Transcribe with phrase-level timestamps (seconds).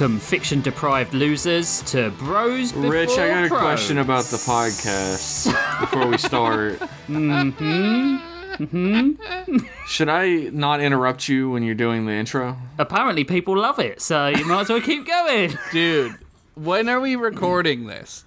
[0.00, 3.60] Welcome, fiction deprived losers, to Bros Before Rich, I got a Pros.
[3.60, 6.78] question about the podcast before we start.
[7.06, 8.64] mm-hmm.
[8.64, 9.66] Mm-hmm.
[9.86, 12.56] Should I not interrupt you when you're doing the intro?
[12.78, 15.58] Apparently, people love it, so you might as well keep going.
[15.70, 16.16] Dude,
[16.54, 18.24] when are we recording this?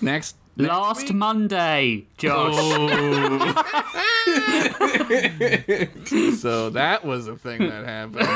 [0.00, 0.36] Next.
[0.56, 1.14] next Last week?
[1.14, 2.54] Monday, Josh.
[6.38, 8.28] So that was a thing that happened.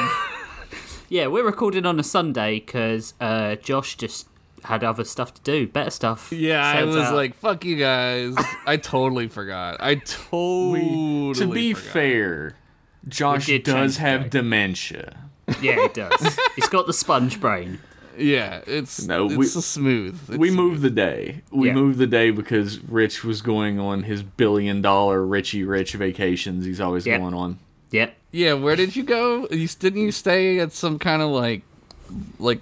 [1.12, 4.28] Yeah, we're recording on a Sunday because uh, Josh just
[4.62, 6.30] had other stuff to do, better stuff.
[6.32, 7.14] Yeah, I was out.
[7.16, 8.34] like, "Fuck you guys."
[8.65, 9.79] I totally forgot.
[9.80, 11.34] I totally.
[11.34, 11.93] to be forgot.
[11.93, 12.57] fair,
[13.09, 14.38] Josh did does have the day.
[14.38, 15.16] dementia.
[15.60, 16.38] yeah, it does.
[16.54, 17.80] He's got the sponge brain.
[18.16, 20.16] yeah, it's No, it's we- so smooth.
[20.29, 21.43] It's we moved the day.
[21.51, 21.74] We Yeah.
[21.74, 26.80] moved the day because Rich was going on his billion dollar Richie Rich vacations he's
[26.80, 27.18] always Yep.
[27.21, 27.59] going on.
[27.90, 28.15] Yep.
[28.32, 29.48] Yeah, where did you go?
[29.50, 31.62] You didn't you stay at some kind of like,
[32.38, 32.60] like,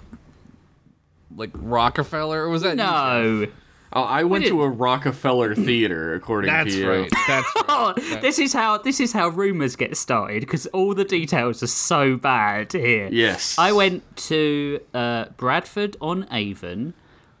[1.35, 2.75] like Rockefeller, or was that?
[2.75, 3.47] No.
[3.91, 6.89] Oh, I went to a Rockefeller theater, according That's to you.
[6.89, 7.09] right.
[7.27, 7.65] That's right.
[7.67, 11.67] Oh, this is how this is how rumors get started because all the details are
[11.67, 13.09] so bad here.
[13.11, 13.57] Yes.
[13.57, 16.93] I went to uh, Bradford on Avon,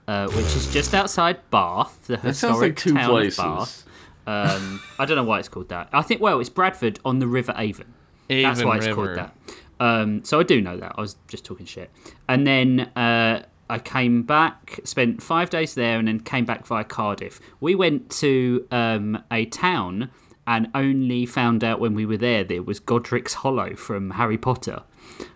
[0.07, 3.39] uh, which is just outside Bath, the That historic like two town places.
[3.39, 3.85] of Bath.
[4.25, 5.89] Um, I don't know why it's called that.
[5.93, 7.93] I think well, it's Bradford on the River Avon.
[8.29, 9.05] That's Avon why it's River.
[9.05, 9.35] called that.
[9.79, 10.93] Um, so I do know that.
[10.97, 11.89] I was just talking shit.
[12.27, 16.83] And then uh, I came back, spent five days there, and then came back via
[16.83, 17.39] Cardiff.
[17.59, 20.09] We went to um, a town
[20.45, 24.37] and only found out when we were there that it was Godric's Hollow from Harry
[24.37, 24.83] Potter.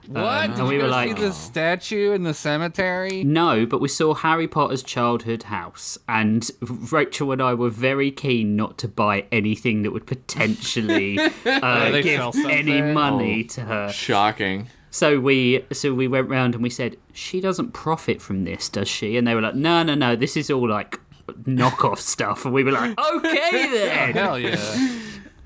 [0.07, 0.47] What?
[0.51, 3.23] Did and we you were like- see the statue in the cemetery?
[3.23, 6.49] No, but we saw Harry Potter's childhood house, and
[6.91, 12.01] Rachel and I were very keen not to buy anything that would potentially uh, they
[12.03, 13.53] give sell any money Oh.
[13.53, 13.89] to her.
[13.91, 14.67] Shocking.
[14.91, 18.88] So we so we went round and we said, "She doesn't profit from this, does
[18.88, 20.15] she?" And they were like, "No, no, no.
[20.15, 21.00] This is all like
[21.45, 24.89] knockoff stuff." And we were like, "Okay then." Hell yeah!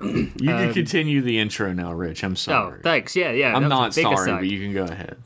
[0.00, 2.22] You can continue the intro now, Rich.
[2.22, 2.78] I'm sorry.
[2.78, 3.16] Oh, thanks.
[3.16, 3.54] Yeah, yeah.
[3.56, 4.38] I'm that was a not sorry, aside.
[4.40, 5.16] but you can go ahead.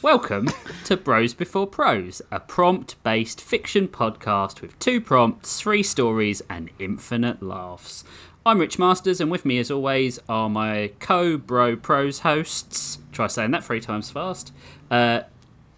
[0.00, 0.48] Welcome
[0.84, 6.70] to Bros Before Pros, a prompt based fiction podcast with two prompts, three stories, and
[6.78, 8.04] infinite laughs.
[8.46, 12.98] I'm Rich Masters, and with me, as always, are my co Bro Pros hosts.
[13.10, 14.52] Try saying that three times fast.
[14.90, 15.22] Uh,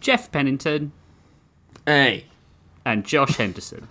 [0.01, 0.93] Jeff Pennington
[1.87, 2.27] Hey.
[2.85, 3.89] and Josh Henderson.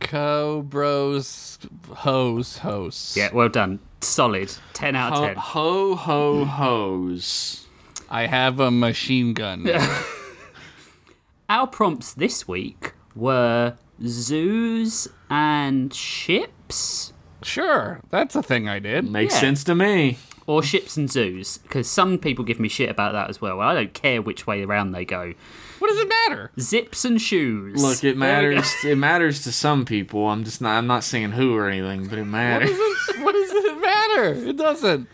[0.00, 1.58] Co bros
[1.94, 3.14] hose.
[3.16, 3.78] Yeah, well done.
[4.00, 4.52] Solid.
[4.72, 5.36] 10 out of Ho 10.
[5.36, 7.66] ho ho hos.
[8.08, 9.68] I have a machine gun.
[11.48, 17.12] Our prompts this week were zoos and ships.
[17.42, 19.10] sure, that's a thing I did.
[19.10, 19.40] Makes Yeah.
[19.40, 20.18] sense to me.
[20.46, 23.58] Or ships and zoos, because some people give me shit about that as well.
[23.58, 23.68] well.
[23.68, 25.34] I don't care which way around they go.
[25.80, 26.50] What does it matter?
[26.60, 27.82] Zips and shoes.
[27.82, 28.18] Look, it There we go.
[28.18, 28.74] matters.
[28.84, 30.28] It matters to some people.
[30.28, 30.76] I'm just not.
[30.76, 32.70] I'm not saying who or anything, but it matters.
[32.70, 34.32] does it, what does it matter?
[34.48, 35.08] It doesn't.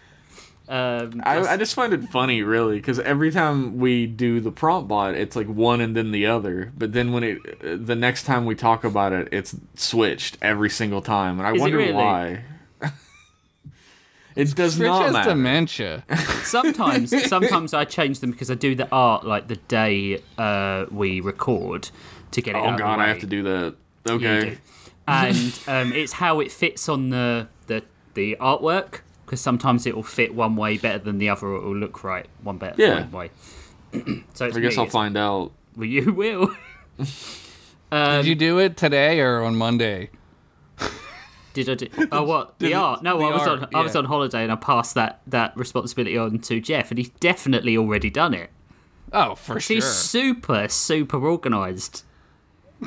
[0.68, 4.88] Um, I, I just find it funny, really, because every time we do the prompt
[4.88, 6.72] bot, it's like one and then the other.
[6.76, 10.68] But then when it, uh, the next time we talk about it, it's switched every
[10.70, 11.92] single time, and I wonder really?
[11.92, 12.42] why.
[14.36, 15.30] It does Rich not has matter.
[15.30, 16.04] dementia.
[16.44, 21.20] sometimes, sometimes I change them because I do the art like the day uh, we
[21.20, 21.88] record
[22.32, 23.74] to get it out Oh of the God, I have to do that.
[24.08, 24.50] Okay.
[24.50, 24.56] do.
[25.08, 27.82] and um, it's how it fits on the the,
[28.14, 31.62] the artwork because sometimes it will fit one way better than the other or it
[31.64, 33.00] will look right one better Yeah.
[33.00, 33.30] one way
[34.34, 35.50] so it's I guess me, I'll it's- find out.
[35.76, 36.54] well, you will
[37.92, 40.10] Um, Did you do it today or on Monday?
[41.56, 43.68] Did I do oh what the Did it- art no the I was art, on
[43.74, 47.08] I was on holiday and I passed that that responsibility on to Jeff and he's
[47.08, 48.50] definitely already done it
[49.12, 49.76] Oh, for sure.
[49.76, 52.02] he's super super organized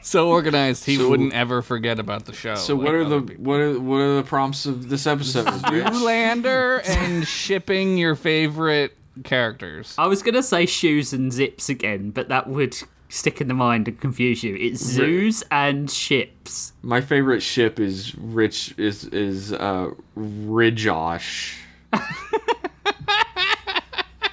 [0.00, 2.54] so organized, he So- wouldn't ever forget about the show.
[2.56, 3.44] So like what are the people.
[3.44, 5.46] what are what are the prompts of this episode?
[5.70, 5.84] Rich?
[5.94, 9.94] Zoolander and shipping your favorite characters?
[9.98, 12.76] I was gonna say shoes and zips again but that would
[13.12, 18.14] stick in the mind and confuse you it's zoos and ships My favorite ship is
[18.16, 21.56] Rich is is uh Rijosh.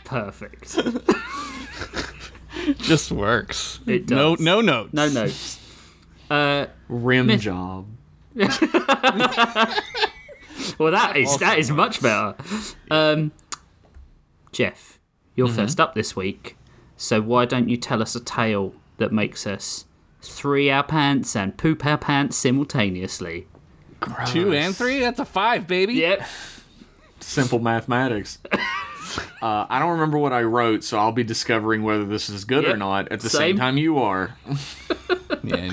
[0.06, 0.78] perfect
[2.78, 3.80] Just works.
[3.88, 4.44] It No, does.
[4.46, 4.94] no no notes.
[4.94, 5.60] no notes
[6.30, 7.88] uh Rim job.
[10.78, 12.36] Well, that is that is much better.
[12.92, 13.32] Um,
[14.52, 15.00] Jeff,
[15.36, 15.56] you're Mm-hmm.
[15.56, 16.56] first up this week,
[17.00, 19.86] so why don't you tell us a tale that makes us
[20.22, 23.48] three our pants and poop our pants simultaneously?
[24.28, 25.00] Two and three?
[25.00, 25.94] That's a five, baby.
[25.94, 26.28] Yep.
[27.22, 28.38] Simple mathematics.
[29.42, 32.66] Uh, I don't remember what I wrote, so I'll be discovering whether this is good
[32.66, 33.40] or not at the same.
[33.40, 34.36] same time you are.
[35.42, 35.72] Yeah.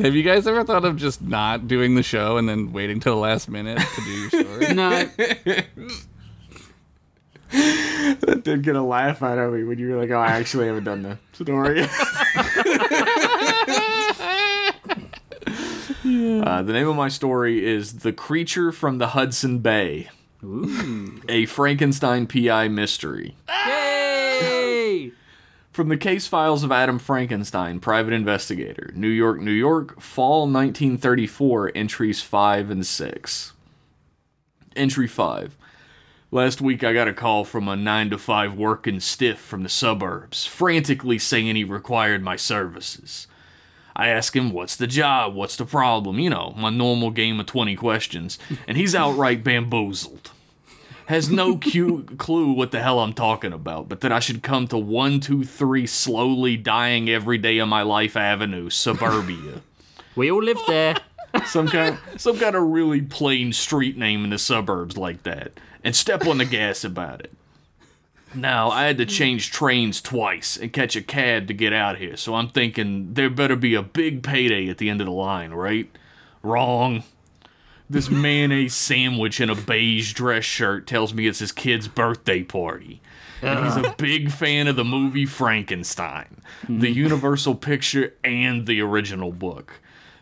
[0.00, 3.14] Have you guys ever thought of just not doing the show and then waiting till
[3.14, 4.74] the last minute to do your story?
[4.74, 5.08] No,
[7.56, 10.66] That did get a laugh out of me when you were like, "Oh, I actually
[10.66, 11.82] haven't done the story."
[16.44, 20.08] uh, the name of my story is "The Creature from the Hudson Bay,"
[21.28, 23.36] a Frankenstein PI mystery.
[23.48, 25.12] yay!
[25.72, 31.72] From the case files of Adam Frankenstein, private investigator, New York, New York, fall 1934,
[31.74, 33.52] entries 5 and 6.
[34.74, 35.56] Entry 5.
[36.36, 39.70] Last week I got a call from a 9 to 5 working stiff from the
[39.70, 43.26] suburbs, frantically saying he required my services.
[43.96, 45.34] I ask him, What's the job?
[45.34, 46.18] What's the problem?
[46.18, 48.38] You know, my normal game of 20 questions,
[48.68, 50.32] and he's outright bamboozled
[51.06, 54.68] has no cu- clue what the hell I'm talking about, but that I should come
[54.68, 59.62] to 123 slowly dying every day of my life avenue, suburbia.
[60.14, 60.96] We all live there.
[61.46, 65.52] some kind some kind of really plain street name in the suburbs like that
[65.86, 67.30] and step on the gas about it.
[68.34, 72.16] Now, I had to change trains twice and catch a cab to get out here,
[72.16, 75.52] so I'm thinking there better be a big payday at the end of the line,
[75.52, 75.88] right?
[76.42, 77.04] Wrong.
[77.88, 83.00] This mayonnaise sandwich in a beige dress shirt tells me it's his kid's birthday party.
[83.40, 83.94] And he's a uh-huh.
[83.96, 86.98] big fan of the movie Frankenstein, the hmm.
[86.98, 89.74] Universal picture, and the original book.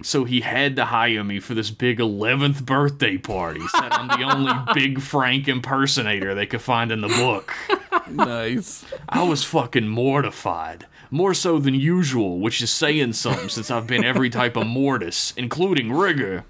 [0.03, 3.61] So he had to hire me for this big 11th birthday party.
[3.69, 7.53] Said I'm the only Big Frank impersonator they could find in the book.
[8.11, 8.85] nice.
[9.09, 10.87] I was fucking mortified.
[11.11, 15.33] More so than usual, which is saying something since I've been every type of mortis,
[15.37, 16.45] including rigor.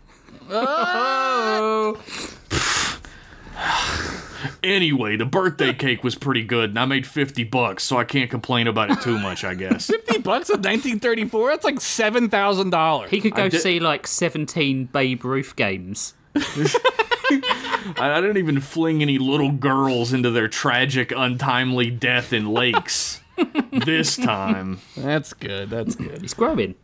[0.51, 2.01] Oh,
[4.63, 8.31] Anyway, the birthday cake was pretty good, and I made 50 bucks, so I can't
[8.31, 9.87] complain about it too much, I guess.
[9.89, 11.51] 50 bucks in 1934?
[11.51, 13.09] That's like $7,000.
[13.09, 16.15] he could go did- see like 17 Babe Ruth games.
[16.37, 16.71] I,
[17.99, 23.21] I didn't even fling any little girls into their tragic, untimely death in lakes.
[23.73, 24.81] this time.
[24.97, 25.69] That's good.
[25.71, 26.21] That's good.
[26.21, 26.77] He's growing.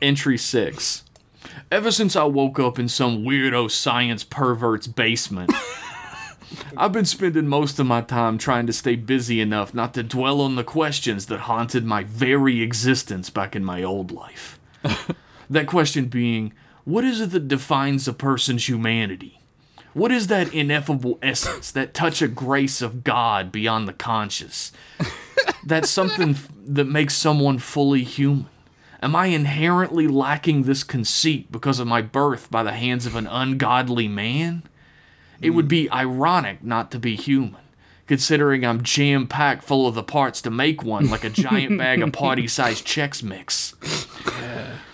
[0.00, 1.02] Entry 6.
[1.70, 5.52] Ever since I woke up in some weirdo science pervert's basement,
[6.76, 10.40] I've been spending most of my time trying to stay busy enough not to dwell
[10.40, 14.58] on the questions that haunted my very existence back in my old life.
[15.50, 16.52] that question being,
[16.84, 19.40] what is it that defines a person's humanity?
[19.92, 24.70] What is that ineffable essence, that touch of grace of God beyond the conscious?
[25.64, 28.46] That's something f- that makes someone fully human.
[29.02, 33.26] Am I inherently lacking this conceit because of my birth by the hands of an
[33.26, 34.62] ungodly man?
[35.40, 35.68] It would mm-hmm.
[35.68, 37.60] be ironic not to be human,
[38.06, 42.02] considering I'm jam packed full of the parts to make one, like a giant bag
[42.02, 43.74] of party sized Chex Mix.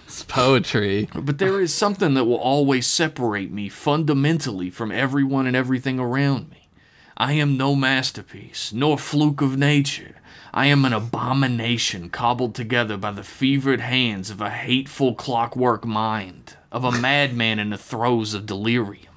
[0.07, 1.09] It's poetry.
[1.14, 6.50] But there is something that will always separate me fundamentally from everyone and everything around
[6.50, 6.69] me.
[7.17, 10.17] I am no masterpiece, nor fluke of nature.
[10.55, 16.57] I am an abomination cobbled together by the fevered hands of a hateful clockwork mind,
[16.71, 19.14] of a madman in the throes of delirium.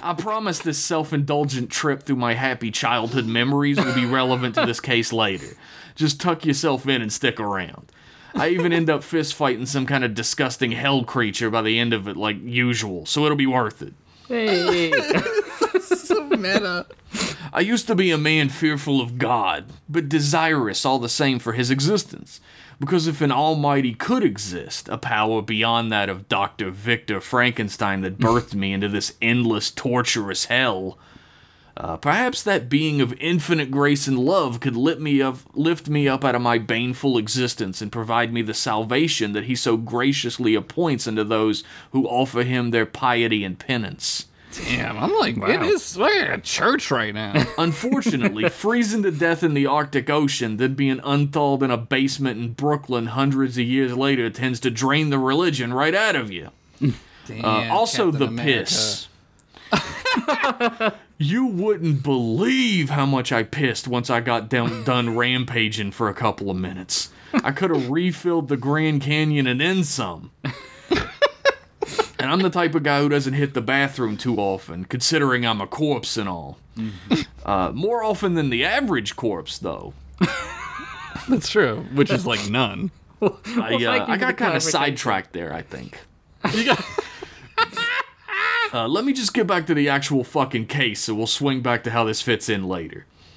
[0.02, 4.66] I promise this self indulgent trip through my happy childhood memories will be relevant to
[4.66, 5.56] this case later.
[5.94, 7.92] Just tuck yourself in and stick around.
[8.34, 11.92] I even end up fist fighting some kind of disgusting hell creature by the end
[11.92, 13.92] of it, like usual, so it'll be worth it.
[14.26, 14.90] Hey.
[15.80, 16.86] so meta.
[17.52, 21.52] I used to be a man fearful of God, but desirous all the same for
[21.52, 22.40] his existence.
[22.82, 26.72] Because if an almighty could exist, a power beyond that of Dr.
[26.72, 30.98] Victor Frankenstein that birthed me into this endless, torturous hell,
[31.76, 36.08] uh, perhaps that being of infinite grace and love could lift me up, lift me
[36.08, 40.56] up out of my baneful existence and provide me the salvation that he so graciously
[40.56, 41.62] appoints unto those
[41.92, 44.26] who offer him their piety and penance.
[44.52, 47.32] Damn, I'm like, it is like a church right now.
[47.58, 52.52] Unfortunately, freezing to death in the Arctic Ocean, then being unthawed in a basement in
[52.52, 56.50] Brooklyn hundreds of years later tends to drain the religion right out of you.
[57.26, 58.60] Damn, Uh, also, Captain the America.
[58.64, 59.08] piss.
[61.18, 66.14] you wouldn't believe how much I pissed once I got down, done rampaging for a
[66.14, 67.10] couple of minutes.
[67.32, 70.30] I could have refilled the Grand Canyon and then some.
[72.22, 75.60] And I'm the type of guy who doesn't hit the bathroom too often, considering I'm
[75.60, 76.58] a corpse and all.
[77.44, 79.94] Uh, more often than the average corpse, though.
[81.28, 82.90] That's true, which is like none.
[83.20, 85.98] I, thank you uh, I got kind of sidetracked there, I think.
[88.74, 91.84] Uh, let me just get back to the actual fucking case, and we'll swing back
[91.84, 93.04] to how this fits in later.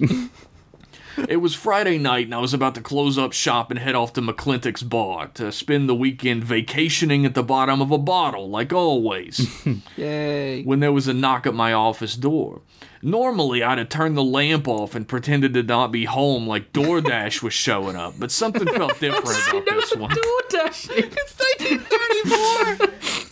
[1.28, 4.12] it was Friday night, and I was about to close up shop and head off
[4.14, 8.72] to McClintock's bar to spend the weekend vacationing at the bottom of a bottle, like
[8.72, 9.48] always
[9.96, 10.62] Yay.
[10.64, 12.60] when there was a knock at my office door.
[13.02, 17.42] Normally, I'd have turned the lamp off and pretended to not be home like DoorDash
[17.42, 20.10] was showing up, but something felt different about this one.
[20.10, 20.90] DoorDash!
[20.90, 23.30] it's 1934.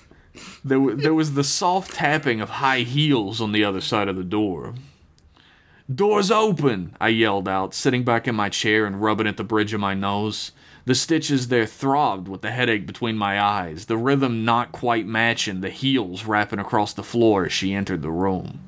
[0.65, 4.25] There, there was the soft tapping of high heels on the other side of the
[4.25, 4.75] door.
[5.93, 9.75] Door's open, I yelled out, sitting back in my chair and rubbing at the bridge
[9.75, 10.51] of my nose.
[10.87, 15.61] The stitches there throbbed with the headache between my eyes, the rhythm not quite matching
[15.61, 18.61] the heels wrapping across the floor as she entered the room.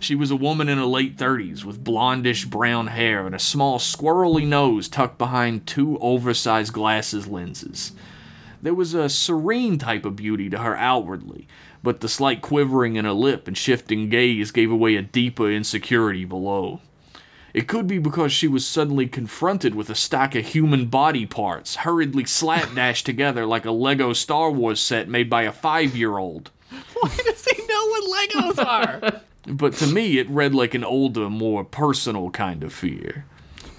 [0.00, 3.78] She was a woman in her late 30s with blondish brown hair and a small
[3.78, 7.92] squirrely nose tucked behind two oversized glasses lenses.
[8.62, 11.46] There was a serene type of beauty to her outwardly,
[11.82, 16.24] but the slight quivering in her lip and shifting gaze gave away a deeper insecurity
[16.24, 16.80] below.
[17.54, 21.76] It could be because she was suddenly confronted with a stack of human body parts,
[21.76, 26.50] hurriedly slapdashed together like a Lego Star Wars set made by a five year old.
[26.94, 29.20] Why does he know what Legos are?
[29.44, 33.26] But to me, it read like an older, more personal kind of fear.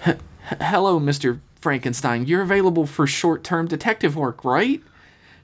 [0.06, 0.18] H-
[0.60, 1.40] Hello, Mr.
[1.58, 2.26] Frankenstein.
[2.26, 4.82] You're available for short term detective work, right?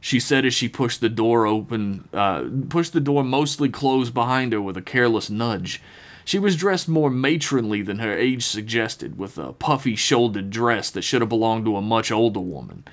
[0.01, 4.53] She said as she pushed the door open, uh, pushed the door mostly closed behind
[4.53, 5.83] her with a careless nudge.
[6.25, 11.03] She was dressed more matronly than her age suggested, with a puffy shouldered dress that
[11.03, 12.85] should have belonged to a much older woman.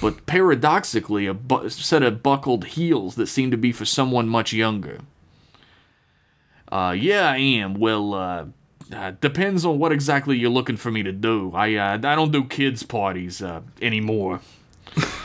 [0.00, 4.52] But paradoxically, a bu- set of buckled heels that seemed to be for someone much
[4.52, 5.00] younger.
[6.70, 7.74] Uh, yeah, I am.
[7.74, 8.44] Well, uh,
[8.94, 11.52] uh, depends on what exactly you're looking for me to do.
[11.54, 14.40] I, uh, I don't do kids' parties, uh, anymore.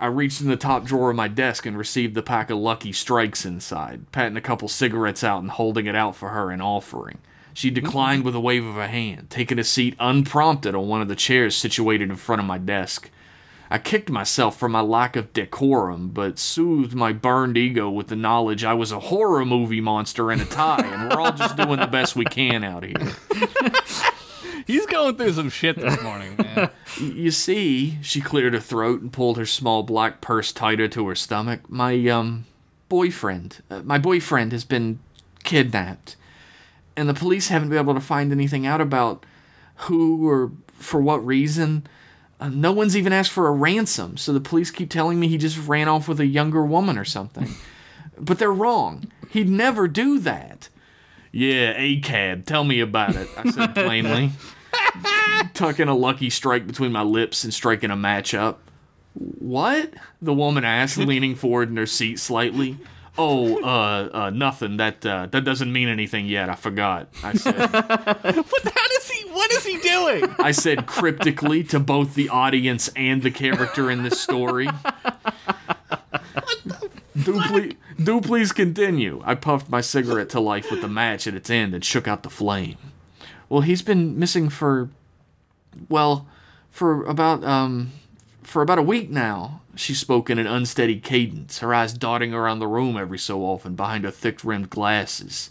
[0.00, 2.92] I reached in the top drawer of my desk and received the pack of Lucky
[2.92, 7.18] Strikes inside, patting a couple cigarettes out and holding it out for her in offering.
[7.52, 11.08] She declined with a wave of her hand, taking a seat unprompted on one of
[11.08, 13.10] the chairs situated in front of my desk.
[13.70, 18.16] I kicked myself for my lack of decorum, but soothed my burned ego with the
[18.16, 21.80] knowledge I was a horror movie monster in a tie, and we're all just doing
[21.80, 23.12] the best we can out here.
[24.66, 26.70] He's going through some shit this morning, man.
[26.98, 31.14] You see, she cleared her throat and pulled her small black purse tighter to her
[31.14, 31.68] stomach.
[31.68, 32.46] My, um,
[32.88, 35.00] boyfriend, uh, my boyfriend has been
[35.42, 36.16] kidnapped.
[36.96, 39.26] And the police haven't been able to find anything out about
[39.76, 41.86] who or for what reason.
[42.38, 45.38] Uh, no one's even asked for a ransom, so the police keep telling me he
[45.38, 47.48] just ran off with a younger woman or something.
[48.18, 49.10] but they're wrong.
[49.30, 50.68] He'd never do that.
[51.32, 52.46] Yeah, a cab.
[52.46, 54.30] Tell me about it, I said plainly
[55.54, 58.60] tucking a lucky strike between my lips and striking a match up.
[59.14, 59.92] What?
[60.20, 62.78] The woman asked, leaning forward in her seat slightly.
[63.16, 64.76] Oh, uh, uh, nothing.
[64.78, 66.48] That uh, that doesn't mean anything yet.
[66.50, 67.08] I forgot.
[67.22, 67.54] I said.
[68.24, 69.28] But how does he?
[69.30, 70.34] What is he doing?
[70.38, 74.68] I said cryptically to both the audience and the character in this story.
[78.02, 79.22] Do please continue.
[79.24, 82.24] I puffed my cigarette to life with the match at its end and shook out
[82.24, 82.76] the flame.
[83.48, 84.88] Well, he's been missing for,
[85.88, 86.26] well,
[86.70, 87.92] for about um,
[88.42, 89.60] for about a week now.
[89.76, 93.74] She spoke in an unsteady cadence, her eyes darting around the room every so often
[93.74, 95.50] behind her thick-rimmed glasses.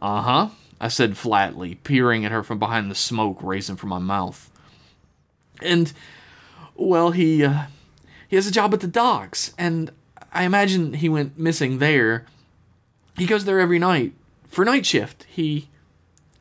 [0.00, 0.48] Uh huh.
[0.80, 4.50] I said flatly, peering at her from behind the smoke raising from my mouth.
[5.62, 5.92] And,
[6.74, 7.64] well, he, uh,
[8.28, 9.90] he has a job at the docks, and
[10.32, 12.26] I imagine he went missing there.
[13.16, 14.12] He goes there every night
[14.48, 15.24] for night shift.
[15.28, 15.68] He,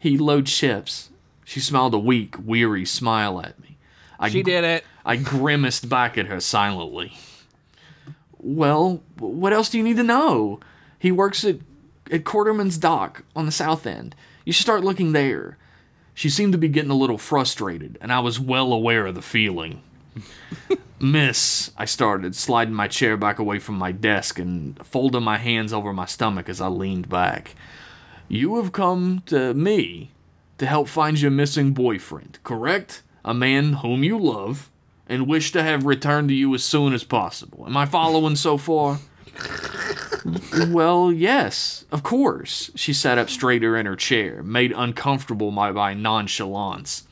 [0.03, 1.11] he loads ships.
[1.45, 3.77] She smiled a weak, weary smile at me.
[4.19, 4.83] I She did it.
[5.05, 7.13] I grimaced back at her silently.
[8.37, 10.59] Well, what else do you need to know?
[10.99, 11.59] He works at,
[12.11, 14.13] at Quarterman's Dock on the south end.
[14.43, 15.57] You should start looking there.
[16.13, 19.21] She seemed to be getting a little frustrated, and I was well aware of the
[19.21, 19.83] feeling.
[20.99, 25.71] Miss, I started, sliding my chair back away from my desk and folding my hands
[25.71, 27.55] over my stomach as I leaned back.
[28.33, 30.09] You have come to me
[30.57, 33.03] to help find your missing boyfriend, correct?
[33.23, 34.71] A man whom you love
[35.05, 37.63] and wish to have returned to you as soon as possible.
[37.67, 38.97] Am I following so far?
[40.69, 42.71] well, yes, of course.
[42.73, 47.07] She sat up straighter in her chair, made uncomfortable by my nonchalance.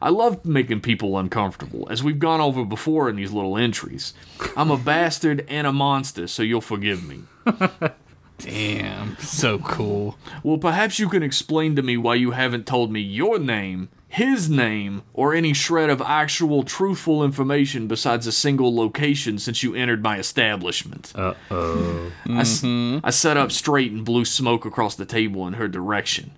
[0.00, 4.14] I love making people uncomfortable, as we've gone over before in these little entries.
[4.56, 7.24] I'm a bastard and a monster, so you'll forgive me.
[8.38, 10.16] Damn, so cool.
[10.42, 14.48] Well, perhaps you can explain to me why you haven't told me your name, his
[14.48, 20.02] name, or any shred of actual truthful information besides a single location since you entered
[20.02, 21.12] my establishment.
[21.16, 22.12] Uh oh.
[22.28, 26.30] I, s- I sat up straight and blew smoke across the table in her direction.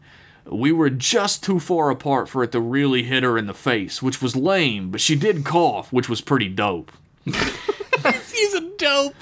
[0.46, 4.02] We were just too far apart for it to really hit her in the face,
[4.02, 6.90] which was lame, but she did cough, which was pretty dope.
[7.24, 9.14] He's a dope.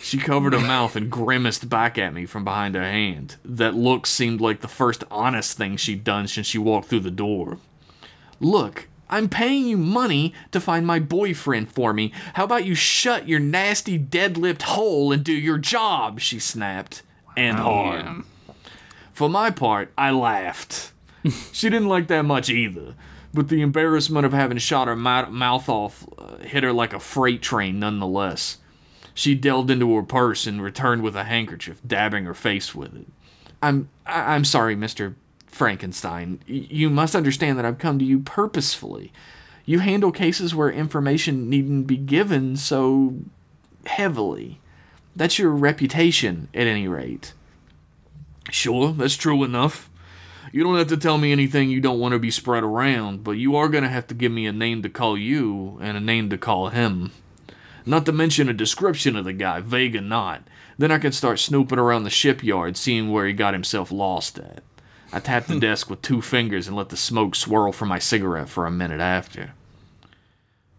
[0.00, 3.36] She covered her mouth and grimaced back at me from behind her hand.
[3.44, 7.10] That look seemed like the first honest thing she'd done since she walked through the
[7.10, 7.58] door.
[8.38, 12.12] Look, I'm paying you money to find my boyfriend for me.
[12.34, 16.20] How about you shut your nasty dead lipped hole and do your job?
[16.20, 17.02] She snapped.
[17.36, 18.04] And hard.
[18.04, 18.26] Damn.
[19.12, 20.92] For my part, I laughed.
[21.52, 22.94] she didn't like that much either,
[23.32, 27.42] but the embarrassment of having shot her mouth off uh, hit her like a freight
[27.42, 28.58] train nonetheless.
[29.16, 33.06] She delved into her purse and returned with a handkerchief, dabbing her face with it.
[33.62, 35.14] I'm I'm sorry, Mr.
[35.46, 36.40] Frankenstein.
[36.46, 39.14] You must understand that I've come to you purposefully.
[39.64, 43.14] You handle cases where information needn't be given so
[43.86, 44.60] heavily.
[45.16, 47.32] That's your reputation, at any rate.
[48.50, 49.88] Sure, that's true enough.
[50.52, 53.32] You don't have to tell me anything you don't want to be spread around, but
[53.32, 56.00] you are going to have to give me a name to call you and a
[56.00, 57.12] name to call him.
[57.88, 60.42] Not to mention a description of the guy, vague or not.
[60.76, 64.64] Then I can start snooping around the shipyard, seeing where he got himself lost at.
[65.12, 65.60] I tapped the hmm.
[65.60, 69.00] desk with two fingers and let the smoke swirl from my cigarette for a minute
[69.00, 69.52] after.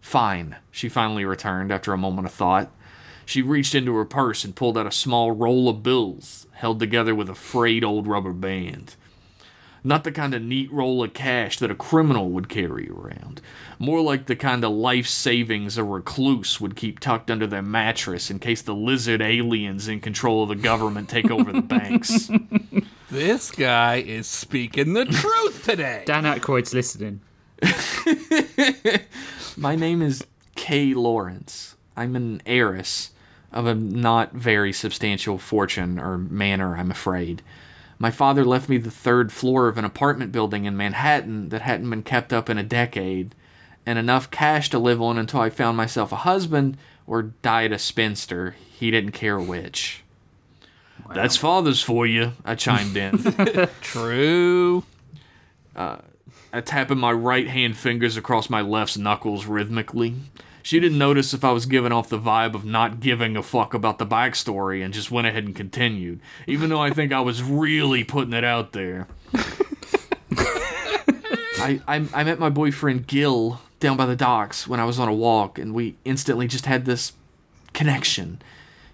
[0.02, 2.70] Fine, she finally returned after a moment of thought.
[3.24, 7.14] She reached into her purse and pulled out a small roll of bills, held together
[7.14, 8.96] with a frayed old rubber band.
[9.88, 13.40] Not the kind of neat roll of cash that a criminal would carry around.
[13.78, 18.30] More like the kind of life savings a recluse would keep tucked under their mattress
[18.30, 22.30] in case the lizard aliens in control of the government take over the banks.
[23.10, 26.02] This guy is speaking the truth today.
[26.04, 27.22] Dan Aykroyd's listening.
[29.56, 31.76] My name is Kay Lawrence.
[31.96, 33.12] I'm an heiress
[33.50, 37.40] of a not very substantial fortune or manor, I'm afraid.
[37.98, 41.90] My father left me the third floor of an apartment building in Manhattan that hadn't
[41.90, 43.34] been kept up in a decade,
[43.84, 47.78] and enough cash to live on until I found myself a husband or died a
[47.78, 48.54] spinster.
[48.78, 50.04] He didn't care which.
[51.14, 53.68] That's father's for you, I chimed in.
[53.80, 54.84] True.
[55.74, 55.96] Uh,
[56.52, 60.16] I tapping my right hand fingers across my left's knuckles rhythmically.
[60.62, 63.74] She didn't notice if I was giving off the vibe of not giving a fuck
[63.74, 67.42] about the backstory and just went ahead and continued, even though I think I was
[67.42, 69.08] really putting it out there.
[71.60, 75.08] I, I, I met my boyfriend Gil down by the docks when I was on
[75.08, 77.12] a walk, and we instantly just had this
[77.72, 78.40] connection.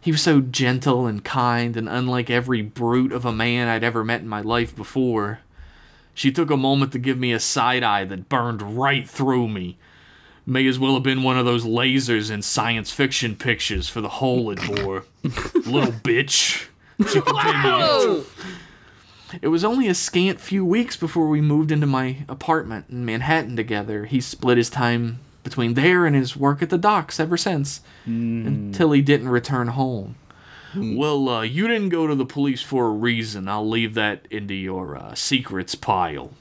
[0.00, 4.04] He was so gentle and kind and unlike every brute of a man I'd ever
[4.04, 5.40] met in my life before.
[6.12, 9.78] She took a moment to give me a side eye that burned right through me.
[10.46, 14.08] May as well have been one of those lasers in science fiction pictures for the
[14.08, 15.04] hole it bore.
[15.22, 16.66] Little bitch.
[16.98, 18.26] Continued.
[19.42, 23.56] It was only a scant few weeks before we moved into my apartment in Manhattan
[23.56, 24.04] together.
[24.04, 28.92] He split his time between there and his work at the docks ever since, until
[28.92, 30.14] he didn't return home.
[30.76, 33.48] Well, uh, you didn't go to the police for a reason.
[33.48, 36.32] I'll leave that into your uh, secrets pile.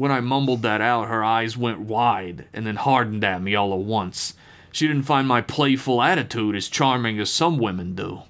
[0.00, 3.74] When I mumbled that out, her eyes went wide and then hardened at me all
[3.74, 4.32] at once.
[4.72, 8.22] She didn't find my playful attitude as charming as some women do.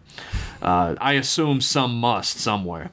[0.60, 2.90] Uh, I assume some must somewhere.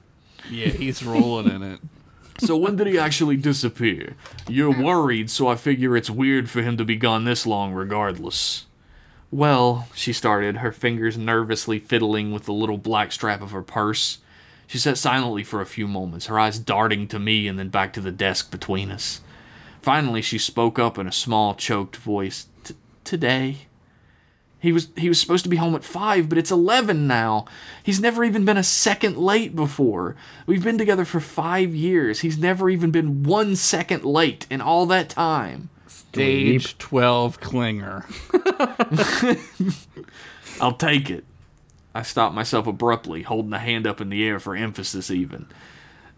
[0.47, 1.79] Yeah, he's rolling in it.
[2.39, 4.15] So when did he actually disappear?
[4.47, 8.67] You're worried, so I figure it's weird for him to be gone this long regardless.
[9.31, 14.19] Well, she started, her fingers nervously fiddling with the little black strap of her purse.
[14.67, 17.93] She sat silently for a few moments, her eyes darting to me and then back
[17.93, 19.21] to the desk between us.
[19.81, 22.47] Finally, she spoke up in a small, choked voice.
[23.05, 23.59] Today.
[24.59, 27.45] He was he was supposed to be home at 5, but it's 11 now.
[27.81, 30.17] He's never even been a second late before.
[30.45, 32.19] We've been together for 5 years.
[32.19, 35.69] He's never even been 1 second late in all that time.
[35.87, 38.03] Stage 12 clinger.
[40.61, 41.23] I'll take it.
[41.97, 45.47] I stopped myself abruptly, holding a hand up in the air for emphasis even.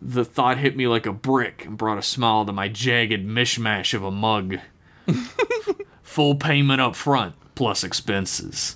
[0.02, 3.94] The thought hit me like a brick and brought a smile to my jagged mishmash
[3.94, 4.58] of a mug.
[6.04, 8.76] Full payment up front, plus expenses.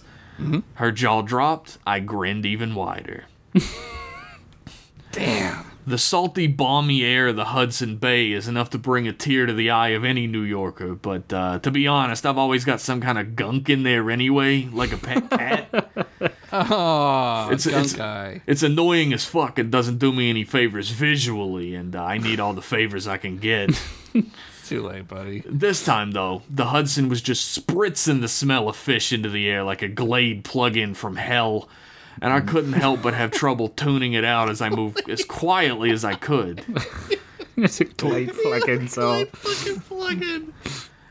[0.76, 3.26] Her jaw dropped, I grinned even wider.
[5.12, 5.66] Damn.
[5.86, 9.54] The salty, balmy air of the Hudson Bay is enough to bring a tear to
[9.54, 13.02] the eye of any New Yorker, but uh, to be honest, I've always got some
[13.02, 16.08] kind of gunk in there anyway, like a pet cat.
[16.56, 18.42] Oh, It's- it's- guy.
[18.46, 19.58] It's annoying as fuck.
[19.58, 23.18] It doesn't do me any favors visually, and uh, I need all the favors I
[23.18, 23.72] can get.
[24.66, 25.44] Too late, buddy.
[25.50, 29.64] This time, though, the Hudson was just spritzing the smell of fish into the air
[29.64, 31.68] like a Glade plug-in from hell,
[32.22, 35.92] and I couldn't help but have trouble tuning it out as I moved as quietly
[35.92, 36.64] as I could.
[37.58, 39.26] It's a Glade plug-in song.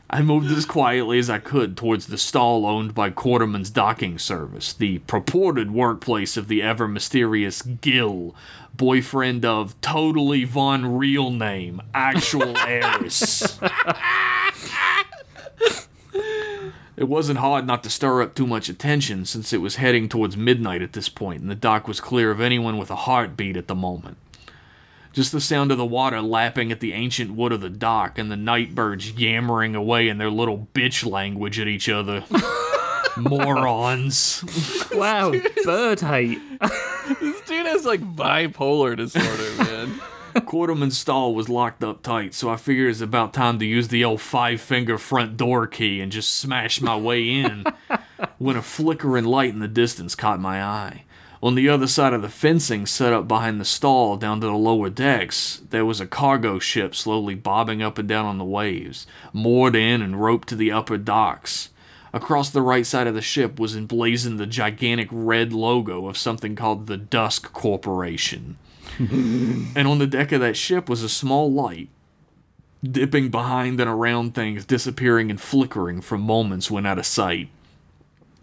[0.09, 4.71] I moved as quietly as I could towards the stall owned by Quarterman's Docking Service,
[4.73, 8.35] the purported workplace of the ever mysterious Gil,
[8.75, 13.59] boyfriend of totally Von Real Name, actual heiress.
[16.95, 20.37] It wasn't hard not to stir up too much attention since it was heading towards
[20.37, 23.67] midnight at this point and the dock was clear of anyone with a heartbeat at
[23.67, 24.17] the moment.
[25.13, 28.31] Just the sound of the water lapping at the ancient wood of the dock and
[28.31, 32.23] the night birds yammering away in their little bitch language at each other.
[33.17, 34.43] Morons.
[34.91, 35.31] Wow,
[35.63, 36.39] bird hate.
[37.21, 40.01] This dude has like bipolar disorder, man.
[40.45, 44.03] Quarterman's stall was locked up tight, so I figured it's about time to use the
[44.03, 47.65] old five finger front door key and just smash my way in
[48.39, 51.03] when a flickering light in the distance caught my eye.
[51.43, 54.53] On the other side of the fencing set up behind the stall down to the
[54.53, 59.05] lower decks, there was a cargo ship slowly bobbing up and down on the waves,
[59.33, 61.71] moored in and roped to the upper docks.
[62.13, 66.55] Across the right side of the ship was emblazoned the gigantic red logo of something
[66.55, 68.57] called the Dusk Corporation.
[68.97, 71.89] and on the deck of that ship was a small light,
[72.81, 77.49] dipping behind and around things, disappearing and flickering for moments when out of sight.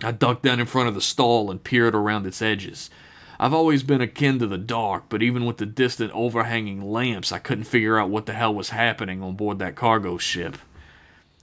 [0.02, 2.90] I ducked down in front of the stall and peered around its edges.
[3.38, 7.38] I've always been akin to the dark, but even with the distant overhanging lamps, I
[7.38, 10.58] couldn't figure out what the hell was happening on board that cargo ship.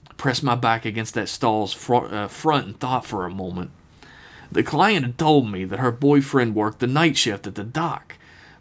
[0.08, 3.72] I pressed my back against that stall's fro- uh, front and thought for a moment.
[4.50, 8.14] The client had told me that her boyfriend worked the night shift at the dock,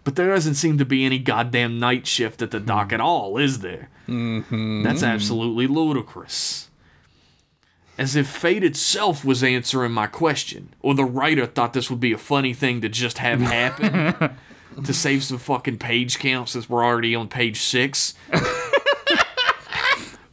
[0.03, 3.37] but there doesn't seem to be any goddamn night shift at the dock at all,
[3.37, 3.89] is there?
[4.07, 4.81] Mm-hmm.
[4.81, 6.66] That's absolutely ludicrous
[7.97, 12.13] as if fate itself was answering my question, or the writer thought this would be
[12.13, 14.35] a funny thing to just have happen
[14.83, 18.13] to save some fucking page count since we're already on page six.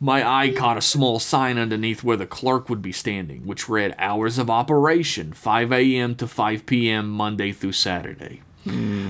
[0.01, 3.95] my eye caught a small sign underneath where the clerk would be standing, which read
[3.99, 6.15] hours of operation 5 a.m.
[6.17, 7.09] to 5 p.m.
[7.09, 8.43] Monday through Saturday.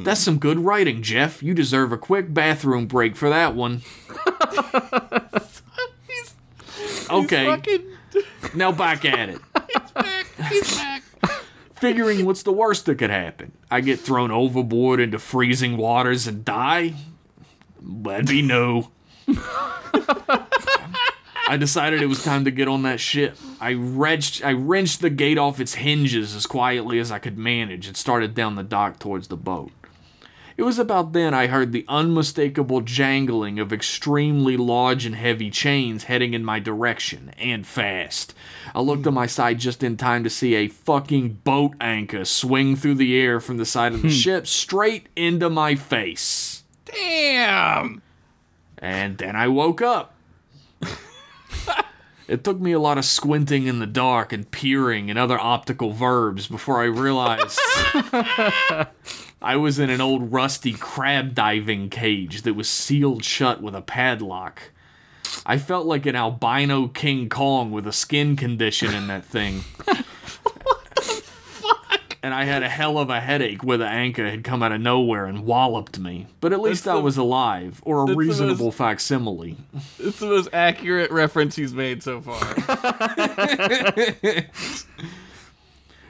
[0.05, 1.43] That's some good writing, Jeff.
[1.43, 3.83] You deserve a quick bathroom break for that one.
[7.11, 7.47] okay.
[8.55, 9.41] Now back at it.
[10.49, 11.03] he's back.
[11.77, 13.53] Figuring what's the worst that could happen?
[13.71, 16.95] I get thrown overboard into freezing waters and die?
[17.83, 18.91] That'd be no.
[21.47, 23.37] I decided it was time to get on that ship.
[23.61, 27.87] I wrenched, I wrenched the gate off its hinges as quietly as I could manage
[27.87, 29.71] and started down the dock towards the boat.
[30.57, 36.05] It was about then I heard the unmistakable jangling of extremely large and heavy chains
[36.05, 38.35] heading in my direction, and fast.
[38.73, 42.77] I looked to my side just in time to see a fucking boat anchor swing
[42.77, 44.15] through the air from the side of the hmm.
[44.15, 46.63] ship straight into my face.
[46.85, 48.03] Damn.
[48.79, 50.15] And then I woke up.
[52.29, 55.93] it took me a lot of squinting in the dark and peering and other optical
[55.93, 57.59] verbs before I realized
[59.43, 63.83] I was in an old rusty crab diving cage that was sealed shut with a
[63.83, 64.71] padlock.
[65.45, 69.61] I felt like an albino King Kong with a skin condition in that thing.
[71.01, 74.73] Fuck and I had a hell of a headache where the anchor had come out
[74.73, 76.27] of nowhere and walloped me.
[76.41, 79.57] But at least That's I the- was alive, or a that's the most- reasonable facsimile.
[79.99, 82.41] It's the most accurate reference he's made so far.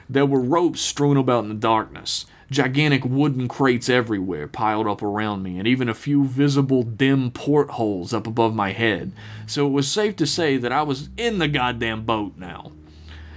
[0.07, 5.43] There were ropes strewn about in the darkness, gigantic wooden crates everywhere piled up around
[5.43, 9.11] me, and even a few visible dim portholes up above my head.
[9.47, 12.71] So it was safe to say that I was in the goddamn boat now.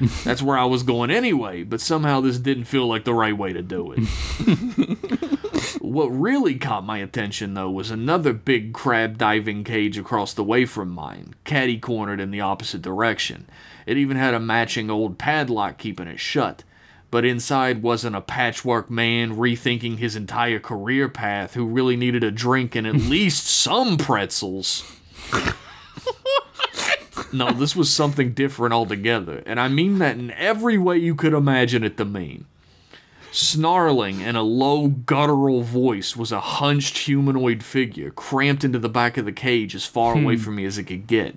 [0.25, 3.53] That's where I was going anyway, but somehow this didn't feel like the right way
[3.53, 3.99] to do it.
[5.81, 10.65] what really caught my attention, though, was another big crab diving cage across the way
[10.67, 13.49] from mine, catty cornered in the opposite direction.
[13.87, 16.63] It even had a matching old padlock keeping it shut.
[17.11, 22.31] But inside wasn't a patchwork man rethinking his entire career path who really needed a
[22.31, 24.85] drink and at least some pretzels.
[27.33, 31.35] No, this was something different altogether, and I mean that in every way you could
[31.35, 32.47] imagine it to mean.
[33.31, 39.19] Snarling in a low, guttural voice was a hunched humanoid figure cramped into the back
[39.19, 40.43] of the cage as far away hmm.
[40.43, 41.37] from me as it could get.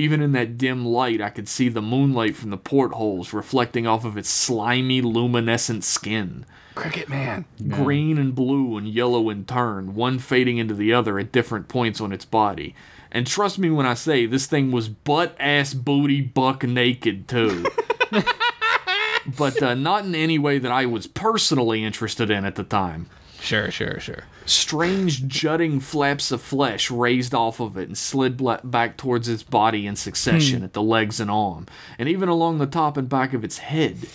[0.00, 4.06] Even in that dim light, I could see the moonlight from the portholes reflecting off
[4.06, 6.46] of its slimy, luminescent skin.
[6.74, 7.44] Cricket Man.
[7.68, 12.00] Green and blue and yellow in turn, one fading into the other at different points
[12.00, 12.74] on its body.
[13.12, 17.66] And trust me when I say this thing was butt ass booty buck naked too.
[19.36, 23.10] but uh, not in any way that I was personally interested in at the time.
[23.38, 24.24] Sure, sure, sure.
[24.50, 29.86] Strange jutting flaps of flesh raised off of it and slid back towards its body
[29.86, 31.66] in succession at the legs and arm,
[32.00, 34.08] and even along the top and back of its head.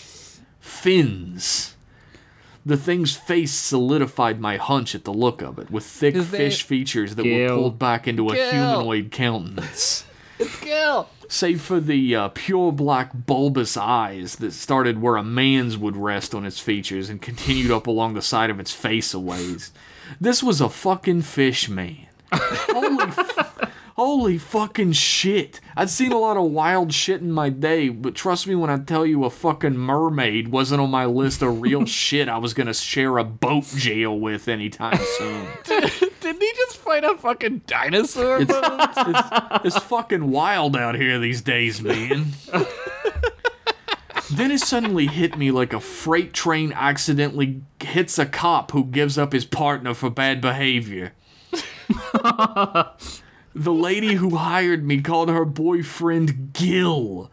[0.60, 1.78] Fins.
[2.66, 6.64] The thing's face solidified my hunch at the look of it, with thick Is fish
[6.64, 7.40] features that Gil.
[7.56, 10.04] were pulled back into a humanoid countenance.
[10.38, 11.08] It's Gil.
[11.30, 16.36] Save for the uh, pure black bulbous eyes that started where a man's would rest
[16.36, 19.72] on its features and continued up along the side of its face a ways.
[20.20, 22.08] This was a fucking fish man.
[22.32, 25.60] Holy, f- holy fucking shit.
[25.76, 28.78] I'd seen a lot of wild shit in my day, but trust me when I
[28.78, 32.74] tell you a fucking mermaid wasn't on my list of real shit I was gonna
[32.74, 35.48] share a boat jail with anytime soon.
[36.22, 38.42] Didn't he just fight a fucking dinosaur?
[38.42, 39.20] It's, it's,
[39.76, 42.26] it's fucking wild out here these days, man.
[44.32, 49.18] Then it suddenly hit me like a freight train accidentally hits a cop who gives
[49.18, 51.14] up his partner for bad behavior.
[52.24, 52.94] the
[53.56, 57.30] lady who hired me called her boyfriend Gil.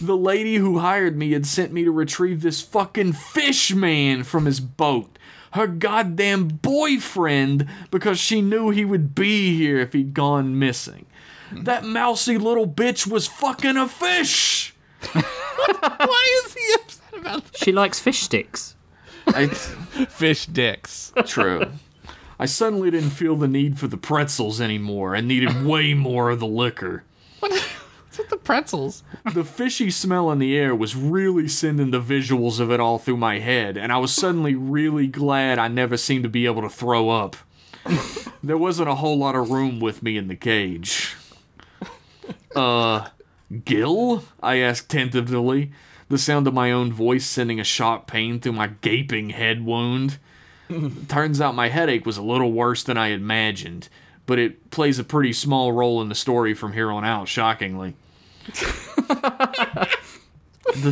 [0.00, 4.46] The lady who hired me had sent me to retrieve this fucking fish man from
[4.46, 5.18] his boat.
[5.52, 11.06] Her goddamn boyfriend because she knew he would be here if he'd gone missing.
[11.52, 14.74] That mousy little bitch was fucking a fish!
[15.12, 18.76] Why is he upset about She likes fish sticks.
[19.26, 19.46] I.
[20.08, 21.12] Fish dicks.
[21.26, 21.66] true.
[22.38, 26.40] I suddenly didn't feel the need for the pretzels anymore and needed way more of
[26.40, 27.04] the liquor.
[27.40, 29.02] What's with the pretzels?
[29.34, 33.18] The fishy smell in the air was really sending the visuals of it all through
[33.18, 36.68] my head, and I was suddenly really glad I never seemed to be able to
[36.70, 37.36] throw up.
[38.42, 41.14] there wasn't a whole lot of room with me in the cage.
[42.54, 43.08] Uh,
[43.64, 44.24] Gil?
[44.42, 45.72] I asked tentatively,
[46.08, 50.18] the sound of my own voice sending a sharp pain through my gaping head wound.
[51.08, 53.88] Turns out my headache was a little worse than I imagined,
[54.26, 57.94] but it plays a pretty small role in the story from here on out, shockingly.
[58.46, 59.88] the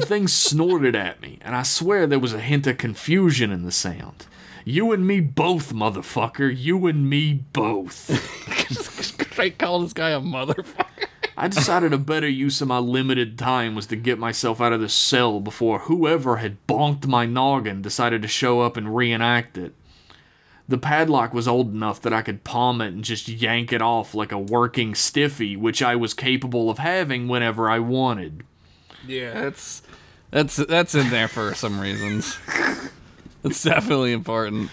[0.05, 3.73] thing snorted at me, and I swear there was a hint of confusion in the
[3.73, 4.27] sound.
[4.65, 6.55] You and me both, motherfucker.
[6.55, 8.11] You and me both.
[9.03, 10.98] Straight call this guy a motherfucker.
[11.41, 14.81] I decided a better use of my limited time was to get myself out of
[14.81, 19.73] the cell before whoever had bonked my noggin decided to show up and reenact it.
[20.69, 24.17] The padlock was old enough that I could palm it and just yank it off
[24.17, 28.43] like a working stiffy, which I was capable of having whenever I wanted.
[29.07, 29.83] Yeah, that's
[30.31, 32.37] that's that's in there for some reasons.
[33.45, 34.71] It's definitely important.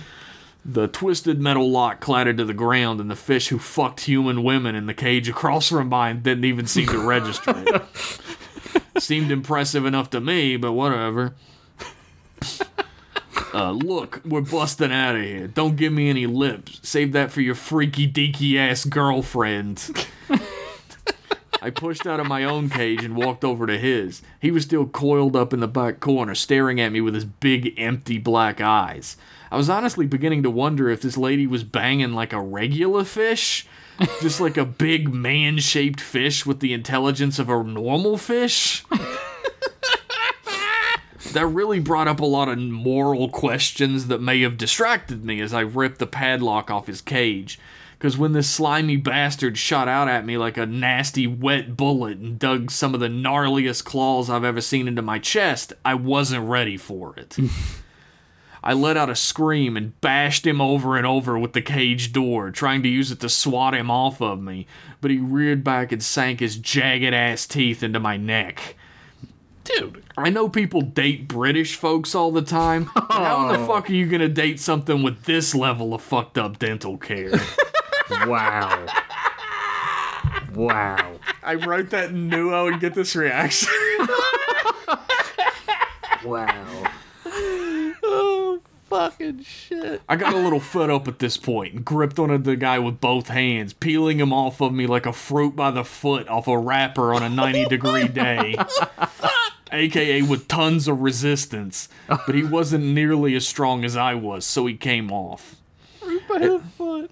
[0.67, 4.73] The twisted metal lock clattered to the ground, and the fish who fucked human women
[4.73, 7.84] in the cage across from mine didn't even seem to register it.
[8.97, 11.36] Seemed impressive enough to me, but whatever.
[13.54, 15.47] Uh, look, we're busting out of here.
[15.47, 16.80] Don't give me any lips.
[16.82, 20.08] Save that for your freaky deaky ass girlfriend.
[21.62, 24.21] I pushed out of my own cage and walked over to his.
[24.41, 27.73] He was still coiled up in the back corner, staring at me with his big,
[27.78, 29.15] empty black eyes.
[29.51, 33.67] I was honestly beginning to wonder if this lady was banging like a regular fish.
[34.21, 38.84] Just like a big man shaped fish with the intelligence of a normal fish.
[41.31, 45.53] that really brought up a lot of moral questions that may have distracted me as
[45.53, 47.60] I ripped the padlock off his cage.
[47.97, 52.38] Because when this slimy bastard shot out at me like a nasty wet bullet and
[52.38, 56.77] dug some of the gnarliest claws I've ever seen into my chest, I wasn't ready
[56.77, 57.38] for it.
[58.65, 62.49] I let out a scream and bashed him over and over with the cage door,
[62.49, 64.65] trying to use it to swat him off of me,
[65.01, 68.75] but he reared back and sank his jagged ass teeth into my neck.
[69.63, 72.86] Dude, I know people date British folks all the time.
[73.10, 76.58] How in the fuck are you gonna date something with this level of fucked up
[76.60, 77.34] dental care?
[78.28, 78.86] Wow.
[80.54, 81.19] wow.
[81.41, 83.67] I wrote that and knew I would get this reaction.
[86.23, 86.91] Wow.
[88.95, 90.01] Fucking shit.
[90.08, 92.99] I got a little fed up at this point and gripped onto the guy with
[92.99, 96.58] both hands, peeling him off of me like a fruit by the foot off a
[96.58, 98.55] wrapper on a 90 degree day.
[99.71, 101.89] AKA with tons of resistance.
[102.08, 105.55] But he wasn't nearly as strong as I was, so he came off.
[105.99, 107.12] Fruit By the foot.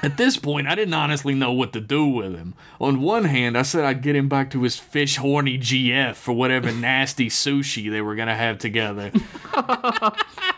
[0.00, 2.54] At this point, I didn't honestly know what to do with him.
[2.80, 6.32] On one hand, I said I'd get him back to his fish horny GF for
[6.32, 9.10] whatever nasty sushi they were gonna have together.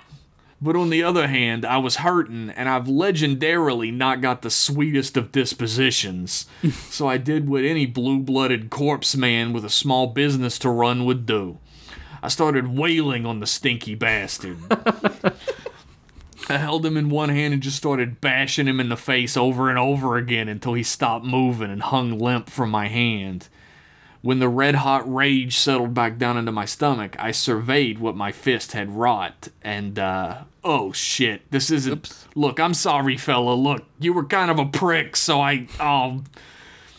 [0.62, 5.16] but on the other hand, I was hurting, and I've legendarily not got the sweetest
[5.16, 6.46] of dispositions.
[6.90, 11.04] so I did what any blue blooded corpse man with a small business to run
[11.06, 11.58] would do.
[12.22, 14.58] I started wailing on the stinky bastard.
[16.50, 19.70] I held him in one hand and just started bashing him in the face over
[19.70, 23.48] and over again until he stopped moving and hung limp from my hand.
[24.20, 28.32] When the red hot rage settled back down into my stomach, I surveyed what my
[28.32, 31.92] fist had wrought, and, uh, oh shit, this isn't.
[31.92, 32.28] Oops.
[32.34, 33.54] Look, I'm sorry, fella.
[33.54, 36.24] Look, you were kind of a prick, so I, um,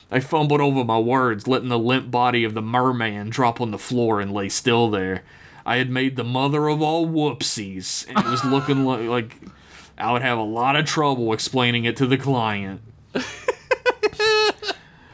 [0.09, 3.77] I fumbled over my words, letting the limp body of the merman drop on the
[3.77, 5.23] floor and lay still there.
[5.65, 9.37] I had made the mother of all whoopsies, and it was looking like, like
[9.97, 12.81] I would have a lot of trouble explaining it to the client.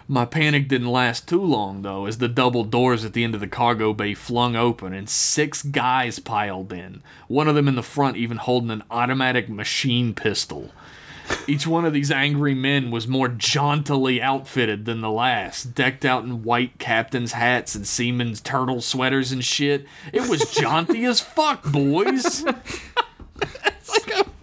[0.10, 3.41] My panic didn't last too long, though, as the double doors at the end of
[3.41, 7.84] the cargo bay flung open and six guys piled in, one of them in the
[7.84, 10.72] front even holding an automatic machine pistol.
[11.46, 16.24] Each one of these angry men was more jauntily outfitted than the last, decked out
[16.24, 19.86] in white captain's hats and seamen's turtle sweaters and shit.
[20.13, 22.46] It was jaunty as fuck, boys.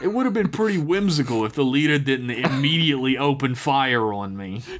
[0.00, 4.62] It would have been pretty whimsical if the leader didn't immediately open fire on me.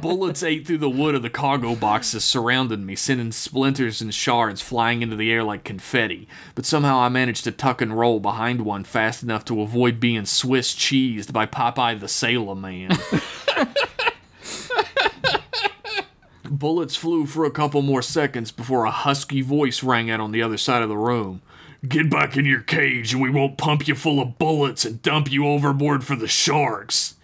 [0.00, 4.60] Bullets ate through the wood of the cargo boxes surrounding me, sending splinters and shards
[4.60, 6.28] flying into the air like confetti.
[6.54, 10.26] But somehow I managed to tuck and roll behind one fast enough to avoid being
[10.26, 12.96] Swiss cheesed by Popeye the Sailor Man.
[16.48, 20.42] Bullets flew for a couple more seconds before a husky voice rang out on the
[20.42, 21.42] other side of the room.
[21.86, 25.30] Get back in your cage and we won't pump you full of bullets and dump
[25.30, 27.16] you overboard for the sharks.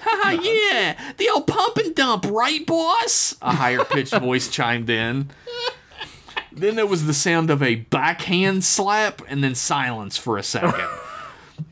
[0.00, 0.42] Haha, uh-huh.
[0.42, 3.36] yeah, the old pump and dump, right, boss?
[3.42, 5.30] A higher pitched voice chimed in.
[6.52, 10.88] Then there was the sound of a backhand slap and then silence for a second.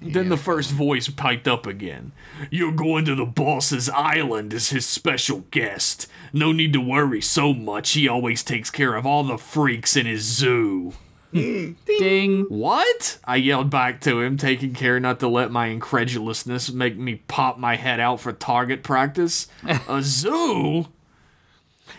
[0.03, 2.11] Then the first voice piped up again.
[2.51, 6.09] You're going to the boss's island as his special guest.
[6.33, 7.93] No need to worry so much.
[7.93, 10.93] He always takes care of all the freaks in his zoo.
[11.33, 12.47] Ding.
[12.49, 13.19] What?
[13.25, 17.59] I yelled back to him, taking care not to let my incredulousness make me pop
[17.59, 19.49] my head out for target practice.
[19.89, 20.87] A zoo?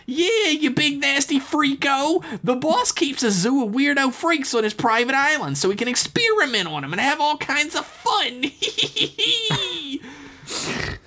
[0.06, 2.24] Yeah, you big nasty freako.
[2.42, 5.88] The boss keeps a zoo of weirdo freaks on his private island so he can
[5.88, 8.40] experiment on them and have all kinds of fun.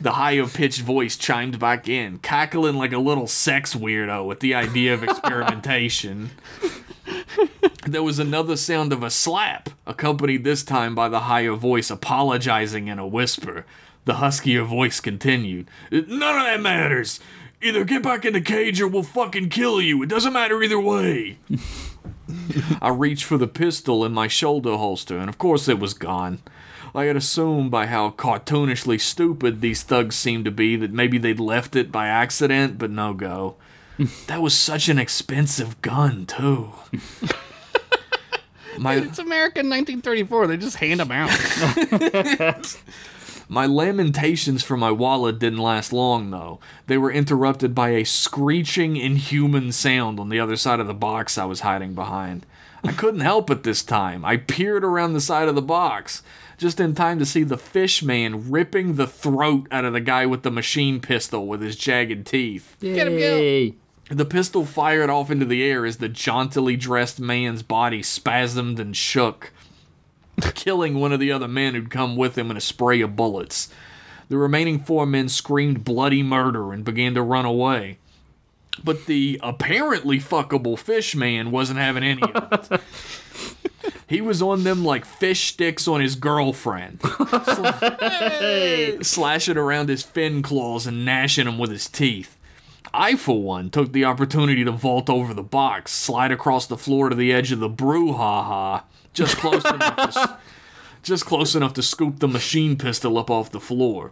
[0.02, 4.54] the higher pitched voice chimed back in, cackling like a little sex weirdo at the
[4.54, 6.32] idea of experimentation.
[7.88, 12.88] There was another sound of a slap, accompanied this time by the higher voice apologizing
[12.88, 13.66] in a whisper.
[14.06, 17.20] The huskier voice continued, None of that matters.
[17.62, 20.02] Either get back in the cage or we'll fucking kill you.
[20.02, 21.38] It doesn't matter either way.
[22.82, 26.40] I reached for the pistol in my shoulder holster, and of course it was gone.
[26.94, 31.40] I had assumed by how cartoonishly stupid these thugs seemed to be that maybe they'd
[31.40, 33.56] left it by accident, but no go.
[34.28, 36.72] That was such an expensive gun, too.
[38.78, 40.48] My It's American 1934.
[40.48, 41.30] They just hand them out.
[43.50, 46.60] my lamentations for my wallet didn't last long though.
[46.88, 51.38] They were interrupted by a screeching inhuman sound on the other side of the box
[51.38, 52.46] I was hiding behind.
[52.84, 54.24] I couldn't help it this time.
[54.26, 56.24] I peered around the side of the box,
[56.58, 60.26] just in time to see the fish man ripping the throat out of the guy
[60.26, 62.78] with the machine pistol with his jagged teeth.
[62.80, 63.74] Get him, Gil.
[64.12, 68.96] The pistol fired off into the air as the jauntily dressed man's body spasmed and
[68.96, 69.54] shook,
[70.54, 73.70] killing one of the other men who'd come with him in a spray of bullets.
[74.28, 78.00] The remaining four men screamed bloody murder and began to run away.
[78.84, 82.82] But the apparently fuckable fish man wasn't having any of it.
[84.12, 87.02] He was on them like fish sticks on his girlfriend,
[89.06, 92.36] slashing around his fin claws and gnashing them with his teeth.
[92.94, 97.10] I, for one, took the opportunity to vault over the box, slide across the floor
[97.10, 98.84] to the edge of the brouhaha,
[99.14, 100.38] just close enough to,
[101.04, 104.12] just close enough to scoop the machine pistol up off the floor.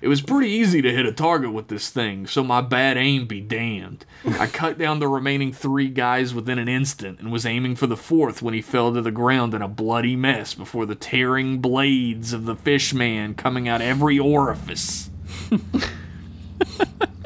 [0.00, 3.26] It was pretty easy to hit a target with this thing, so my bad aim
[3.26, 4.04] be damned.
[4.38, 7.96] I cut down the remaining three guys within an instant and was aiming for the
[7.96, 12.32] fourth when he fell to the ground in a bloody mess before the tearing blades
[12.32, 15.10] of the fish man coming out every orifice.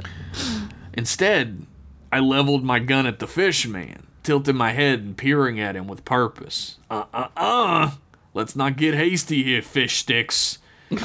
[0.95, 1.67] Instead,
[2.11, 5.89] I leveled my gun at the fish man, tilting my head and peering at him
[5.89, 6.79] with purpose.
[6.91, 7.91] Uh uh uh!
[8.35, 10.59] Let's not get hasty here, fish sticks.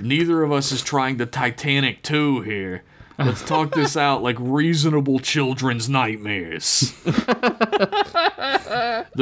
[0.00, 2.82] Neither of us is trying the Titanic 2 here.
[3.18, 6.92] Let's talk this out like reasonable children's nightmares.
[7.04, 7.86] the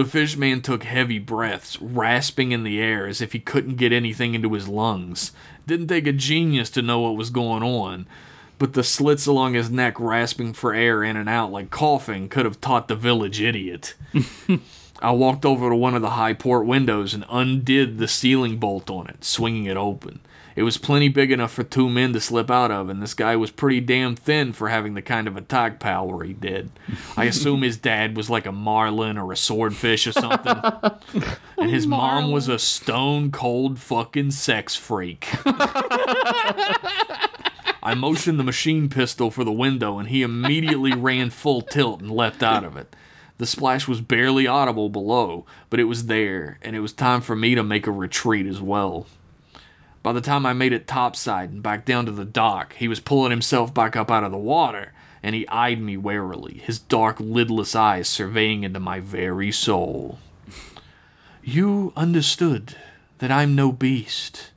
[0.08, 4.34] fish man took heavy breaths, rasping in the air as if he couldn't get anything
[4.34, 5.32] into his lungs.
[5.66, 8.06] Didn't take a genius to know what was going on,
[8.62, 12.44] but the slits along his neck rasping for air in and out like coughing could
[12.44, 13.94] have taught the village idiot.
[15.02, 18.88] I walked over to one of the high port windows and undid the ceiling bolt
[18.88, 20.20] on it, swinging it open.
[20.54, 23.34] It was plenty big enough for two men to slip out of, and this guy
[23.34, 26.70] was pretty damn thin for having the kind of attack power he did.
[27.16, 30.54] I assume his dad was like a marlin or a swordfish or something,
[31.58, 35.28] and his mom was a stone cold fucking sex freak.
[37.82, 42.10] I motioned the machine pistol for the window, and he immediately ran full tilt and
[42.10, 42.94] leapt out of it.
[43.38, 47.34] The splash was barely audible below, but it was there, and it was time for
[47.34, 49.06] me to make a retreat as well.
[50.04, 53.00] By the time I made it topside and back down to the dock, he was
[53.00, 57.18] pulling himself back up out of the water, and he eyed me warily, his dark,
[57.18, 60.20] lidless eyes surveying into my very soul.
[61.42, 62.76] You understood
[63.18, 64.51] that I'm no beast.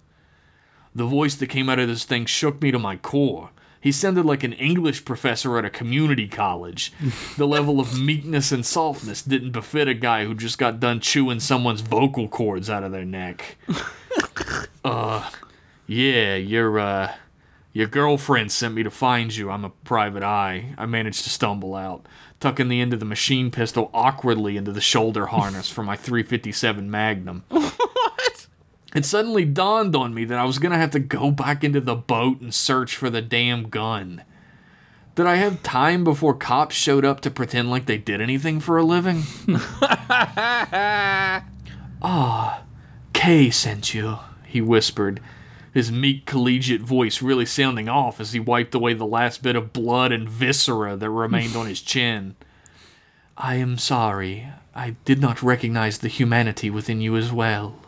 [0.95, 3.49] The voice that came out of this thing shook me to my core.
[3.81, 6.91] He sounded like an English professor at a community college.
[7.37, 11.39] The level of meekness and softness didn't befit a guy who just got done chewing
[11.39, 13.57] someone's vocal cords out of their neck.
[14.85, 15.27] Uh,
[15.87, 17.11] yeah, your uh,
[17.73, 19.49] your girlfriend sent me to find you.
[19.49, 20.75] I'm a private eye.
[20.77, 22.05] I managed to stumble out,
[22.39, 26.89] tucking the end of the machine pistol awkwardly into the shoulder harness for my 357
[26.89, 27.43] Magnum.
[28.95, 31.95] It suddenly dawned on me that I was gonna have to go back into the
[31.95, 34.23] boat and search for the damn gun.
[35.15, 38.77] Did I have time before cops showed up to pretend like they did anything for
[38.77, 39.23] a living?
[42.01, 42.63] ah,
[43.11, 45.19] Kay sent you, he whispered,
[45.73, 49.73] his meek collegiate voice really sounding off as he wiped away the last bit of
[49.73, 52.37] blood and viscera that remained on his chin.
[53.37, 54.47] I am sorry.
[54.73, 57.84] I did not recognize the humanity within you as well.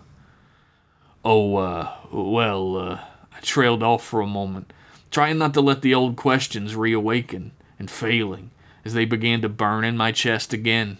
[1.30, 3.00] Oh, uh, well, uh,
[3.36, 4.72] I trailed off for a moment,
[5.12, 8.52] trying not to let the old questions reawaken, and failing,
[8.86, 11.00] as they began to burn in my chest again.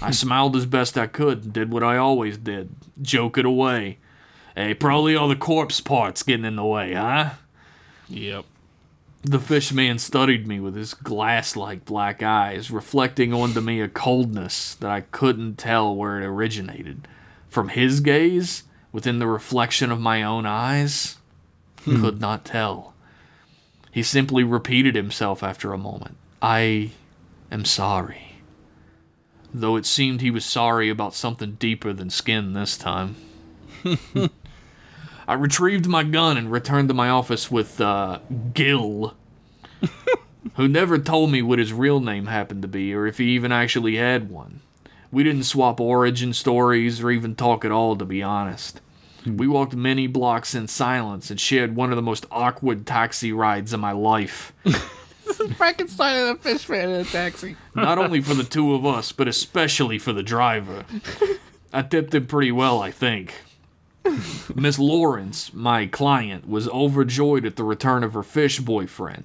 [0.00, 2.70] I smiled as best I could and did what I always did
[3.02, 3.98] joke it away.
[4.54, 7.30] Hey, probably all the corpse parts getting in the way, huh?
[8.08, 8.44] Yep.
[9.24, 13.88] The fish man studied me with his glass like black eyes, reflecting onto me a
[13.88, 17.08] coldness that I couldn't tell where it originated.
[17.48, 18.62] From his gaze,
[18.92, 21.16] within the reflection of my own eyes,
[21.84, 22.94] could not tell.
[23.90, 26.92] He simply repeated himself after a moment I
[27.50, 28.36] am sorry.
[29.54, 33.16] Though it seemed he was sorry about something deeper than skin this time.
[35.28, 38.20] I retrieved my gun and returned to my office with uh,
[38.54, 39.14] Gil,
[40.54, 43.52] who never told me what his real name happened to be or if he even
[43.52, 44.60] actually had one.
[45.10, 48.80] We didn't swap origin stories or even talk at all, to be honest.
[49.26, 53.72] We walked many blocks in silence and shared one of the most awkward taxi rides
[53.72, 54.52] of my life.
[55.56, 57.56] Frankenstein and a fish man in a taxi.
[57.74, 60.84] Not only for the two of us, but especially for the driver.
[61.72, 63.34] I tipped him pretty well, I think.
[64.54, 69.24] Miss Lawrence, my client, was overjoyed at the return of her fish boyfriend,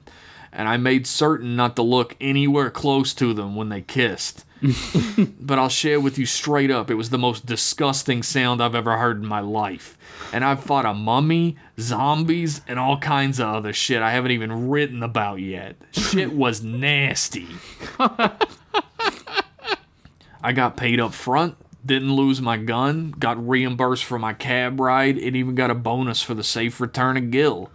[0.52, 4.46] and I made certain not to look anywhere close to them when they kissed.
[5.40, 8.98] but I'll share with you straight up, it was the most disgusting sound I've ever
[8.98, 9.98] heard in my life.
[10.34, 14.70] And I've fought a mummy, zombies, and all kinds of other shit I haven't even
[14.70, 15.76] written about yet.
[15.92, 17.48] Shit was nasty.
[20.44, 21.56] I got paid up front,
[21.86, 26.22] didn't lose my gun, got reimbursed for my cab ride, and even got a bonus
[26.22, 27.70] for the safe return of Gil.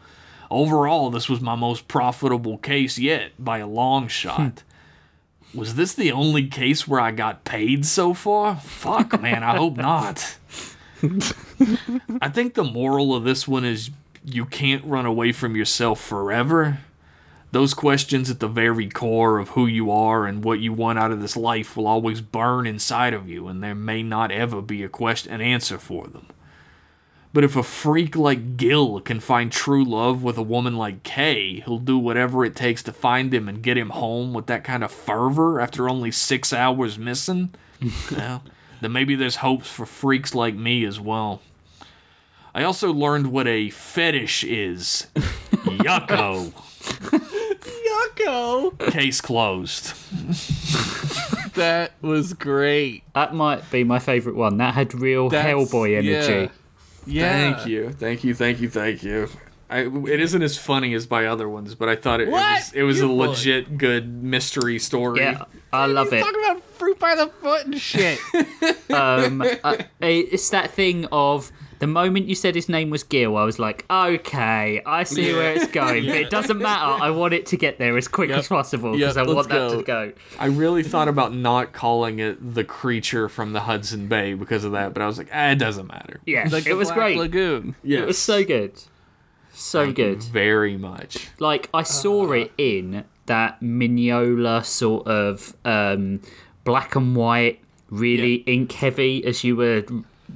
[0.51, 4.63] Overall, this was my most profitable case yet by a long shot.
[5.55, 8.57] was this the only case where I got paid so far?
[8.57, 10.37] Fuck, man, I hope not.
[12.21, 13.91] I think the moral of this one is
[14.25, 16.79] you can't run away from yourself forever.
[17.51, 21.11] Those questions at the very core of who you are and what you want out
[21.11, 24.83] of this life will always burn inside of you, and there may not ever be
[24.83, 26.29] a question, an answer for them.
[27.35, 31.61] But if a freak like Gil can find true love with a woman like Kay,
[31.61, 34.85] who'll do whatever it takes to find him and get him home with that kind
[34.85, 37.55] of fervor after only six hours missing,
[38.13, 38.43] well,
[38.83, 41.41] then maybe there's hopes for freaks like me as well.
[42.55, 45.07] I also learned what a fetish is.
[45.17, 46.53] Yucko.
[48.19, 48.91] Yucko!
[48.91, 49.95] Case closed.
[51.55, 53.03] That was great.
[53.15, 54.57] That might be my favourite one.
[54.57, 56.33] That had real That's- Hellboy energy.
[56.45, 56.49] yeah.
[57.07, 57.31] Yeah.
[57.55, 59.29] Thank you, thank you, thank you, thank you.
[59.71, 62.73] I, it isn't as funny as by other ones, but I thought it, it was
[62.75, 65.21] it was You're a full of- legit good mystery story.
[65.21, 66.21] Yeah, I love it.
[66.23, 68.19] talking about fruit by the foot and shit.
[68.93, 71.51] Um, uh, it's that thing of
[71.83, 75.53] the moment you said his name was Gil, I was like, okay, I see where
[75.53, 77.03] it's going, but it doesn't matter.
[77.03, 78.39] I want it to get there as quick Yep.
[78.39, 80.13] as possible Yep, because I let's want that to go.
[80.39, 84.71] I really thought about not calling it the creature from the Hudson Bay because of
[84.71, 86.21] that, but I was like, ah, it doesn't matter.
[86.25, 87.19] Yeah, like it was Black great.
[87.19, 87.75] Lagoon.
[87.83, 88.03] Yes.
[88.03, 88.81] It was so good,
[89.53, 90.23] so good.
[90.23, 91.31] Very much.
[91.41, 96.21] Like I saw it in that Mignola sort of um,
[96.63, 97.59] black and white,
[97.91, 99.85] really ink heavy as you were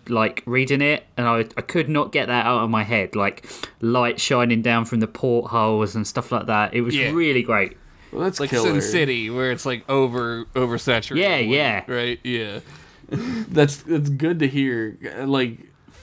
[0.08, 3.16] like reading it, and I I could not get that out of my head.
[3.16, 3.46] Like
[3.80, 6.74] light shining down from the portholes and stuff like that.
[6.74, 7.10] It was Yeah.
[7.10, 7.76] really great.
[8.12, 8.80] Well, that's Like killer.
[8.80, 11.16] Sin City, where it's like over oversaturated.
[11.18, 11.84] Yeah, with- yeah.
[11.86, 12.20] Right.
[12.24, 12.60] Yeah.
[13.08, 14.96] That's that's good to hear.
[15.26, 15.58] Like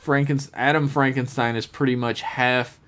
[0.05, 2.79] Franken Adam Frankenstein is pretty much half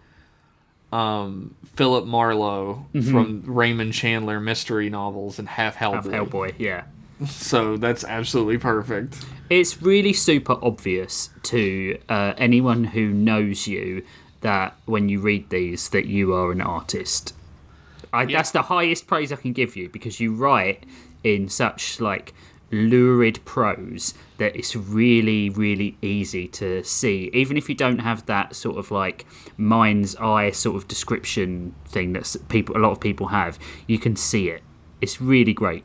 [0.93, 5.97] um, Philip Marlowe from Raymond Chandler mystery novels and half Hellboy.
[5.97, 6.83] Of Hellboy, yeah.
[7.27, 9.25] So that's absolutely perfect.
[9.49, 14.03] It's really super obvious to uh, anyone who knows you
[14.41, 17.33] that when you read these that you are an artist.
[18.13, 20.85] I, That's the highest praise I can give you because you write
[21.23, 22.33] in such like
[22.71, 28.55] lurid prose that it's really really easy to see even if you don't have that
[28.55, 33.27] sort of like mind's eye sort of description thing that people a lot of people
[33.27, 34.61] have you can see it
[34.99, 35.83] it's really great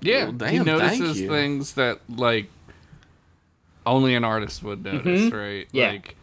[0.00, 0.24] Yeah.
[0.24, 1.28] Well, he damn, thank notices you.
[1.28, 2.46] things that like
[3.86, 5.66] only an artist would notice, right?
[5.66, 5.76] Mm-hmm.
[5.76, 5.90] Yeah.
[5.92, 6.16] Like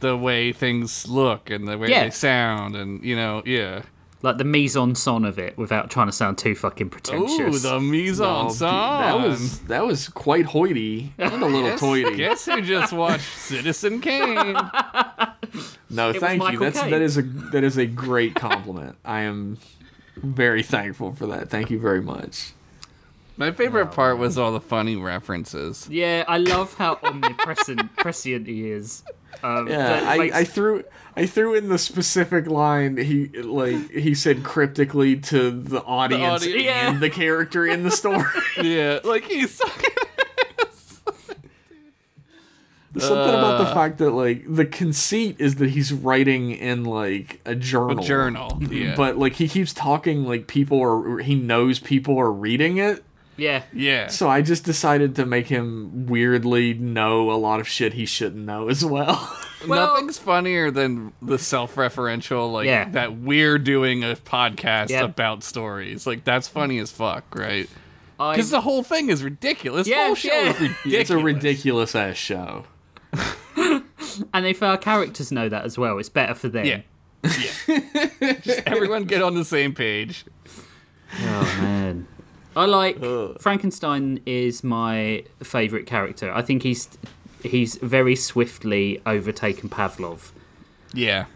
[0.00, 2.04] the way things look and the way Yeah.
[2.04, 3.82] they sound, and you know, yeah.
[4.22, 7.62] like the mise en scène of it without trying to sound too fucking Ooh, pretentious.
[7.62, 8.60] the mise en Oh, scène.
[9.00, 12.16] that was that was quite hoity and a little Guess, toity.
[12.16, 14.54] guess who just watched Citizen Kane?
[15.90, 16.58] No, was thank you.
[16.58, 16.90] That's Caine.
[16.90, 18.96] that is a that is a great compliment.
[19.04, 19.58] I am
[20.16, 21.50] very thankful for that.
[21.50, 22.52] Thank you very much.
[23.36, 25.88] My favorite part was all the funny references.
[25.90, 29.02] Yeah, I love how omnipresent prescient he is.
[29.42, 30.84] Um, Yeah, that I, I threw
[31.16, 36.64] I threw in the specific line he like he said cryptically to the audience, audience.
[36.64, 36.90] Yeah.
[36.90, 38.24] and the character in the story.
[38.62, 39.60] yeah, like he's
[42.98, 43.64] Something about Uh.
[43.64, 48.04] the fact that like the conceit is that he's writing in like a a journal.
[48.04, 48.58] journal.
[48.70, 53.02] Yeah, But like he keeps talking like people are he knows people are reading it.
[53.36, 57.94] Yeah, yeah, So I just decided to make him weirdly know a lot of shit
[57.94, 59.36] he shouldn't know as well.
[59.68, 62.88] Well- Nothing's funnier than the self-referential, like Yeah.
[62.90, 65.04] that we're doing a podcast Yep.
[65.04, 66.04] about stories.
[66.04, 67.70] Like that's funny as fuck, right?
[68.18, 69.84] Because the whole thing is ridiculous.
[69.86, 70.50] The Yeah, whole show yeah.
[70.50, 71.00] is ridiculous.
[71.00, 72.64] it's a ridiculous ass show.
[73.56, 76.64] and if our characters know that as well, it's better for them.
[76.66, 76.80] Yeah.
[77.24, 78.34] Yeah.
[78.40, 80.24] Just everyone get on the same page.
[81.20, 82.08] Oh man,
[82.56, 82.98] I like
[83.40, 86.32] Frankenstein is my favorite character.
[86.32, 86.88] I think he's
[87.42, 90.32] he's very swiftly overtaken Pavlov.
[90.92, 91.26] Yeah.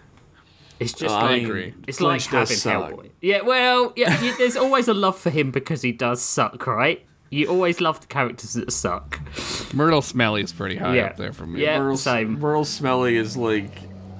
[0.78, 1.74] It's just I like agree.
[1.86, 2.90] it's Flinch like having suck.
[2.92, 3.10] Hellboy.
[3.22, 7.02] Yeah, well, yeah, you, there's always a love for him because he does suck, right?
[7.30, 9.18] You always love the characters that suck.
[9.74, 11.06] Myrtle Smelly is pretty high Yeah.
[11.06, 11.62] up there for me.
[11.62, 11.78] Yeah.
[11.78, 12.38] Merle, same.
[12.38, 13.70] Merle Smelly is like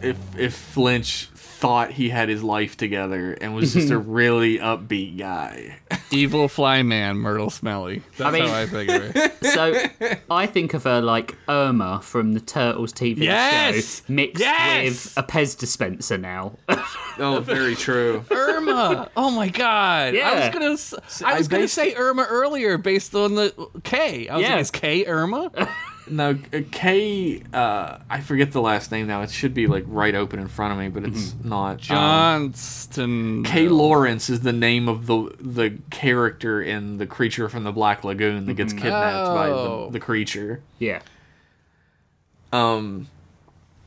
[0.00, 1.26] if if Flinch
[1.58, 5.76] thought he had his life together and was just a really upbeat guy.
[6.10, 8.02] Evil fly man, Myrtle Smelly.
[8.18, 9.32] That's mean- how I think of her.
[9.46, 9.84] So
[10.30, 13.98] I think of her like Irma from the Turtles TV Yes!
[14.00, 14.84] show mixed Yes!
[15.16, 16.58] with a Pez dispenser now.
[17.18, 18.22] Oh, very true.
[18.30, 19.08] Irma.
[19.16, 20.14] Oh my god.
[20.14, 20.30] Yeah.
[20.30, 20.72] I was gonna.
[20.72, 23.54] s- I I was gonna based- say Irma earlier based on the
[23.84, 24.28] K.
[24.28, 24.52] I was Yeah.
[24.52, 25.50] like, is K Irma?
[26.08, 29.22] No, uh, Kay, uh, I forget the last name now.
[29.22, 31.72] It should be like right open in front of me, but it's not.
[31.90, 33.42] Um, Johnston.
[33.44, 38.04] Kay Lawrence is the name of the the character in the creature from the Black
[38.04, 39.86] Lagoon that gets kidnapped by Oh.
[39.86, 40.60] the, the creature.
[40.78, 41.00] yeah.
[42.52, 43.08] Um,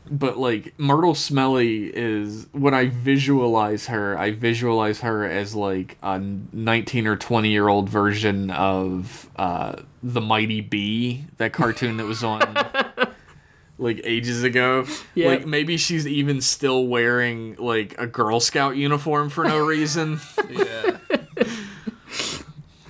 [0.10, 6.20] but like Myrtle Smelly is when I visualize her, I visualize her as like a
[6.20, 12.24] 19 or 20 year old version of uh, the Mighty B, that cartoon that was
[12.24, 12.42] on
[13.78, 14.86] like ages ago.
[15.16, 15.30] Yeah.
[15.30, 20.20] Like maybe she's even still wearing like a Girl Scout uniform for no reason.
[20.50, 20.98] Yeah.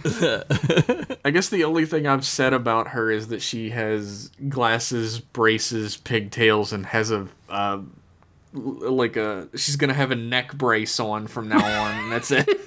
[1.25, 5.97] I guess the only thing I've said about her is that she has glasses, braces,
[5.97, 7.79] pigtails, and has a uh,
[8.53, 9.47] like a.
[9.55, 12.03] She's gonna have a neck brace on from now on.
[12.03, 12.47] and that's it.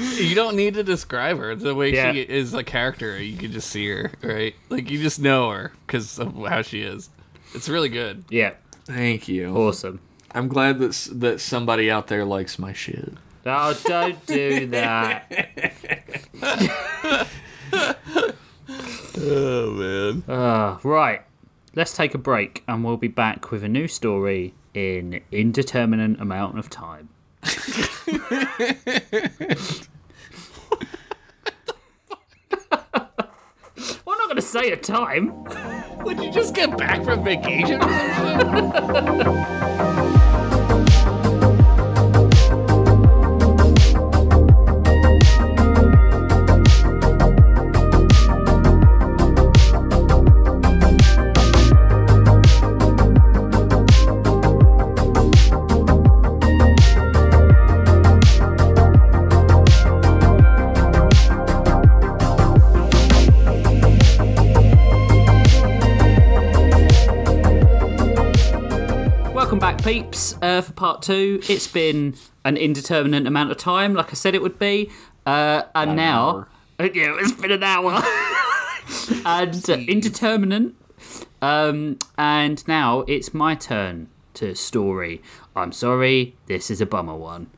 [0.00, 1.56] You don't need to describe her.
[1.56, 2.12] The way Yeah.
[2.12, 4.54] she is a character, you can just see her, right?
[4.68, 7.10] Like you just know her because of how she is.
[7.52, 8.24] It's really good.
[8.30, 8.52] Yeah,
[8.84, 9.48] Thank you.
[9.56, 9.98] awesome.
[10.30, 13.12] I'm glad that that somebody out there likes my shit.
[13.50, 15.24] Oh, don't do that.
[19.20, 20.22] Oh man.
[20.28, 21.22] Ah, right.
[21.74, 26.58] Let's take a break and we'll be back with a new story in indeterminate amount
[26.58, 27.08] of time.
[27.42, 27.52] I'm
[34.06, 35.44] not going to say a time.
[36.04, 37.80] Would you just get back from vacation
[70.78, 71.40] part two.
[71.48, 72.14] It's been
[72.44, 74.90] an indeterminate amount of time, like I said it would be.
[75.26, 76.46] Uh, and now.
[76.80, 77.90] Yeah, it's been an hour.
[79.26, 80.74] and uh, indeterminate.
[81.42, 85.20] Um, and now it's my turn to story.
[85.56, 87.48] I'm sorry, this is a bummer one.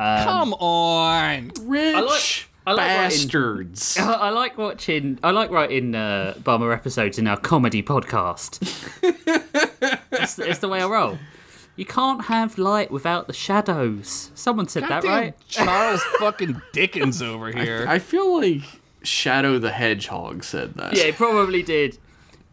[0.00, 1.50] Come on.
[1.60, 3.98] Rich like- I like writing- bastards.
[4.00, 5.18] I like watching.
[5.22, 8.60] I like writing uh, bummer episodes in our comedy podcast.
[10.10, 11.18] it's, it's the way I roll.
[11.76, 14.30] You can't have light without the shadows.
[14.34, 15.34] Someone said that, right?
[15.48, 17.84] Charles fucking Dickens over here.
[17.88, 18.62] I feel like
[19.02, 20.96] Shadow the Hedgehog said that.
[20.96, 21.98] Yeah, it probably did.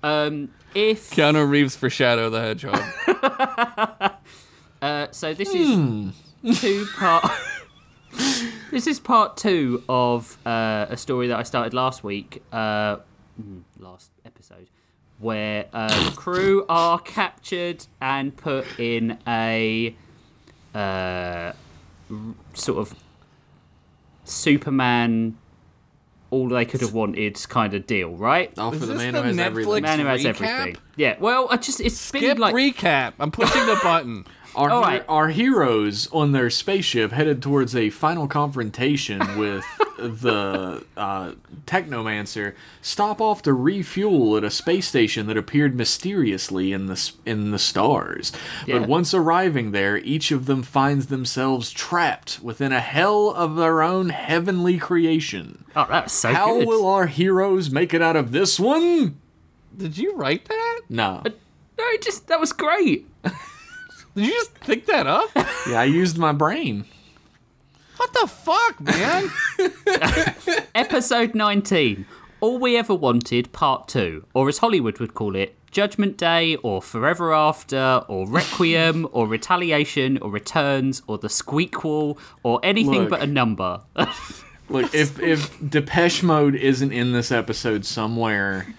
[0.01, 4.13] Um, if Keanu Reeves for Shadow the Hedgehog.
[4.81, 6.15] uh, so, this is
[6.59, 7.31] two part.
[8.71, 12.97] this is part two of uh, a story that I started last week, uh,
[13.41, 14.20] mm, last episode,
[15.21, 19.95] where uh, crew are captured and put in a
[20.75, 20.77] uh,
[22.11, 22.17] r-
[22.53, 22.95] sort of
[24.25, 25.37] Superman.
[26.29, 28.57] All they could have wanted kind of deal, right?
[28.57, 29.81] All for Is the this man the who has Netflix everything.
[29.83, 30.27] Man who has recap?
[30.27, 30.77] everything.
[30.95, 31.15] Yeah.
[31.19, 33.13] Well, I just it's Skip been like recap.
[33.19, 34.25] I'm pushing the button.
[34.55, 35.05] Our, right.
[35.07, 39.65] our heroes on their spaceship headed towards a final confrontation with
[39.97, 41.33] the uh,
[41.65, 47.51] Technomancer stop off to refuel at a space station that appeared mysteriously in the in
[47.51, 48.31] the stars.
[48.65, 48.79] Yeah.
[48.79, 53.81] But once arriving there, each of them finds themselves trapped within a hell of their
[53.81, 55.65] own heavenly creation.
[55.75, 56.67] oh, that's so How good.
[56.67, 59.17] will our heroes make it out of this one?
[59.77, 60.81] Did you write that?
[60.89, 61.23] No.
[61.77, 63.07] No, just that was great.
[64.15, 65.29] Did you just think that up?
[65.69, 66.85] Yeah, I used my brain.
[67.97, 69.29] What the fuck, man?
[70.75, 72.05] Episode 19.
[72.39, 74.25] All We Ever Wanted, Part 2.
[74.33, 80.17] Or as Hollywood would call it, Judgment Day, or Forever After, or Requiem, or Retaliation,
[80.17, 83.09] or Returns, or The Squeakquel, or anything Look.
[83.11, 83.81] but a number.
[84.67, 88.73] Look, if if Depeche Mode isn't in this episode somewhere,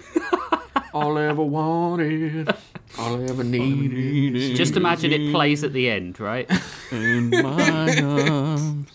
[0.93, 2.53] all I ever wanted,
[2.99, 4.57] all I ever needed.
[4.57, 6.51] Just imagine it plays at the end, right?
[6.91, 8.87] In my arms.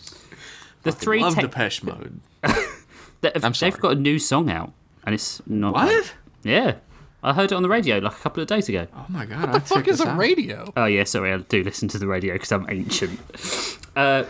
[0.82, 2.20] The three Love tech- Depeche Mode.
[2.42, 4.72] that- I'm they've got a new song out,
[5.04, 5.74] and it's not.
[5.74, 6.14] What?
[6.42, 6.76] Yeah.
[7.20, 8.86] I heard it on the radio like a couple of days ago.
[8.94, 9.52] Oh my god!
[9.52, 10.72] The fuck is a radio?
[10.76, 13.18] Oh yeah, sorry, I do listen to the radio because I'm ancient.
[13.96, 14.22] Uh,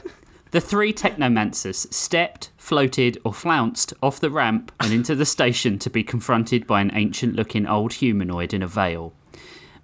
[0.52, 5.90] the three technomancers stepped, floated, or flounced off the ramp and into the station to
[5.90, 9.12] be confronted by an ancient-looking old humanoid in a veil.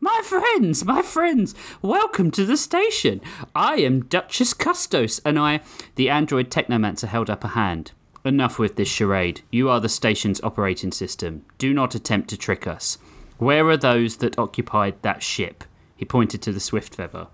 [0.05, 3.23] My friends, my friends, welcome to the station.
[3.55, 5.63] I am Duchess Custos, and I.
[5.95, 7.93] The android technomancer held up a hand.
[8.23, 9.41] Enough with this charade.
[9.51, 11.47] You are the station's operating system.
[11.57, 12.99] Do not attempt to trick us.
[13.39, 15.65] Where are those that occupied that ship?
[15.97, 17.29] He pointed to the Swift Feather.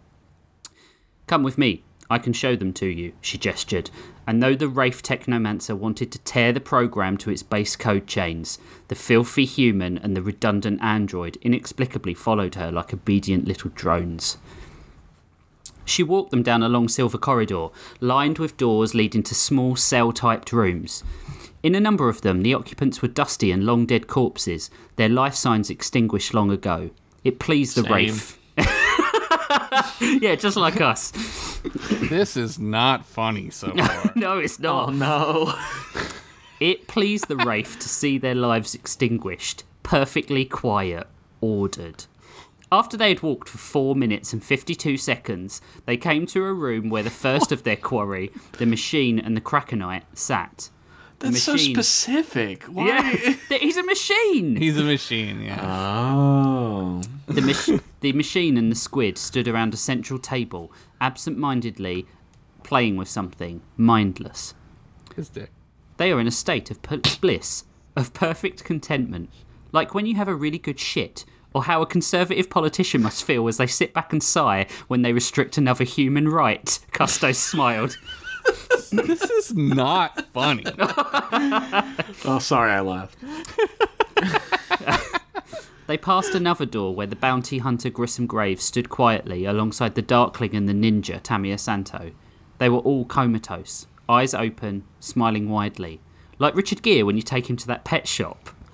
[1.26, 1.82] Come with me.
[2.10, 3.90] I can show them to you, she gestured.
[4.26, 8.58] And though the Wraith Technomancer wanted to tear the program to its base code chains,
[8.88, 14.38] the filthy human and the redundant android inexplicably followed her like obedient little drones.
[15.84, 17.68] She walked them down a long silver corridor,
[18.00, 21.02] lined with doors leading to small cell typed rooms.
[21.62, 25.34] In a number of them, the occupants were dusty and long dead corpses, their life
[25.34, 26.90] signs extinguished long ago.
[27.22, 27.92] It pleased the Same.
[27.92, 28.39] Wraith.
[30.00, 31.12] yeah, just like us.
[32.08, 34.12] This is not funny so far.
[34.16, 34.88] No, it's oh, not.
[34.88, 35.54] Oh no!
[36.60, 41.06] It pleased the Wraith to see their lives extinguished, perfectly quiet,
[41.40, 42.04] ordered.
[42.72, 46.88] After they had walked for 4 minutes and 52 seconds, they came to a room
[46.88, 50.70] where the first of their quarry, the machine and the Krakenite, sat.
[51.18, 52.64] The That's so specific.
[52.64, 52.86] Why?
[52.86, 54.56] Yeah, he's a machine!
[54.56, 55.60] He's a machine, yeah.
[55.62, 57.02] Oh.
[57.30, 62.06] The, mach- the machine and the squid stood around a central table, absent mindedly
[62.62, 64.54] playing with something, mindless.
[65.16, 65.50] His dick.
[65.96, 67.64] They are in a state of p- bliss,
[67.96, 69.30] of perfect contentment,
[69.72, 73.46] like when you have a really good shit, or how a conservative politician must feel
[73.48, 76.78] as they sit back and sigh when they restrict another human right.
[76.92, 77.96] Custos smiled.
[78.92, 80.64] This is not funny.
[82.24, 83.16] Oh, sorry, I laughed.
[85.90, 90.54] They passed another door where the bounty hunter Grissom Graves stood quietly alongside the Darkling
[90.54, 92.12] and the ninja Tamiya Santo.
[92.58, 96.00] They were all comatose, eyes open, smiling widely.
[96.38, 98.50] Like Richard Gere when you take him to that pet shop.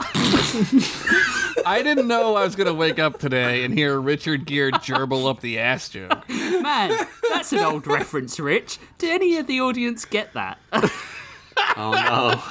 [1.65, 5.41] I didn't know I was gonna wake up today and hear Richard Gere gerbil up
[5.41, 6.29] the ass joke.
[6.29, 8.79] Man, that's an old reference, Rich.
[8.99, 10.59] Did any of the audience get that?
[11.79, 12.43] Oh no.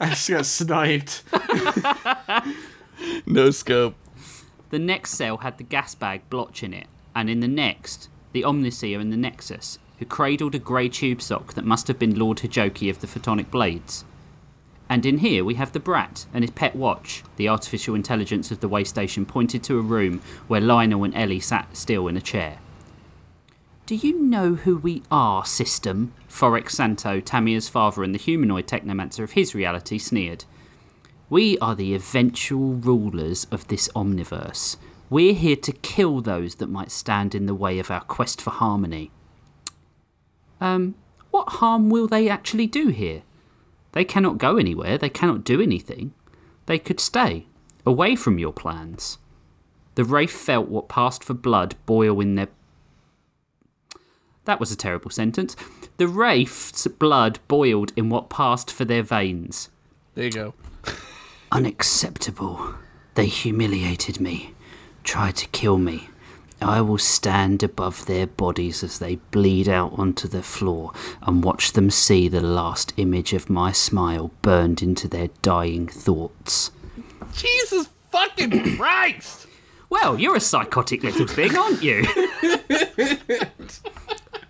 [0.00, 1.22] I just got sniped.
[3.26, 3.94] No scope.
[4.70, 8.42] The next cell had the gas bag blotch in it, and in the next, the
[8.42, 12.38] Omniseer and the Nexus, who cradled a grey tube sock that must have been Lord
[12.38, 14.04] Hijoki of the Photonic Blades.
[14.88, 18.60] And in here we have the Brat and his pet watch, the artificial intelligence of
[18.60, 22.20] the way station pointed to a room where Lionel and Ellie sat still in a
[22.20, 22.58] chair.
[23.86, 26.12] Do you know who we are, system?
[26.28, 30.44] Forex Santo, Tamiya's father and the humanoid technomancer of his reality, sneered.
[31.28, 34.76] We are the eventual rulers of this omniverse.
[35.10, 38.50] We're here to kill those that might stand in the way of our quest for
[38.50, 39.10] harmony.
[40.60, 40.94] Um,
[41.32, 43.22] what harm will they actually do here?
[43.92, 46.12] They cannot go anywhere, they cannot do anything.
[46.66, 47.46] They could stay,
[47.84, 49.18] away from your plans.
[49.96, 52.48] The Wraith felt what passed for blood boil in their.
[54.44, 55.56] That was a terrible sentence.
[55.96, 59.70] The Wraith's blood boiled in what passed for their veins.
[60.14, 60.54] There you go.
[61.52, 62.74] Unacceptable.
[63.14, 64.54] They humiliated me,
[65.04, 66.08] tried to kill me.
[66.60, 70.92] I will stand above their bodies as they bleed out onto the floor
[71.22, 76.70] and watch them see the last image of my smile burned into their dying thoughts.
[77.34, 79.46] Jesus fucking Christ!
[79.88, 82.04] Well, you're a psychotic little thing, aren't you?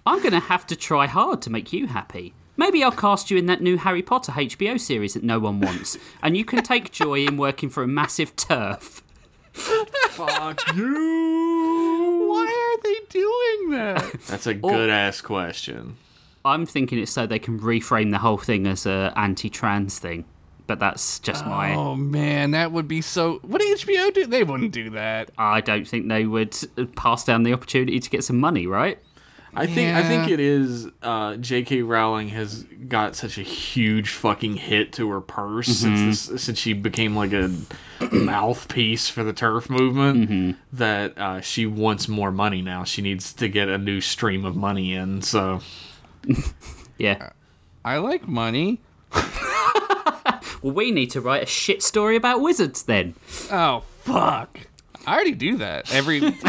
[0.07, 2.33] I'm going to have to try hard to make you happy.
[2.57, 5.99] Maybe I'll cast you in that new Harry Potter HBO series that no one wants,
[6.23, 9.03] and you can take joy in working for a massive TERF.
[9.53, 12.27] Fuck you.
[12.29, 14.21] Why are they doing that?
[14.27, 15.97] That's a good ass question.
[16.45, 20.25] I'm thinking it's so they can reframe the whole thing as a anti-trans thing,
[20.67, 21.75] but that's just my.
[21.75, 23.39] Oh man, that would be so.
[23.43, 24.27] What did HBO do?
[24.27, 25.31] They wouldn't do that.
[25.37, 26.57] I don't think they would
[26.95, 28.99] pass down the opportunity to get some money, right?
[29.57, 30.89] I think I think it is.
[31.03, 31.83] Uh, J.K.
[31.83, 36.73] Rowling has got such a huge fucking hit to her purse since this, since she
[36.73, 37.51] became like a
[38.13, 42.85] mouthpiece for the TERF movement that uh, she wants more money now.
[42.85, 45.23] She needs to get a new stream of money in.
[45.23, 45.61] So
[46.99, 47.31] Yeah.
[47.85, 48.81] I like money.
[50.63, 53.15] Well, we need to write a shit story about wizards then.
[53.53, 54.59] Oh fuck!
[55.07, 56.33] I already do that every time.
[56.43, 56.49] we do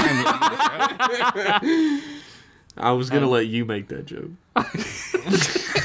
[1.20, 2.08] the show.
[2.78, 4.32] I was gonna um, let you make that joke.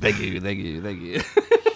[0.00, 1.22] Thank you, thank you, thank you.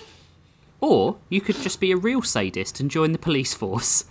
[0.80, 4.05] Or you could just be a real sadist and join the police force.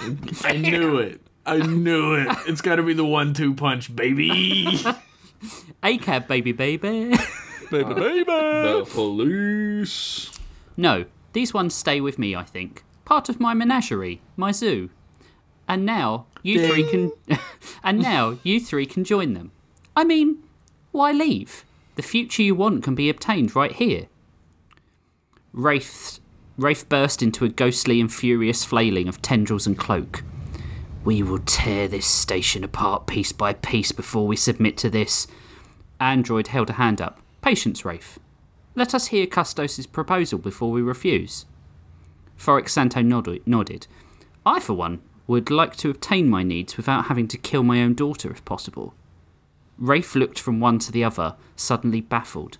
[0.44, 1.20] I knew it.
[1.44, 2.28] I knew it.
[2.46, 4.30] It's got to be the one-two punch, baby.
[5.82, 7.16] ACAB, baby, baby.
[7.68, 8.24] baby, baby.
[8.24, 10.30] the police.
[10.76, 12.84] no, these ones stay with me, I think.
[13.04, 14.90] Part of my menagerie, my zoo.
[15.66, 17.12] And now you three can
[17.84, 19.52] and now you three can join them.
[19.96, 20.42] I mean,
[20.92, 21.64] why leave?
[21.96, 24.06] The future you want can be obtained right here.
[25.52, 26.20] Wraith
[26.56, 30.22] Wraith burst into a ghostly and furious flailing of tendrils and cloak.
[31.04, 35.26] We will tear this station apart piece by piece before we submit to this.
[35.98, 37.20] Android held a hand up.
[37.40, 38.18] Patience, Wraith.
[38.74, 41.46] Let us hear Custos' proposal before we refuse.
[42.38, 43.86] Forex Santo nodded.
[44.44, 45.00] I, for one,
[45.30, 48.94] would like to obtain my needs without having to kill my own daughter if possible.
[49.78, 52.58] Wraith looked from one to the other, suddenly baffled.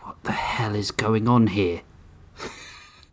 [0.00, 1.82] What the hell is going on here?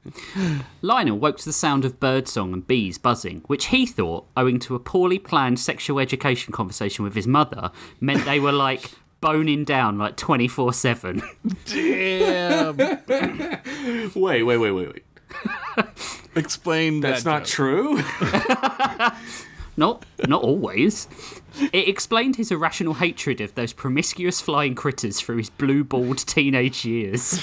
[0.81, 4.73] Lionel woke to the sound of birdsong and bees buzzing, which he thought, owing to
[4.73, 7.71] a poorly planned sexual education conversation with his mother,
[8.01, 8.89] meant they were like
[9.21, 11.21] boning down like 24 7.
[11.65, 12.77] Damn.
[14.15, 15.03] Wait, wait, wait, wait, wait.
[16.35, 17.49] Explain That's that not joke.
[17.49, 18.01] true.
[19.75, 21.07] Not, not always.
[21.71, 27.39] It explained his irrational hatred of those promiscuous flying critters through his blue-balled teenage years.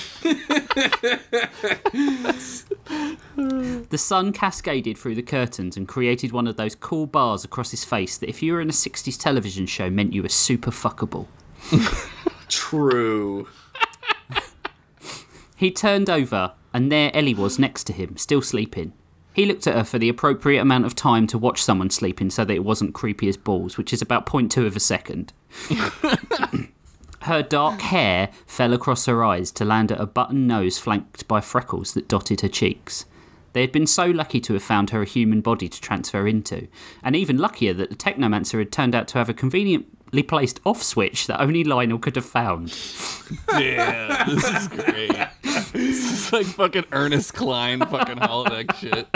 [3.91, 7.85] The sun cascaded through the curtains and created one of those cool bars across his
[7.85, 11.27] face that if you were in a 60s television show meant you were super fuckable.
[12.49, 13.49] True.
[15.57, 18.93] He turned over, and there Ellie was next to him, still sleeping.
[19.33, 22.45] He looked at her for the appropriate amount of time to watch someone sleeping so
[22.45, 25.33] that it wasn't creepy as balls, which is about 0.2 of a second.
[27.23, 31.41] her dark hair fell across her eyes to land at a button nose flanked by
[31.41, 33.05] freckles that dotted her cheeks.
[33.53, 36.69] They had been so lucky to have found her a human body to transfer into,
[37.03, 39.35] and even luckier that the Technomancer had turned out to have a
[40.11, 42.71] conveniently placed off switch that only Lionel could have found.
[43.59, 45.29] Yeah, this is great.
[45.73, 49.07] this is like fucking Ernest Cline fucking holodeck shit.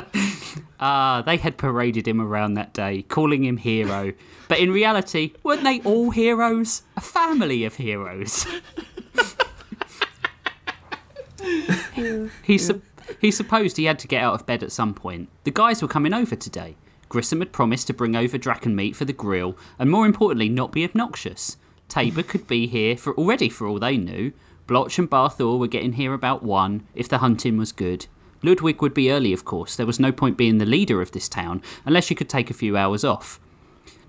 [0.81, 4.13] Ah, they had paraded him around that day, calling him hero.
[4.49, 6.83] But in reality, weren't they all heroes?
[6.97, 8.47] A family of heroes.
[12.45, 12.83] he, sup-
[13.21, 15.29] he supposed he had to get out of bed at some point.
[15.45, 16.77] The guys were coming over today.
[17.15, 20.73] Grissom had promised to bring over Draken meat for the grill, and more importantly, not
[20.73, 21.57] be obnoxious.
[21.89, 24.33] Tabor could be here for already for all they knew.
[24.67, 28.07] Blotch and Barthor were getting here about one, if the hunting was good.
[28.43, 29.77] Ludwig would be early, of course.
[29.77, 32.53] There was no point being the leader of this town unless you could take a
[32.53, 33.39] few hours off.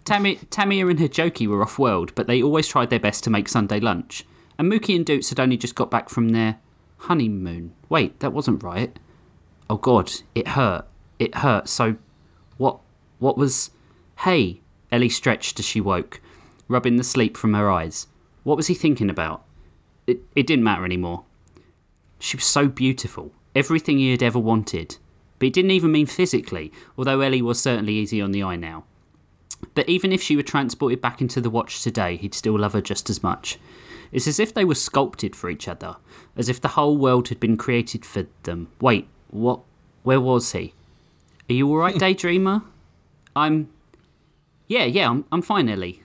[0.04, 3.48] Tammy, Tamia and Hijoki were off world, but they always tried their best to make
[3.48, 4.26] Sunday lunch.
[4.58, 6.58] And Mookie and Doots had only just got back from their
[6.98, 7.76] honeymoon.
[7.88, 8.98] Wait, that wasn't right.
[9.70, 10.88] Oh god, it hurt.
[11.20, 11.70] It hurt.
[11.70, 11.98] So,
[13.20, 13.38] what?
[13.38, 13.72] Was?
[14.20, 14.62] Hey,
[14.92, 16.22] Ellie stretched as she woke,
[16.68, 18.08] rubbing the sleep from her eyes.
[18.44, 19.44] What was he thinking about?
[20.08, 21.24] It, it didn't matter anymore.
[22.20, 24.98] She was so beautiful, everything he had ever wanted.
[25.40, 28.86] But it didn't even mean physically, although Ellie was certainly easy on the eye now.
[29.74, 32.82] But even if she were transported back into the watch today, he'd still love her
[32.82, 33.58] just as much.
[34.12, 35.98] It's as if they were sculpted for each other,
[36.38, 38.70] as if the whole world had been created for them.
[38.80, 39.62] Wait, what?
[40.04, 40.74] Where was he?
[41.50, 42.64] Are you alright, Daydreamer?
[43.36, 43.70] I'm.
[44.68, 46.02] Yeah, yeah, I'm, I'm fine, Ellie.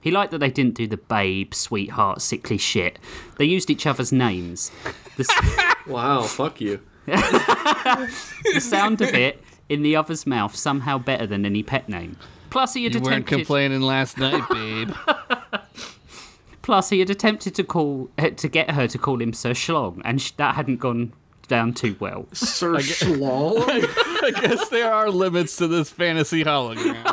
[0.00, 2.98] He liked that they didn't do the babe, sweetheart, sickly shit.
[3.38, 4.72] They used each other's names.
[5.16, 6.80] The, Wow, fuck you.
[7.06, 12.16] the sound of it in the other's mouth somehow better than any pet name.
[12.50, 14.90] Plus, he had You weren't complaining last night, babe.
[16.62, 20.00] Plus, he had attempted to call eh, to get her to call him Sir Schlong,
[20.04, 21.12] and sh- that hadn't gone
[21.48, 22.26] down too well.
[22.32, 23.64] Sir Schlong?
[24.22, 27.04] I guess there are limits to this fantasy hologram.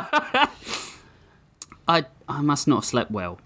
[1.88, 3.38] I I must not have slept well.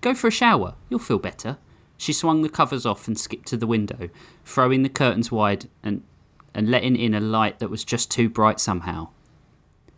[0.00, 0.74] Go for a shower.
[0.88, 1.58] You'll feel better.
[1.96, 4.08] She swung the covers off and skipped to the window,
[4.44, 6.02] throwing the curtains wide and
[6.54, 9.08] and letting in a light that was just too bright somehow.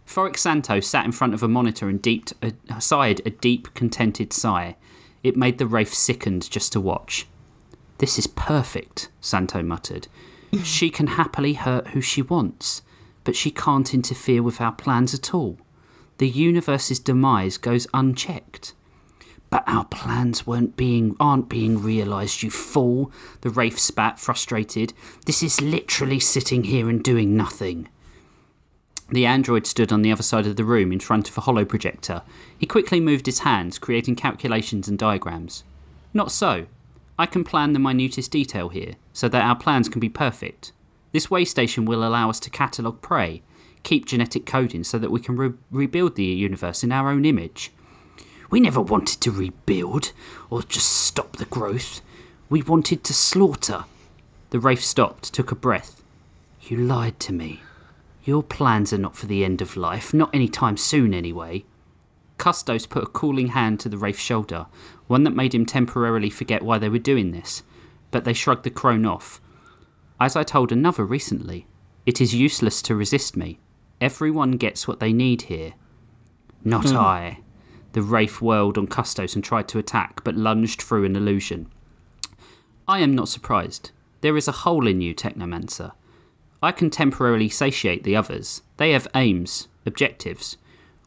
[0.06, 4.32] Thoric Santo sat in front of a monitor and deeped a, sighed a deep, contented
[4.32, 4.76] sigh.
[5.22, 7.26] It made the Wraith sickened just to watch.
[7.98, 10.08] This is perfect, Santo muttered.
[10.62, 12.82] she can happily hurt who she wants,
[13.24, 15.58] but she can't interfere with our plans at all.
[16.18, 18.74] The universe's demise goes unchecked.
[19.50, 24.92] But our plans weren't being aren't being realized, you fool, the Wraith spat, frustrated.
[25.26, 27.88] This is literally sitting here and doing nothing.
[29.10, 31.64] The android stood on the other side of the room in front of a holo
[31.64, 32.22] projector.
[32.58, 35.62] He quickly moved his hands, creating calculations and diagrams.
[36.12, 36.66] Not so.
[37.18, 40.72] I can plan the minutest detail here, so that our plans can be perfect.
[41.12, 43.42] This way station will allow us to catalogue prey,
[43.84, 47.70] keep genetic coding so that we can re- rebuild the universe in our own image.
[48.50, 50.12] We never wanted to rebuild,
[50.50, 52.00] or just stop the growth.
[52.50, 53.84] We wanted to slaughter.
[54.50, 56.02] The Wraith stopped, took a breath.
[56.62, 57.62] You lied to me.
[58.24, 61.64] Your plans are not for the end of life, not any time soon anyway.
[62.38, 64.66] Custos put a cooling hand to the Wraith's shoulder,
[65.06, 67.62] one that made him temporarily forget why they were doing this,
[68.10, 69.40] but they shrugged the crone off.
[70.20, 71.66] As I told another recently,
[72.06, 73.58] it is useless to resist me.
[74.00, 75.74] Everyone gets what they need here.
[76.64, 76.96] Not hmm.
[76.96, 77.38] I.
[77.92, 81.68] The Wraith whirled on Custos and tried to attack, but lunged through an illusion.
[82.88, 83.92] I am not surprised.
[84.20, 85.92] There is a hole in you, Technomancer.
[86.62, 88.62] I can temporarily satiate the others.
[88.78, 90.56] They have aims, objectives.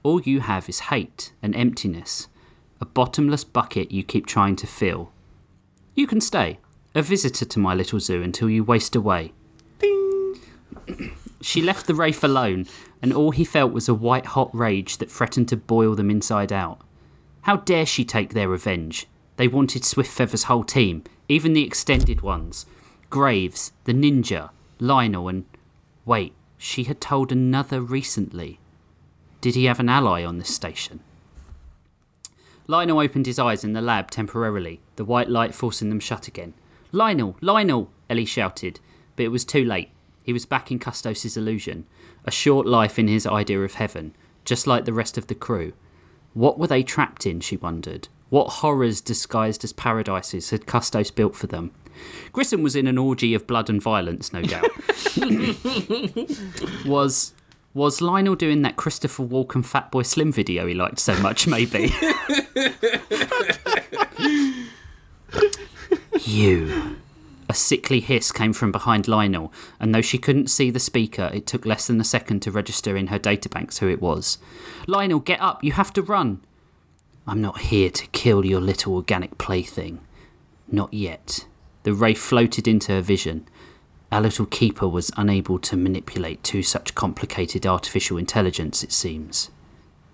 [0.08, 2.30] All you have is hate and emptiness,
[2.80, 5.12] a bottomless bucket you keep trying to fill.
[5.96, 6.60] You can stay,
[6.96, 9.34] a visitor to my little zoo until you waste away.
[11.42, 12.68] She left the Wraith alone,
[13.02, 16.54] and all he felt was a white hot rage that threatened to boil them inside
[16.54, 16.80] out.
[17.42, 19.08] How dare she take their revenge?
[19.36, 22.66] They wanted Swiftfeather's whole team, even the extended ones.
[23.10, 25.44] Graves, the ninja, Lionel, and.
[26.06, 28.62] Wait, she had told another recently.
[29.42, 31.02] Did he have an ally on this station?
[32.68, 36.54] Lionel opened his eyes in the lab temporarily, the white light forcing them shut again.
[36.92, 37.38] Lionel!
[37.40, 37.90] Lionel!
[38.10, 38.80] Ellie shouted,
[39.16, 39.90] but it was too late.
[40.24, 41.86] He was back in Custos's illusion.
[42.26, 44.14] A short life in his idea of heaven,
[44.44, 45.72] just like the rest of the crew.
[46.34, 48.10] What were they trapped in, she wondered?
[48.30, 51.72] What horrors disguised as paradises had Custos built for them?
[52.34, 54.70] Grissom was in an orgy of blood and violence, no doubt.
[56.86, 57.34] was
[57.78, 61.46] was Lionel doing that Christopher Walken Fatboy Slim video he liked so much?
[61.48, 61.94] Maybe.
[66.22, 66.98] you.
[67.48, 71.46] A sickly hiss came from behind Lionel, and though she couldn't see the speaker, it
[71.46, 74.40] took less than a second to register in her databanks who it was.
[74.88, 75.64] Lionel, get up!
[75.64, 76.42] You have to run!
[77.28, 80.00] I'm not here to kill your little organic plaything.
[80.68, 81.46] Not yet.
[81.84, 83.48] The ray floated into her vision.
[84.12, 89.52] Our little keeper was unable to manipulate two such complicated artificial intelligence, it seems.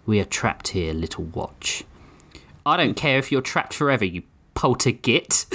[0.06, 1.84] We are trapped here, little watch.
[2.66, 4.24] I don't care if you're trapped forever, you
[4.56, 5.46] poltergit.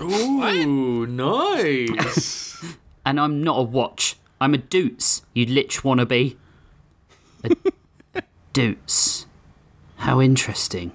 [0.00, 2.62] Ooh, nice.
[3.06, 4.16] and I'm not a watch.
[4.40, 6.36] I'm a doots, you lich wannabe.
[7.44, 9.26] A doots.
[9.96, 10.92] How interesting.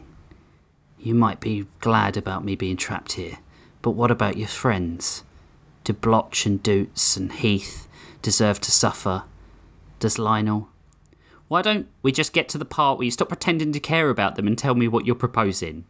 [1.00, 3.40] You might be glad about me being trapped here,
[3.82, 5.24] but what about your friends?
[5.84, 7.88] Do Blotch and Doots and Heath
[8.22, 9.24] deserve to suffer?
[10.00, 10.70] Does Lionel?
[11.48, 14.36] Why don't we just get to the part where you stop pretending to care about
[14.36, 15.86] them and tell me what you're proposing?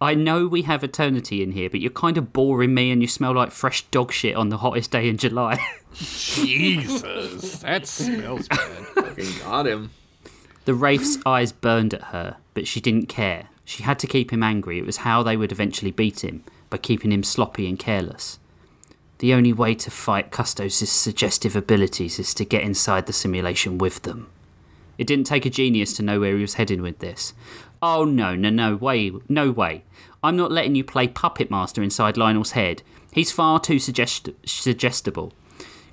[0.00, 3.08] I know we have eternity in here, but you're kind of boring me and you
[3.08, 5.58] smell like fresh dog shit on the hottest day in July.
[5.94, 8.86] Jesus, that smells bad.
[8.94, 9.90] Fucking got him.
[10.66, 13.48] The Wraith's eyes burned at her, but she didn't care.
[13.64, 14.78] She had to keep him angry.
[14.78, 18.38] It was how they would eventually beat him, by keeping him sloppy and careless.
[19.18, 24.02] The only way to fight Custos' suggestive abilities is to get inside the simulation with
[24.02, 24.28] them.
[24.96, 27.32] It didn't take a genius to know where he was heading with this.
[27.82, 29.84] Oh no, no, no, way, no way.
[30.22, 32.82] I'm not letting you play Puppet Master inside Lionel's head.
[33.12, 35.32] He's far too suggest- suggestible.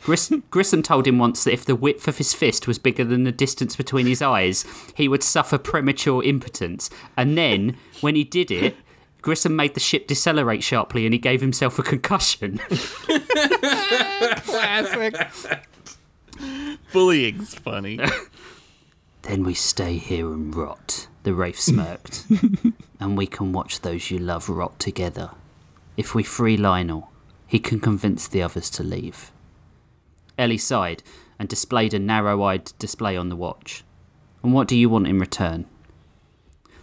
[0.04, 3.24] Gris- Grissom told him once that if the width of his fist was bigger than
[3.24, 4.66] the distance between his eyes,
[4.96, 6.90] he would suffer premature impotence.
[7.18, 8.76] And then, when he did it,
[9.26, 12.60] Grissom made the ship decelerate sharply and he gave himself a concussion.
[14.46, 15.16] Classic.
[16.94, 18.00] Bullying's funny.
[19.24, 22.28] then we stay here and rot, the Wraith smirked.
[23.00, 25.32] and we can watch those you love rot together.
[25.98, 27.12] If we free Lionel,
[27.48, 29.32] he can convince the others to leave.
[30.38, 31.02] Ellie sighed
[31.40, 33.84] and displayed a narrow eyed display on the watch.
[34.44, 35.66] And what do you want in return?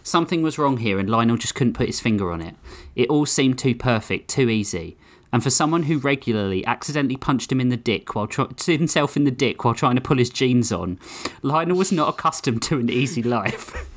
[0.03, 2.55] Something was wrong here, and Lionel just couldn't put his finger on it.
[2.95, 4.97] It all seemed too perfect, too easy.
[5.31, 9.23] And for someone who regularly accidentally punched him in the dick while try- himself in
[9.23, 10.99] the dick while trying to pull his jeans on,
[11.41, 13.89] Lionel was not accustomed to an easy life.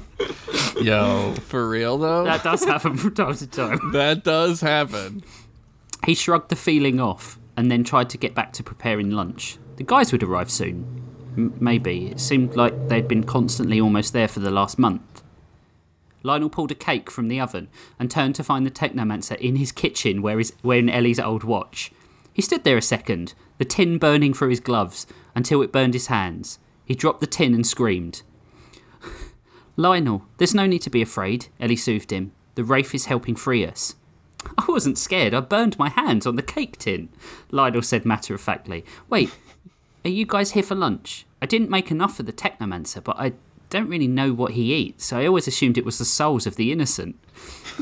[0.80, 2.24] Yo, for real though?
[2.24, 3.78] that does happen from time to time.
[3.92, 5.22] that does happen.
[6.06, 9.58] He shrugged the feeling off and then tried to get back to preparing lunch.
[9.76, 11.02] The guys would arrive soon.
[11.36, 12.06] M- maybe.
[12.12, 15.15] It seemed like they'd been constantly almost there for the last month.
[16.26, 17.68] Lionel pulled a cake from the oven
[18.00, 21.92] and turned to find the Technomancer in his kitchen where is wearing Ellie's old watch.
[22.32, 25.06] He stood there a second, the tin burning through his gloves,
[25.36, 26.58] until it burned his hands.
[26.84, 28.22] He dropped the tin and screamed.
[29.76, 32.32] Lionel, there's no need to be afraid, Ellie soothed him.
[32.56, 33.94] The Wraith is helping free us.
[34.58, 37.08] I wasn't scared, I burned my hands on the cake tin,
[37.52, 38.84] Lionel said matter of factly.
[39.08, 39.30] Wait,
[40.04, 41.24] are you guys here for lunch?
[41.40, 43.34] I didn't make enough for the Technomancer, but I
[43.70, 46.56] don't really know what he eats, so I always assumed it was the souls of
[46.56, 47.16] the innocent.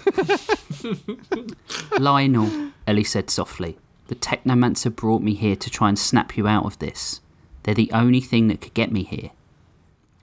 [1.99, 3.79] Lionel, Ellie said softly,
[4.09, 7.21] the Technomancer brought me here to try and snap you out of this.
[7.63, 9.31] They're the only thing that could get me here.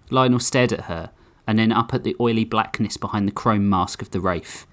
[0.09, 1.11] Lionel stared at her,
[1.47, 4.65] and then up at the oily blackness behind the chrome mask of the Wraith.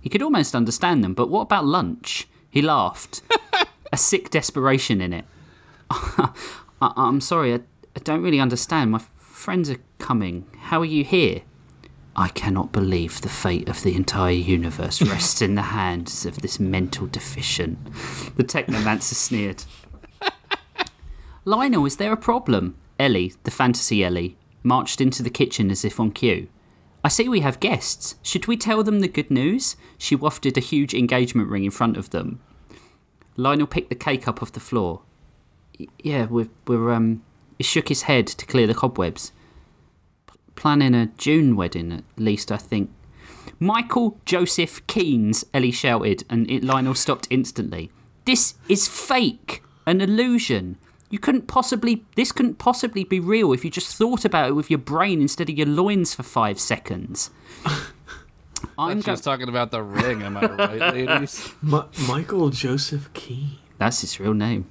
[0.00, 2.28] He could almost understand them, but what about lunch?
[2.50, 3.22] He laughed,
[3.92, 5.24] a sick desperation in it.
[5.90, 6.32] I-
[6.80, 7.60] I'm sorry, I,
[7.96, 8.90] I don't really understand.
[8.90, 8.98] My
[9.40, 10.46] friends are coming.
[10.58, 11.40] How are you here?
[12.14, 16.60] I cannot believe the fate of the entire universe rests in the hands of this
[16.60, 17.82] mental deficient.
[18.36, 19.64] The Technomancer sneered.
[21.46, 22.76] Lionel, is there a problem?
[22.98, 26.48] Ellie, the fantasy Ellie, marched into the kitchen as if on cue.
[27.02, 28.16] I see we have guests.
[28.20, 29.74] Should we tell them the good news?
[29.96, 32.40] She wafted a huge engagement ring in front of them.
[33.36, 35.00] Lionel picked the cake up off the floor.
[35.98, 37.22] Yeah, we're, we're um.
[37.60, 39.32] He shook his head to clear the cobwebs.
[40.56, 42.90] Planning a June wedding, at least, I think.
[43.58, 47.90] Michael Joseph Keynes, Ellie shouted, and it, Lionel stopped instantly.
[48.24, 49.62] This is fake!
[49.86, 50.78] An illusion!
[51.10, 52.06] You couldn't possibly.
[52.16, 55.50] This couldn't possibly be real if you just thought about it with your brain instead
[55.50, 57.28] of your loins for five seconds.
[57.66, 57.82] I'm
[58.78, 61.52] I'm go- just talking about the ring, am I right, ladies?
[61.60, 63.60] Mi- Michael Joseph Key.
[63.76, 64.64] That's his real name.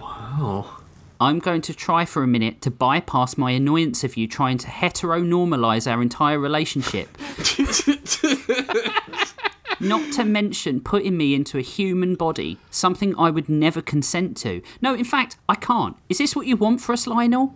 [0.00, 0.75] Oh.
[1.20, 4.66] I'm going to try for a minute to bypass my annoyance of you trying to
[4.66, 7.16] heteronormalize our entire relationship.
[9.80, 14.62] Not to mention putting me into a human body, something I would never consent to.
[14.82, 15.96] No, in fact, I can't.
[16.08, 17.54] Is this what you want for us, Lionel?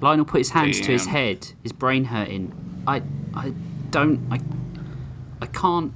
[0.00, 2.52] Lionel put his hands to his head, his brain hurting.
[2.86, 3.02] I,
[3.34, 3.52] I
[3.90, 4.40] don't, I,
[5.42, 5.92] I can't.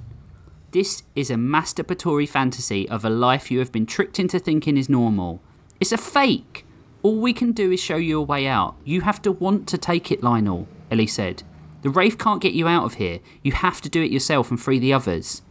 [0.73, 4.89] This is a masturbatory fantasy of a life you have been tricked into thinking is
[4.89, 5.41] normal.
[5.81, 6.62] It's a fake.
[7.03, 8.77] All we can do is show you a way out.
[8.85, 11.43] You have to want to take it, Lionel, Ellie said.
[11.83, 13.19] The Wraith can't get you out of here.
[13.43, 15.43] You have to do it yourself and free the others.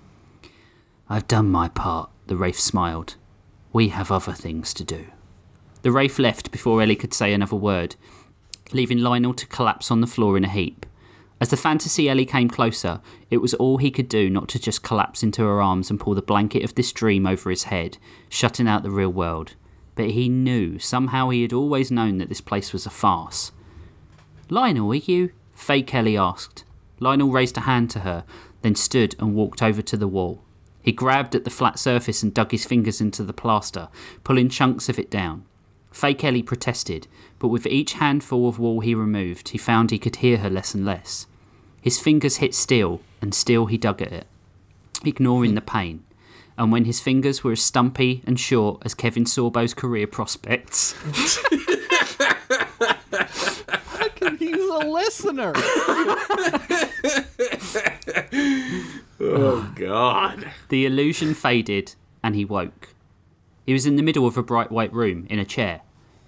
[1.10, 3.16] I've done my part, the Wraith smiled.
[3.74, 5.08] We have other things to do.
[5.82, 7.98] The Wraith left before Ellie could say another word,
[8.72, 10.86] leaving Lionel to collapse on the floor in a heap.
[11.42, 14.84] As the fantasy Ellie came closer, it was all he could do not to just
[14.84, 17.98] collapse into her arms and pull the blanket of this dream over his head,
[18.30, 19.56] shutting out the real world.
[20.02, 23.52] But he knew, somehow he had always known that this place was a farce.
[24.50, 25.32] Lionel, are you?
[25.54, 26.64] Fake Ellie asked.
[27.00, 28.24] Lionel raised a hand to her,
[28.64, 30.42] then stood and walked over to the wall.
[30.82, 33.90] He grabbed at the flat surface and dug his fingers into the plaster,
[34.24, 35.46] pulling chunks of it down.
[35.92, 37.06] Fake Ellie protested,
[37.38, 40.74] but with each handful of wall he removed, he found he could hear her less
[40.74, 41.28] and less.
[41.80, 44.26] His fingers hit steel, and still he dug at it,
[45.06, 46.04] ignoring the pain.
[46.58, 50.94] And when his fingers were as stumpy and short as Kevin Sorbo's career prospects,
[54.40, 55.54] He's a listener.
[59.24, 60.52] Oh God.
[60.70, 62.90] the illusion faded and he woke.
[63.66, 65.82] He was in the middle of a bright white room, in a chair.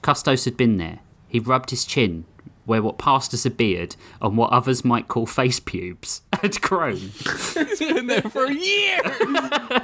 [0.04, 1.00] Custos had been there.
[1.28, 2.26] He rubbed his chin,
[2.66, 6.98] where what passed as a beard and what others might call face pubes had grown.
[6.98, 9.12] He's been there for years.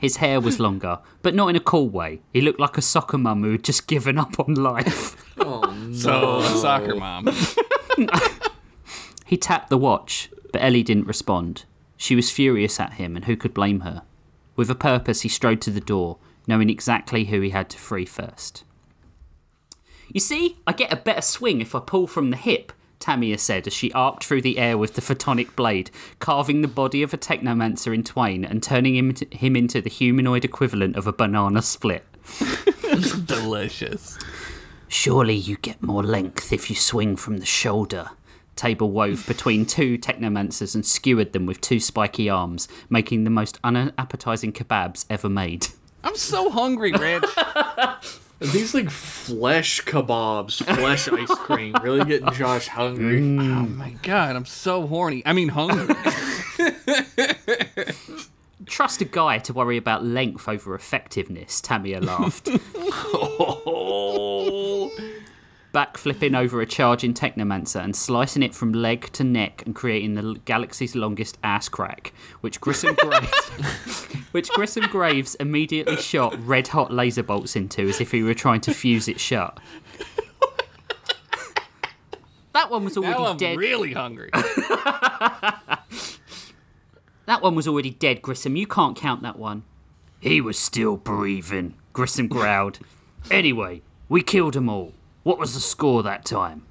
[0.00, 2.22] His hair was longer, but not in a cool way.
[2.32, 5.16] He looked like a soccer mum who had just given up on life.
[5.44, 7.26] Oh, so, a soccer mom.
[9.26, 11.64] He tapped the watch, but Ellie didn't respond.
[11.96, 14.02] She was furious at him, and who could blame her?
[14.56, 18.04] With a purpose, he strode to the door, knowing exactly who he had to free
[18.04, 18.62] first.
[20.12, 23.66] You see, I get a better swing if I pull from the hip, Tamia said
[23.66, 27.18] as she arced through the air with the photonic blade, carving the body of a
[27.18, 32.04] technomancer in twain and turning him, him into the humanoid equivalent of a banana split.
[33.24, 34.18] Delicious.
[34.86, 38.10] Surely you get more length if you swing from the shoulder.
[38.54, 43.58] Tabor wove between two technomancers and skewered them with two spiky arms, making the most
[43.64, 45.68] unappetizing kebabs ever made.
[46.04, 47.24] I'm so hungry, Rich.
[48.42, 53.20] These like flesh kebabs, flesh ice cream, really getting Josh hungry.
[53.20, 53.56] Mm.
[53.56, 55.22] oh my god, I'm so horny.
[55.24, 55.94] I mean, hungry.
[58.66, 62.48] Trust a guy to worry about length over effectiveness, Tamia laughed.
[65.72, 70.38] Backflipping over a charging technomancer and slicing it from leg to neck and creating the
[70.44, 72.12] galaxy's longest ass crack,
[72.42, 73.48] which Grissom Graves,
[74.32, 78.60] which Grissom Graves immediately shot red hot laser bolts into as if he were trying
[78.62, 79.58] to fuse it shut.
[82.52, 83.56] That one was already now I'm dead.
[83.58, 84.30] really hungry.
[87.24, 88.56] That one was already dead, Grissom.
[88.56, 89.62] You can't count that one.
[90.18, 92.80] He was still breathing, Grissom growled.
[93.30, 94.92] anyway, we killed 'em all.
[95.22, 96.66] What was the score that time?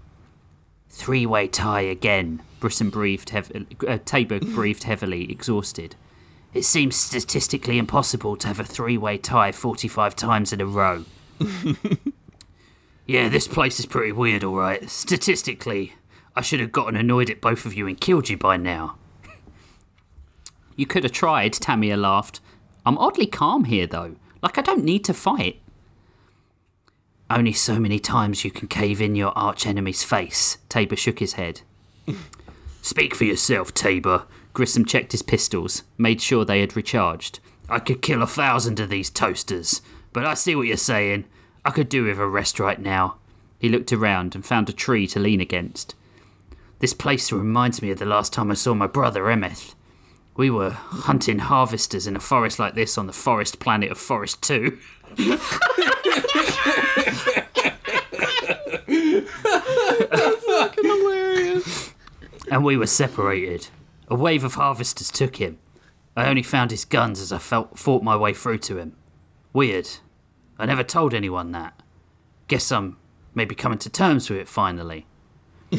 [0.89, 3.65] Three way tie again, Grissom breathed heavily.
[3.87, 5.95] Uh, Tabor breathed heavily, exhausted.
[6.53, 11.05] It seems statistically impossible to have a three way tie 45 times in a row.
[13.07, 14.89] yeah, this place is pretty weird, alright.
[14.89, 15.93] Statistically,
[16.35, 18.97] I should have gotten annoyed at both of you and killed you by now.
[20.77, 22.39] You could have tried, Tamia laughed.
[22.85, 24.15] I'm oddly calm here, though.
[24.41, 25.61] Like, I don't need to fight.
[27.33, 31.61] Only so many times you can cave in your archenemy's face, Tabor shook his head.
[32.81, 34.25] Speak for yourself, Tabor.
[34.51, 37.39] Grissom checked his pistols, made sure they had recharged.
[37.69, 39.81] I could kill a thousand of these toasters,
[40.11, 41.23] but I see what you're saying.
[41.63, 43.15] I could do with a rest right now.
[43.59, 45.95] He looked around and found a tree to lean against.
[46.79, 49.73] This place reminds me of the last time I saw my brother Emeth.
[50.35, 54.41] We were hunting harvesters in a forest like this on the forest planet of Forest
[54.41, 54.77] 2.
[60.75, 61.93] Hilarious.
[62.49, 63.67] and we were separated.
[64.07, 65.57] A wave of harvesters took him.
[66.15, 68.95] I only found his guns as I felt, fought my way through to him.
[69.53, 69.89] Weird.
[70.59, 71.81] I never told anyone that.
[72.47, 72.97] Guess I'm
[73.33, 75.07] maybe coming to terms with it finally.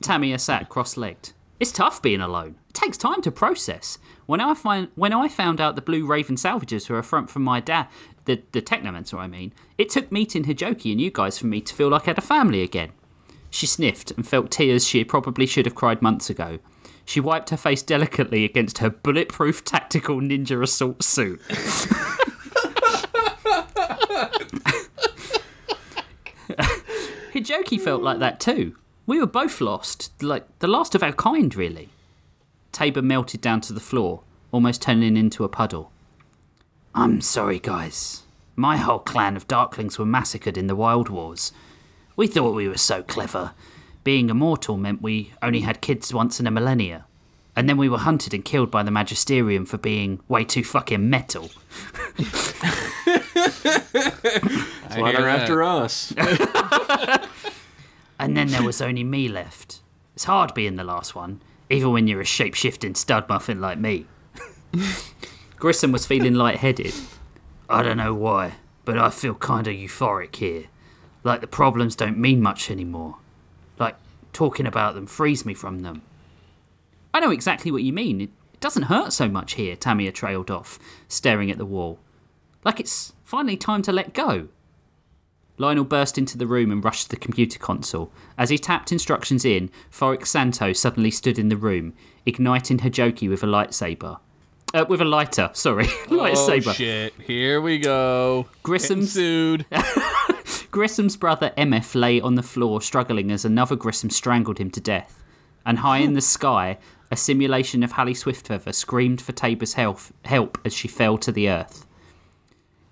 [0.00, 1.32] Tamia sat cross legged.
[1.58, 2.56] It's tough being alone.
[2.68, 3.98] It takes time to process.
[4.26, 7.42] When I find when I found out the Blue Raven salvagers were a front from
[7.42, 7.88] my dad,
[8.26, 11.74] the the Technomancer, I mean, it took meeting Hijoki and you guys for me to
[11.74, 12.92] feel like I had a family again.
[13.50, 16.58] She sniffed and felt tears she probably should have cried months ago.
[17.04, 21.40] She wiped her face delicately against her bulletproof tactical ninja assault suit.
[27.32, 28.76] Hijoki felt like that too.
[29.06, 31.90] We were both lost, like the last of our kind, really.
[32.72, 35.92] Tabor melted down to the floor, almost turning into a puddle.
[36.96, 38.22] I'm sorry, guys.
[38.56, 41.52] My whole clan of Darklings were massacred in the Wild Wars.
[42.16, 43.52] We thought we were so clever.
[44.02, 47.04] Being immortal meant we only had kids once in a millennia.
[47.54, 51.10] And then we were hunted and killed by the Magisterium for being way too fucking
[51.10, 51.50] metal.
[52.16, 52.46] That's
[54.96, 56.14] why they're after us.
[58.18, 59.80] And then there was only me left.
[60.14, 63.78] It's hard being the last one, even when you're a shape shifting stud muffin like
[63.78, 64.06] me.
[65.66, 66.94] Grissom was feeling lightheaded.
[67.68, 68.52] I don't know why,
[68.84, 70.66] but I feel kinda euphoric here.
[71.24, 73.16] Like the problems don't mean much anymore.
[73.76, 73.96] Like
[74.32, 76.02] talking about them frees me from them.
[77.12, 78.20] I know exactly what you mean.
[78.20, 78.30] It
[78.60, 80.78] doesn't hurt so much here, Tamia trailed off,
[81.08, 81.98] staring at the wall.
[82.62, 84.46] Like it's finally time to let go.
[85.58, 88.12] Lionel burst into the room and rushed to the computer console.
[88.38, 91.92] As he tapped instructions in, Forik Santo suddenly stood in the room,
[92.24, 94.20] igniting Hijoki with a lightsaber.
[94.74, 95.84] Uh, with a lighter, sorry.
[96.08, 96.68] lightsaber.
[96.68, 97.14] Oh shit!
[97.20, 98.46] Here we go.
[98.62, 99.66] Grissom's- Getting sued.
[100.70, 105.22] Grissom's brother Emeth lay on the floor struggling as another Grissom strangled him to death.
[105.64, 106.78] And high in the sky,
[107.10, 111.48] a simulation of Hallie Swiftfeather screamed for Tabor's help, help as she fell to the
[111.48, 111.86] earth.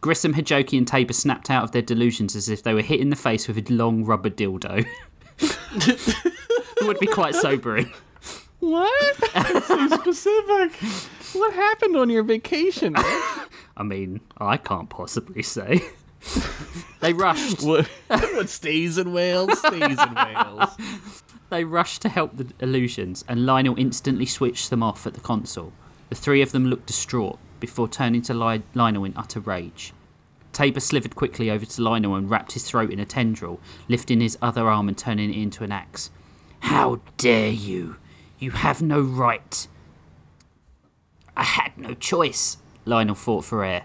[0.00, 3.10] Grissom, Hijoki, and Tabor snapped out of their delusions as if they were hit in
[3.10, 4.86] the face with a long rubber dildo.
[5.38, 6.24] it
[6.82, 7.92] would be quite sobering.
[8.60, 9.16] what?
[9.64, 10.72] so specific.
[11.34, 12.94] What happened on your vacation?
[12.96, 15.82] I mean, I can't possibly say.
[17.00, 17.62] they rushed.
[17.62, 17.88] what?
[18.08, 20.70] What stays in Wales stays in Wales.
[21.50, 25.72] They rushed to help the illusions, and Lionel instantly switched them off at the console.
[26.08, 29.92] The three of them looked distraught before turning to Li- Lionel in utter rage.
[30.52, 34.38] Tabor slithered quickly over to Lionel and wrapped his throat in a tendril, lifting his
[34.40, 36.10] other arm and turning it into an axe.
[36.60, 37.96] How dare you!
[38.38, 39.66] You have no right.
[41.36, 43.84] I had no choice, Lionel fought for air.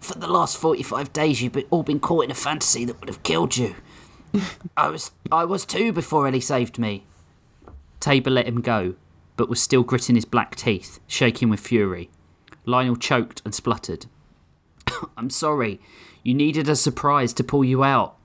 [0.00, 3.22] For the last 45 days, you've all been caught in a fantasy that would have
[3.22, 3.74] killed you.
[4.76, 7.04] I was I was too before Ellie saved me.
[7.98, 8.94] Tabor let him go,
[9.36, 12.10] but was still gritting his black teeth, shaking with fury.
[12.64, 14.06] Lionel choked and spluttered.
[15.16, 15.80] I'm sorry.
[16.22, 18.16] You needed a surprise to pull you out.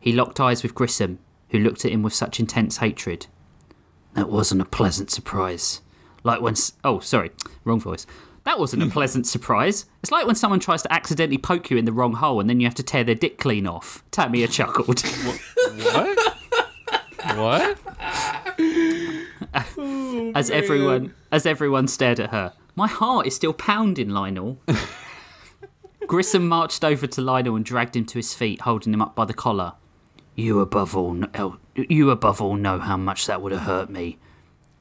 [0.00, 1.18] He locked eyes with Grissom,
[1.50, 3.26] who looked at him with such intense hatred.
[4.14, 5.80] That wasn't a pleasant surprise.
[6.24, 6.54] Like when.
[6.84, 7.30] Oh, sorry.
[7.64, 8.06] Wrong voice.
[8.44, 9.86] That wasn't a pleasant surprise.
[10.02, 12.58] It's like when someone tries to accidentally poke you in the wrong hole and then
[12.58, 14.02] you have to tear their dick clean off.
[14.10, 15.00] Tamia chuckled.
[15.94, 16.18] What?
[17.36, 17.78] what?
[20.36, 22.52] as everyone as everyone stared at her.
[22.74, 24.58] My heart is still pounding, Lionel.
[26.06, 29.24] Grissom marched over to Lionel and dragged him to his feet, holding him up by
[29.24, 29.74] the collar.
[30.34, 33.90] You above all, kn- oh, you above all know how much that would have hurt
[33.90, 34.18] me.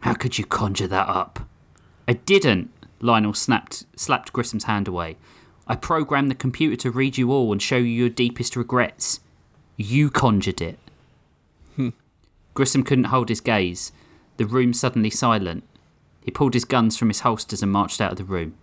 [0.01, 1.47] How could you conjure that up?
[2.07, 2.71] I didn't.
[2.99, 5.17] Lionel snapped, slapped Grissom's hand away.
[5.67, 9.19] I programmed the computer to read you all and show you your deepest regrets.
[9.77, 10.77] You conjured it.
[11.75, 11.89] Hmm.
[12.53, 13.91] Grissom couldn't hold his gaze.
[14.37, 15.63] The room suddenly silent.
[16.23, 18.55] He pulled his guns from his holsters and marched out of the room.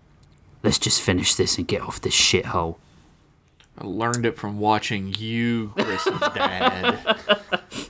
[0.62, 2.76] Let's just finish this and get off this shithole.
[3.76, 7.16] I learned it from watching you, Grissom's dad.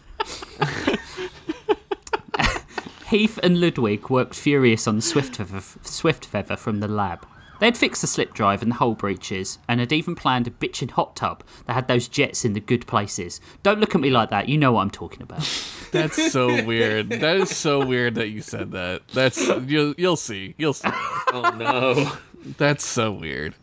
[3.09, 7.27] Heath and Ludwig worked furious on the Swift Feather, Swift Feather from the lab.
[7.59, 10.91] They'd fixed the slip drive and the hull breaches, and had even planned a bitchin'
[10.91, 13.41] hot tub that had those jets in the good places.
[13.63, 15.41] Don't look at me like that, you know what I'm talking about.
[15.91, 17.09] That's so weird.
[17.09, 19.09] That is so weird that you said that.
[19.15, 20.55] That's you'll you'll see.
[20.59, 20.91] You'll see.
[20.93, 22.13] oh no.
[22.59, 23.55] That's so weird.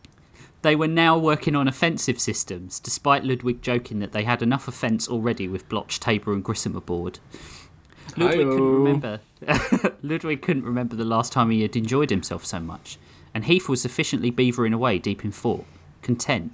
[0.62, 5.08] They were now working on offensive systems, despite Ludwig joking that they had enough offence
[5.08, 7.20] already with Blotch, Tabor, and Grissom aboard.
[8.16, 9.20] Ludwig couldn't remember.
[10.02, 12.98] Ludwig couldn't remember the last time he had enjoyed himself so much,
[13.34, 15.66] and Heath was sufficiently beavering away deep in thought,
[16.02, 16.52] content.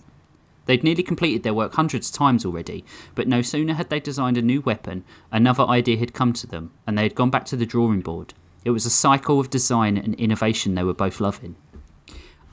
[0.67, 2.85] They'd nearly completed their work hundreds of times already,
[3.15, 6.73] but no sooner had they designed a new weapon, another idea had come to them,
[6.87, 8.35] and they had gone back to the drawing board.
[8.65, 11.57] It was a cycle of design and innovation they were both loving.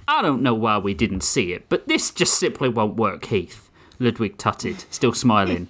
[0.07, 3.69] I don't know why we didn't see it, but this just simply won't work, Heath.
[3.99, 5.67] Ludwig tutted, still smiling.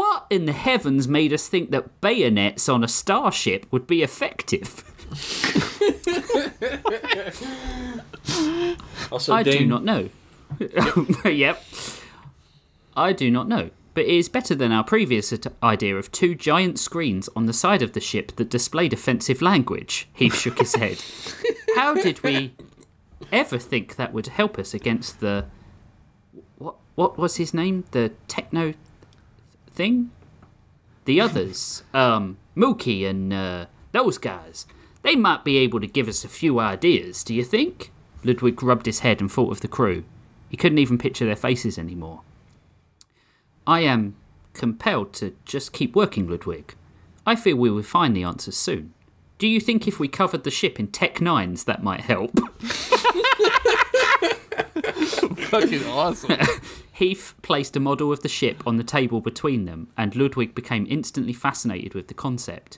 [0.00, 4.82] What in the heavens made us think that bayonets on a starship would be effective?
[9.10, 10.08] Also, I do not know.
[11.24, 11.62] yep.
[12.96, 13.70] I do not know.
[13.92, 17.82] But it is better than our previous idea of two giant screens on the side
[17.82, 20.08] of the ship that displayed offensive language.
[20.14, 21.02] Heath shook his head.
[21.74, 22.54] How did we
[23.32, 25.46] ever think that would help us against the.
[26.56, 27.84] What, what was his name?
[27.90, 28.74] The techno
[29.80, 30.10] thing?
[31.06, 31.82] The others.
[31.94, 34.66] Um, Mookie and uh, those guys.
[35.02, 37.90] They might be able to give us a few ideas, do you think?
[38.22, 40.04] Ludwig rubbed his head and thought of the crew.
[40.50, 42.20] He couldn't even picture their faces anymore.
[43.66, 44.16] I am
[44.52, 46.74] compelled to just keep working, Ludwig.
[47.26, 48.92] I feel we will find the answers soon.
[49.40, 52.38] Do you think if we covered the ship in Tech Nines that might help?
[55.48, 56.36] Fucking awesome.
[56.92, 60.86] Heath placed a model of the ship on the table between them, and Ludwig became
[60.90, 62.76] instantly fascinated with the concept.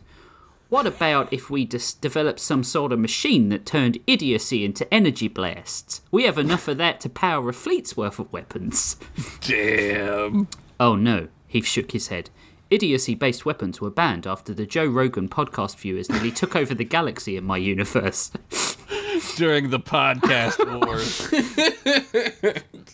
[0.69, 5.27] What about if we just developed some sort of machine that turned idiocy into energy
[5.27, 6.01] blasts?
[6.13, 8.95] We have enough of that to power a fleet's worth of weapons.
[9.41, 10.47] Damn.
[10.79, 12.31] Oh no, Heath shook his head.
[12.73, 16.87] Idiocy based weapons were banned after the Joe Rogan podcast viewers nearly took over the
[16.87, 18.31] galaxy in my universe.
[19.37, 21.29] During the podcast wars.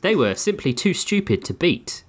[0.00, 2.02] They were simply too stupid to beat.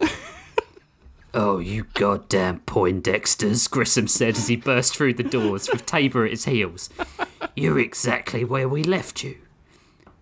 [1.34, 6.32] oh, you goddamn Poindexters, Grissom said as he burst through the doors with Tabor at
[6.32, 6.90] his heels.
[7.54, 9.36] You're exactly where we left you.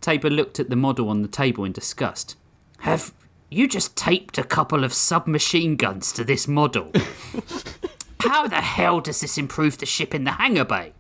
[0.03, 2.37] Tabor looked at the model on the table in disgust.
[2.81, 3.15] Have
[3.55, 6.91] you just taped a couple of submachine guns to this model?
[8.21, 10.93] How the hell does this improve the ship in the hangar bay?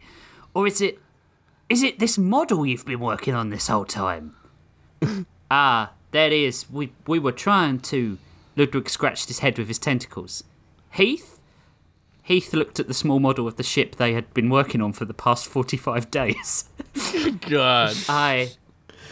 [0.54, 0.98] Or is it.
[1.68, 4.36] Is it this model you've been working on this whole time?
[5.50, 8.18] Ah, that is, we we were trying to.
[8.56, 10.42] Ludwig scratched his head with his tentacles.
[10.92, 11.38] Heath?
[12.22, 15.04] Heath looked at the small model of the ship they had been working on for
[15.04, 16.64] the past 45 days.
[17.48, 17.94] God.
[18.08, 18.52] I.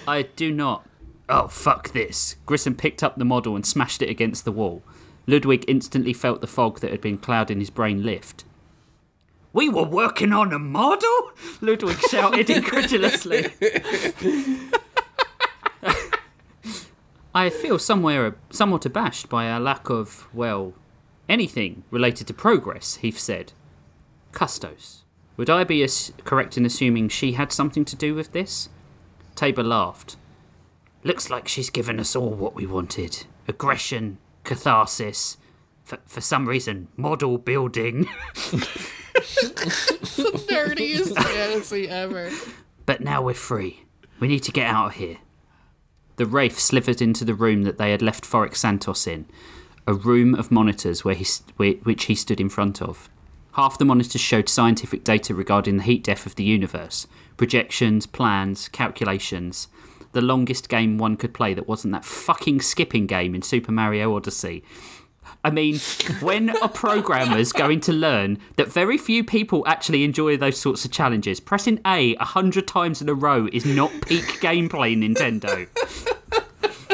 [0.08, 0.86] I do not.
[1.28, 2.36] Oh, fuck this.
[2.46, 4.82] Grissom picked up the model and smashed it against the wall.
[5.26, 8.44] Ludwig instantly felt the fog that had been clouding his brain lift.
[9.52, 11.32] We were working on a model?
[11.60, 13.52] Ludwig shouted incredulously.
[17.34, 20.74] I feel somewhere somewhat abashed by our lack of, well,
[21.28, 23.52] anything related to progress, Heath said.
[24.32, 25.02] Custos.
[25.36, 28.68] Would I be as correct in assuming she had something to do with this?
[29.34, 30.16] Tabor laughed.
[31.04, 35.36] Looks like she's given us all what we wanted aggression, catharsis,
[35.84, 38.08] for, for some reason, model building.
[39.12, 42.30] The dirtiest fantasy ever.
[42.86, 43.84] But now we're free.
[44.20, 45.18] We need to get out of here.
[46.16, 49.26] The Wraith slithered into the room that they had left Forex Santos in,
[49.86, 51.26] a room of monitors where he,
[51.56, 53.08] which he stood in front of.
[53.52, 57.06] Half the monitors showed scientific data regarding the heat death of the universe
[57.36, 59.68] projections, plans, calculations.
[60.12, 64.14] The longest game one could play that wasn't that fucking skipping game in Super Mario
[64.14, 64.62] Odyssey.
[65.44, 65.78] I mean,
[66.20, 70.90] when are programmers going to learn that very few people actually enjoy those sorts of
[70.90, 71.40] challenges?
[71.40, 75.66] Pressing A a hundred times in a row is not peak gameplay, Nintendo.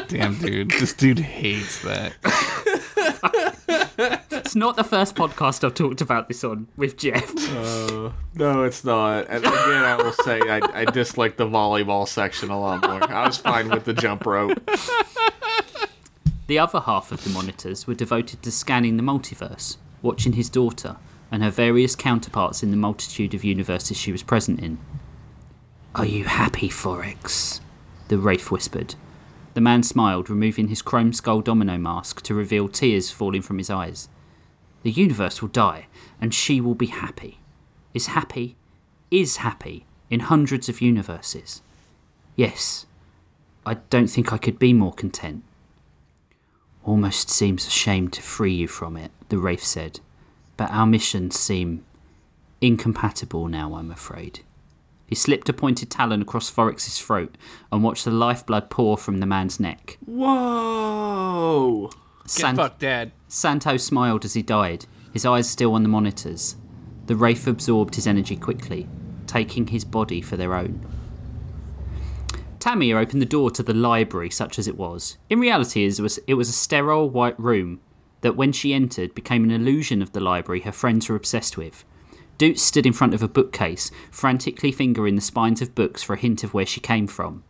[0.09, 0.71] Damn, dude.
[0.71, 2.15] This dude hates that.
[4.49, 7.35] It's not the first podcast I've talked about this on with Jeff.
[7.55, 9.27] Uh, no, it's not.
[9.29, 9.53] And again,
[9.85, 13.13] I will say I, I dislike the volleyball section a lot more.
[13.13, 14.59] I was fine with the jump rope.
[16.47, 20.97] The other half of the monitors were devoted to scanning the multiverse, watching his daughter
[21.31, 24.79] and her various counterparts in the multitude of universes she was present in.
[25.95, 27.61] Are you happy, Forex?
[28.09, 28.95] The Wraith whispered.
[29.53, 33.69] The man smiled, removing his chrome skull domino mask to reveal tears falling from his
[33.69, 34.09] eyes.
[34.83, 35.87] The universe will die,
[36.21, 37.39] and she will be happy.
[37.95, 38.57] Is happy,
[39.11, 41.63] is happy in hundreds of universes.
[42.37, 42.87] Yes,
[43.67, 45.43] I don't think I could be more content.
[46.85, 50.01] Almost seems a shame to free you from it, the Wraith said,
[50.57, 51.85] but our missions seem
[52.61, 54.41] incompatible now, I'm afraid.
[55.07, 57.37] He slipped a pointed talon across Forex's throat
[57.73, 59.99] and watched the lifeblood pour from the man's neck.
[60.05, 61.91] Whoa!
[62.37, 63.13] Get fucked, Dad.
[63.29, 66.57] Santo smiled as he died, his eyes still on the monitors.
[67.07, 68.87] The Wraith absorbed his energy quickly,
[69.27, 70.87] taking his body for their own.
[72.59, 75.17] Tamia opened the door to the library, such as it was.
[75.31, 77.81] In reality, it was, it was a sterile white room
[78.21, 81.85] that, when she entered, became an illusion of the library her friends were obsessed with.
[82.37, 86.19] Doots stood in front of a bookcase, frantically fingering the spines of books for a
[86.19, 87.43] hint of where she came from.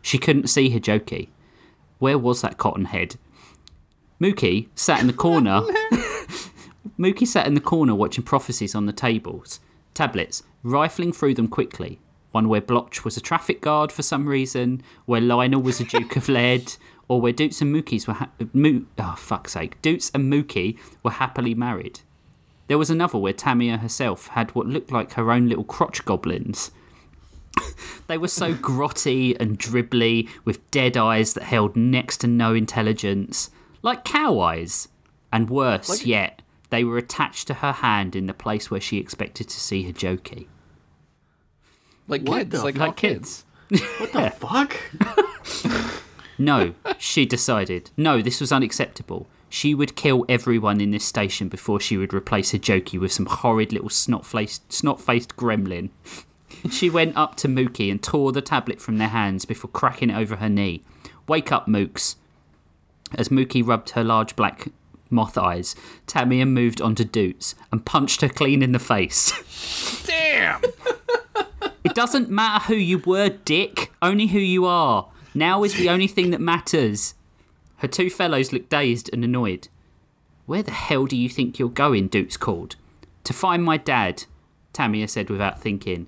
[0.00, 1.28] She couldn't see Hijoki.
[1.98, 3.16] Where was that cotton head?
[4.22, 5.62] Mookie sat in the corner.
[6.96, 9.58] Mookie sat in the corner watching prophecies on the tables.
[9.94, 11.98] Tablets, rifling through them quickly.
[12.30, 16.14] One where Blotch was a traffic guard for some reason, where Lionel was a Duke
[16.14, 16.74] of Lead,
[17.08, 21.10] or where Doots and Mookie's were ha- Moo- oh fuck's sake, Doots and Mookie were
[21.10, 21.98] happily married.
[22.68, 26.70] There was another where Tamia herself had what looked like her own little crotch goblins.
[28.06, 33.50] they were so grotty and dribbly, with dead eyes that held next to no intelligence,
[33.82, 34.88] like cow eyes.
[35.32, 39.48] And worse yet, they were attached to her hand in the place where she expected
[39.48, 40.46] to see Hijoki.
[42.06, 43.44] Like What kids, like Like all kids.
[43.98, 44.76] What the fuck?
[46.38, 47.90] No, she decided.
[47.96, 49.28] No, this was unacceptable.
[49.48, 53.72] She would kill everyone in this station before she would replace Hijoki with some horrid
[53.72, 55.90] little snot-faced, snot-faced gremlin.
[56.70, 60.16] She went up to Mookie and tore the tablet from their hands before cracking it
[60.16, 60.82] over her knee.
[61.26, 62.16] Wake up, Mooks.
[63.14, 64.68] As Mookie rubbed her large black
[65.10, 65.74] moth eyes,
[66.06, 70.02] Tamia moved onto Doots and punched her clean in the face.
[70.06, 70.62] Damn!
[71.84, 75.08] It doesn't matter who you were, Dick, only who you are.
[75.34, 77.14] Now is the only thing that matters.
[77.78, 79.68] Her two fellows looked dazed and annoyed.
[80.46, 82.08] Where the hell do you think you're going?
[82.08, 82.76] Doots called.
[83.24, 84.24] To find my dad,
[84.72, 86.06] Tamia said without thinking.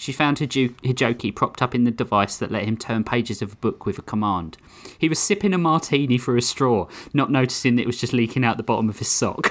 [0.00, 3.56] She found Hijoki propped up in the device that let him turn pages of a
[3.56, 4.56] book with a command.
[4.98, 8.42] He was sipping a martini through a straw, not noticing that it was just leaking
[8.42, 9.50] out the bottom of his sock.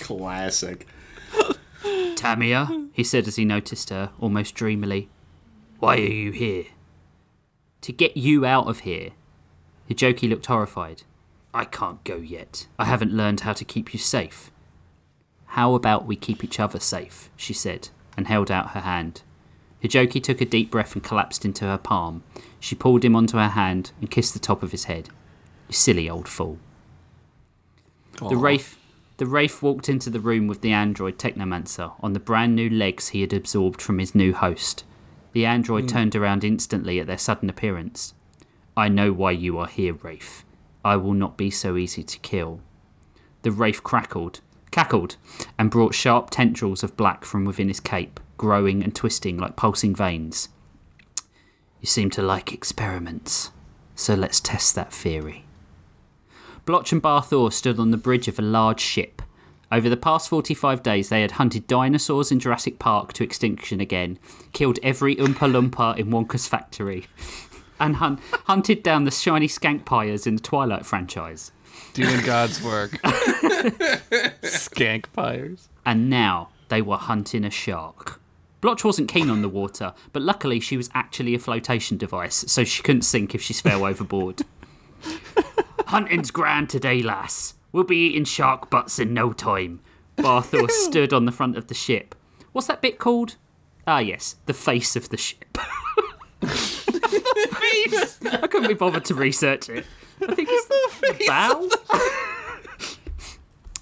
[0.00, 0.86] Classic.
[2.14, 5.08] Tamia, he said as he noticed her, almost dreamily.
[5.78, 6.66] Why are you here?
[7.80, 9.12] To get you out of here.
[9.88, 11.04] Hijoki looked horrified.
[11.54, 12.66] I can't go yet.
[12.78, 14.51] I haven't learned how to keep you safe.
[15.52, 17.28] How about we keep each other safe?
[17.36, 19.20] she said, and held out her hand.
[19.82, 22.22] Hijoki took a deep breath and collapsed into her palm.
[22.58, 25.10] She pulled him onto her hand and kissed the top of his head.
[25.68, 26.58] You silly old fool.
[28.30, 28.78] The Wraith,
[29.18, 33.08] the Wraith walked into the room with the android Technomancer on the brand new legs
[33.08, 34.84] he had absorbed from his new host.
[35.32, 35.88] The android hmm.
[35.88, 38.14] turned around instantly at their sudden appearance.
[38.74, 40.44] I know why you are here, Wraith.
[40.82, 42.60] I will not be so easy to kill.
[43.42, 44.40] The Wraith crackled,
[44.72, 45.16] cackled,
[45.58, 49.94] and brought sharp tendrils of black from within his cape, growing and twisting like pulsing
[49.94, 50.48] veins.
[51.80, 53.52] You seem to like experiments,
[53.94, 55.44] so let's test that theory.
[56.64, 59.20] Blotch and Barthor stood on the bridge of a large ship.
[59.72, 64.18] Over the past 45 days, they had hunted dinosaurs in Jurassic Park to extinction again,
[64.52, 67.06] killed every Oompa Loompa in Wonka's factory,
[67.80, 71.50] and hun- hunted down the shiny skankpires in the Twilight franchise.
[71.94, 72.92] Doing God's work.
[74.42, 75.68] Skank fires.
[75.84, 78.20] And now they were hunting a shark.
[78.62, 82.62] Blotch wasn't keen on the water, but luckily she was actually a flotation device, so
[82.62, 84.42] she couldn't sink if she fell overboard.
[85.86, 87.54] Hunting's grand today, lass.
[87.72, 89.80] We'll be eating shark butts in no time.
[90.16, 92.14] Barthor stood on the front of the ship.
[92.52, 93.36] What's that bit called?
[93.86, 95.58] Ah, yes, the face of the ship.
[96.40, 98.18] the face!
[98.24, 99.84] I couldn't be bothered to research it.
[100.28, 100.66] I think it's
[101.00, 101.68] the bow.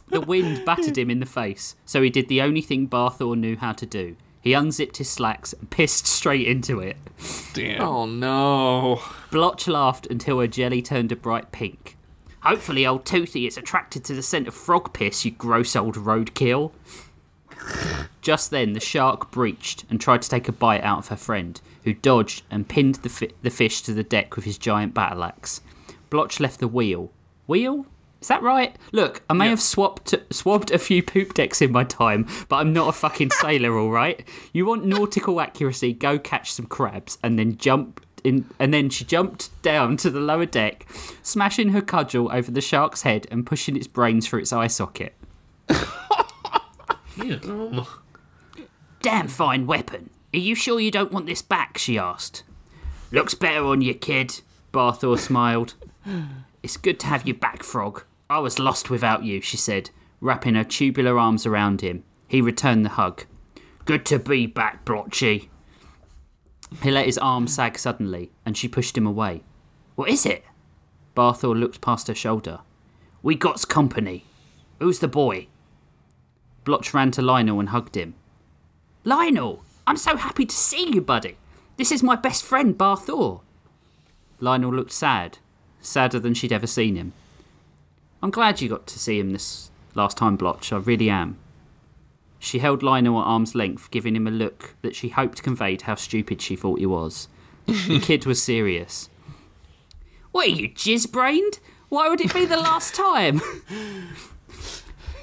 [0.08, 3.56] The wind battered him in the face, so he did the only thing Barthor knew
[3.56, 4.16] how to do.
[4.40, 6.96] He unzipped his slacks and pissed straight into it.
[7.52, 7.82] Damn.
[7.82, 9.02] Oh no.
[9.30, 11.96] Blotch laughed until her jelly turned a bright pink.
[12.42, 16.72] Hopefully, old Toothy is attracted to the scent of frog piss, you gross old roadkill.
[18.22, 21.60] Just then, the shark breached and tried to take a bite out of her friend,
[21.84, 25.22] who dodged and pinned the, fi- the fish to the deck with his giant battle
[25.22, 25.60] axe.
[26.10, 27.10] Blotch left the wheel.
[27.46, 27.86] Wheel?
[28.20, 28.76] Is that right?
[28.92, 32.72] Look, I may have swapped swabbed a few poop decks in my time, but I'm
[32.74, 34.26] not a fucking sailor, all right?
[34.52, 35.94] You want nautical accuracy?
[35.94, 38.44] Go catch some crabs and then jump in.
[38.58, 40.86] And then she jumped down to the lower deck,
[41.22, 45.14] smashing her cudgel over the shark's head and pushing its brains through its eye socket.
[47.16, 47.86] Damn.
[49.00, 50.10] Damn fine weapon.
[50.34, 51.78] Are you sure you don't want this back?
[51.78, 52.42] she asked.
[53.12, 54.42] Looks better on you, kid.
[54.72, 55.74] Barthor smiled.
[56.62, 58.04] It's good to have you back, Frog.
[58.28, 59.90] I was lost without you, she said,
[60.20, 62.04] wrapping her tubular arms around him.
[62.28, 63.24] He returned the hug.
[63.84, 65.50] Good to be back, Blotchy.
[66.82, 69.42] He let his arm sag suddenly, and she pushed him away.
[69.96, 70.44] What is it?
[71.16, 72.60] Barthor looked past her shoulder.
[73.22, 74.24] We got's company.
[74.78, 75.48] Who's the boy?
[76.64, 78.14] Blotch ran to Lionel and hugged him.
[79.04, 81.36] Lionel, I'm so happy to see you, buddy.
[81.76, 83.40] This is my best friend, Barthor.
[84.38, 85.38] Lionel looked sad,
[85.80, 87.12] sadder than she'd ever seen him.
[88.22, 90.72] I'm glad you got to see him this last time, Blotch.
[90.72, 91.38] I really am.
[92.38, 95.94] She held Lionel at arm's length, giving him a look that she hoped conveyed how
[95.94, 97.28] stupid she thought he was.
[97.66, 99.10] the kid was serious.
[100.32, 101.58] What are you, jizz brained?
[101.88, 103.40] Why would it be the last time?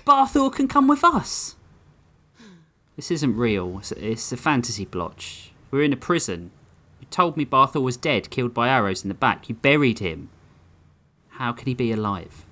[0.05, 1.55] Barthor can come with us.
[2.95, 3.79] This isn't real.
[3.79, 5.51] It's, it's a fantasy blotch.
[5.71, 6.51] We're in a prison.
[6.99, 9.49] You told me Barthor was dead, killed by arrows in the back.
[9.49, 10.29] You buried him.
[11.37, 12.45] How could he be alive?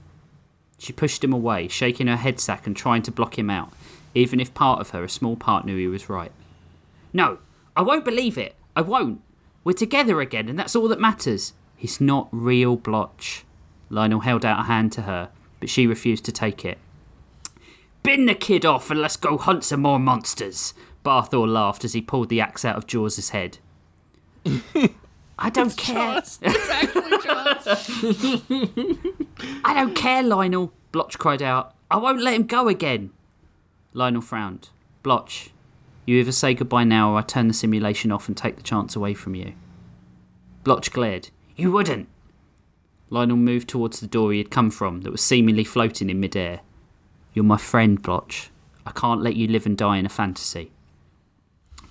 [0.77, 3.73] She pushed him away, shaking her head sack and trying to block him out,
[4.13, 6.31] even if part of her, a small part, knew he was right.
[7.11, 7.39] No,
[7.75, 8.53] I won't believe it.
[8.75, 9.21] I won't.
[9.63, 11.53] We're together again, and that's all that matters.
[11.75, 13.43] He's not real, Blotch.
[13.89, 16.77] Lionel held out a hand to her, but she refused to take it.
[18.03, 20.75] Bin the kid off and let's go hunt some more monsters.
[21.03, 23.57] Barthor laughed as he pulled the axe out of Jaws's head.
[25.37, 26.21] I don't care.
[29.63, 30.71] I don't care, Lionel.
[30.91, 31.75] Blotch cried out.
[31.91, 33.11] I won't let him go again.
[33.93, 34.69] Lionel frowned.
[35.03, 35.51] Blotch,
[36.05, 38.95] you either say goodbye now or I turn the simulation off and take the chance
[38.95, 39.53] away from you.
[40.63, 41.29] Blotch glared.
[41.55, 42.07] You wouldn't.
[43.09, 46.61] Lionel moved towards the door he had come from, that was seemingly floating in midair.
[47.33, 48.49] You're my friend, Blotch.
[48.85, 50.71] I can't let you live and die in a fantasy.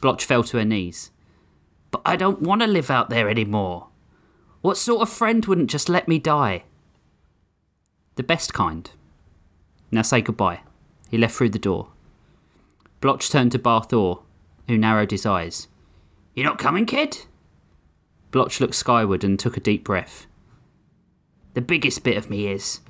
[0.00, 1.10] Blotch fell to her knees.
[1.94, 3.86] But I don't want to live out there anymore.
[4.62, 6.64] What sort of friend wouldn't just let me die?
[8.16, 8.90] The best kind.
[9.92, 10.62] Now say goodbye.
[11.08, 11.90] He left through the door.
[13.00, 14.22] Blotch turned to Barthor,
[14.66, 15.68] who narrowed his eyes.
[16.34, 17.26] You not coming, kid?
[18.32, 20.26] Blotch looked skyward and took a deep breath.
[21.52, 22.80] The biggest bit of me is,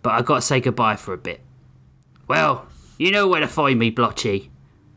[0.00, 1.42] but I gotta say goodbye for a bit.
[2.26, 4.50] Well, you know where to find me, Blotchy.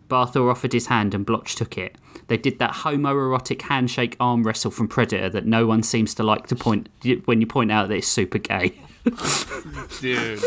[0.08, 1.98] Barthor offered his hand and Blotch took it.
[2.28, 6.48] They did that homoerotic handshake arm wrestle from Predator that no one seems to like
[6.48, 6.90] to point
[7.26, 8.74] when you point out that it's super gay.
[10.02, 10.42] Dude.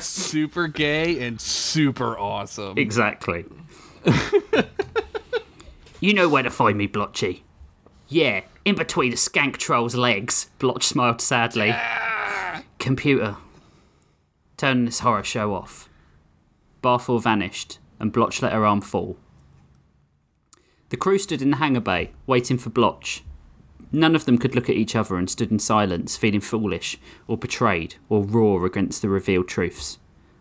[0.00, 2.76] super gay and super awesome.
[2.78, 3.44] Exactly.
[6.00, 7.44] you know where to find me, Blotchy.
[8.08, 10.50] Yeah, in between a skank troll's legs.
[10.58, 11.72] Blotch smiled sadly.
[12.80, 13.36] Computer.
[14.56, 15.88] Turn this horror show off.
[16.82, 19.16] Barthor vanished, and Blotch let her arm fall.
[20.90, 23.22] The crew stood in the hangar bay, waiting for Blotch.
[23.92, 27.36] None of them could look at each other and stood in silence, feeling foolish, or
[27.36, 29.98] betrayed, or raw against the revealed truths.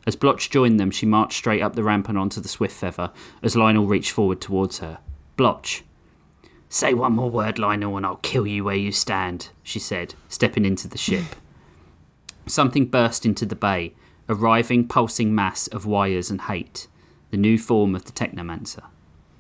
[0.08, 3.12] As Blotch joined them, she marched straight up the ramp and onto the Swift Feather
[3.44, 4.98] as Lionel reached forward towards her.
[5.38, 5.84] Blotch.
[6.68, 10.66] Say one more word, Lionel, and I'll kill you where you stand, she said, stepping
[10.66, 11.36] into the ship.
[12.48, 13.94] Something burst into the bay,
[14.28, 16.88] a writhing, pulsing mass of wires and hate,
[17.30, 18.86] the new form of the Technomancer.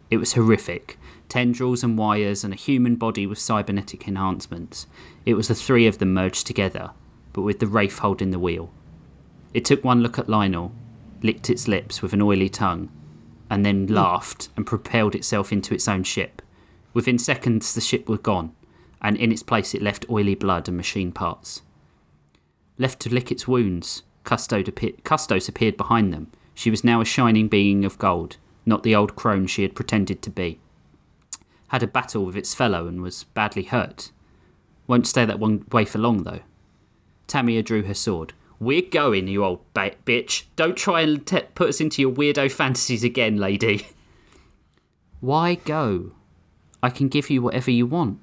[0.09, 0.97] It was horrific
[1.29, 4.87] tendrils and wires, and a human body with cybernetic enhancements.
[5.25, 6.91] It was the three of them merged together,
[7.31, 8.73] but with the Wraith holding the wheel.
[9.53, 10.73] It took one look at Lionel,
[11.21, 12.91] licked its lips with an oily tongue,
[13.49, 13.93] and then hmm.
[13.93, 16.41] laughed and propelled itself into its own ship.
[16.93, 18.53] Within seconds, the ship was gone,
[19.01, 21.61] and in its place, it left oily blood and machine parts.
[22.77, 26.31] Left to lick its wounds, Custos appeared, Custos appeared behind them.
[26.53, 28.37] She was now a shining being of gold,
[28.69, 30.59] not the old crone she had pretended to be.
[31.69, 34.11] Had a battle with its fellow and was badly hurt.
[34.87, 36.39] Won't stay that one way for long, though.
[37.27, 38.33] Tamia drew her sword.
[38.59, 40.45] We're going, you old ba- bitch.
[40.55, 43.87] Don't try and te- put us into your weirdo fantasies again, lady.
[45.21, 46.11] Why go?
[46.81, 48.19] I can give you whatever you want.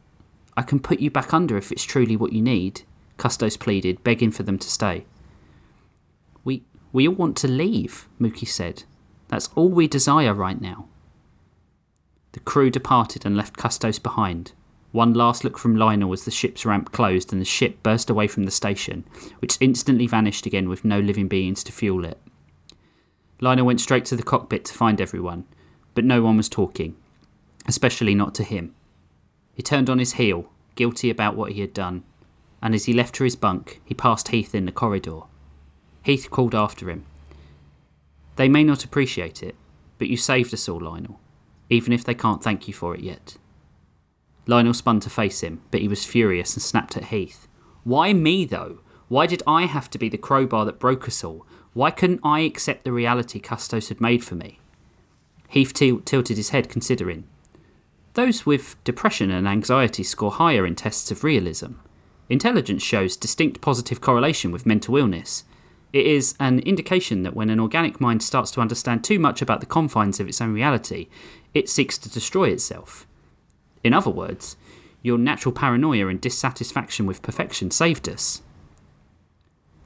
[0.56, 2.82] I can put you back under if it's truly what you need,
[3.18, 5.04] Custos pleaded, begging for them to stay.
[6.44, 6.62] We
[6.92, 8.84] we all want to leave, Mookie said.
[9.28, 10.86] That's all we desire right now.
[12.32, 14.52] The crew departed and left Custos behind.
[14.92, 18.28] One last look from Lionel as the ship's ramp closed and the ship burst away
[18.28, 19.04] from the station,
[19.40, 22.20] which instantly vanished again with no living beings to fuel it.
[23.40, 25.44] Lionel went straight to the cockpit to find everyone,
[25.94, 26.96] but no one was talking,
[27.66, 28.74] especially not to him.
[29.54, 32.04] He turned on his heel, guilty about what he had done,
[32.62, 35.20] and as he left for his bunk, he passed Heath in the corridor.
[36.02, 37.04] Heath called after him.
[38.36, 39.56] They may not appreciate it,
[39.98, 41.20] but you saved us all, Lionel,
[41.68, 43.36] even if they can't thank you for it yet.
[44.46, 47.48] Lionel spun to face him, but he was furious and snapped at Heath.
[47.82, 48.80] Why me, though?
[49.08, 51.46] Why did I have to be the crowbar that broke us all?
[51.72, 54.60] Why couldn't I accept the reality Custos had made for me?
[55.48, 57.24] Heath til- tilted his head, considering.
[58.14, 61.72] Those with depression and anxiety score higher in tests of realism.
[62.28, 65.44] Intelligence shows distinct positive correlation with mental illness.
[65.96, 69.60] It is an indication that when an organic mind starts to understand too much about
[69.60, 71.08] the confines of its own reality,
[71.54, 73.06] it seeks to destroy itself.
[73.82, 74.58] In other words,
[75.00, 78.42] your natural paranoia and dissatisfaction with perfection saved us.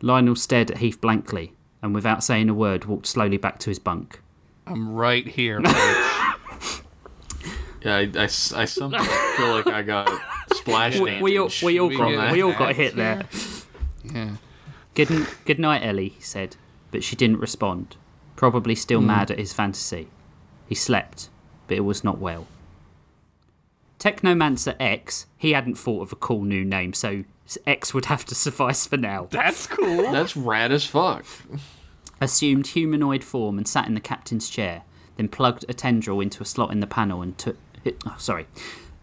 [0.03, 3.79] Lionel stared at Heath blankly and, without saying a word, walked slowly back to his
[3.79, 4.21] bunk.
[4.67, 5.61] I'm right here.
[5.61, 5.73] Mitch.
[7.87, 9.05] I, I somehow
[9.37, 10.11] feel like I got
[10.55, 13.29] splash We, we all, we all we got we all got hit there.
[14.03, 14.35] yeah.
[15.07, 16.11] Good, good night, Ellie.
[16.11, 16.57] He said.
[16.91, 17.97] but she didn't respond,
[18.37, 19.07] probably still hmm.
[19.07, 20.09] mad at his fantasy.
[20.67, 21.31] He slept,
[21.67, 22.47] but it was not well.
[23.99, 27.25] Technomancer X, he hadn't thought of a cool new name, so
[27.67, 29.29] X would have to suffice for now.
[29.31, 30.03] That's cool.
[30.13, 31.25] That's rad as fuck.
[32.21, 34.83] Assumed humanoid form and sat in the captain's chair,
[35.17, 37.57] then plugged a tendril into a slot in the panel and took.
[38.07, 38.47] Oh, sorry.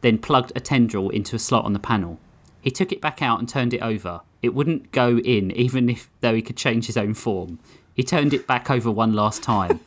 [0.02, 2.20] Then plugged a tendril into a slot on the panel.
[2.68, 4.20] He took it back out and turned it over.
[4.42, 7.60] It wouldn't go in, even if though he could change his own form.
[7.94, 9.80] He turned it back over one last time.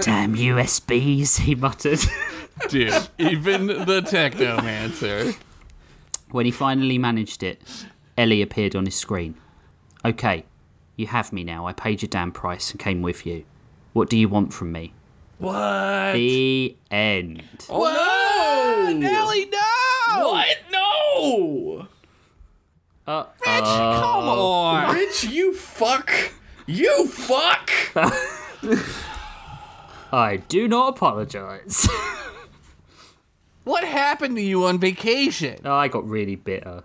[0.00, 2.00] Damn USBs, he muttered.
[2.70, 5.36] Dude, even the Technomancer.
[6.30, 7.60] When he finally managed it,
[8.16, 9.34] Ellie appeared on his screen.
[10.06, 10.46] Okay,
[10.96, 11.66] you have me now.
[11.66, 13.44] I paid your damn price and came with you.
[13.92, 14.94] What do you want from me?
[15.36, 16.14] What?
[16.14, 17.42] The end.
[17.68, 18.98] Oh no!
[18.98, 19.71] Nelly, no!
[20.20, 20.46] What?
[20.70, 21.86] No!
[23.06, 24.94] Uh, Rich, come on.
[24.94, 26.10] Rich, you fuck!
[26.66, 27.70] You fuck!
[30.12, 31.88] I do not apologize.
[33.64, 35.60] What happened to you on vacation?
[35.64, 36.82] Oh, I got really bitter.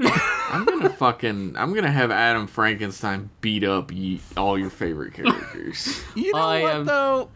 [0.00, 1.54] I'm gonna fucking.
[1.56, 6.02] I'm gonna have Adam Frankenstein beat up ye, all your favorite characters.
[6.16, 7.28] You know I what am- though?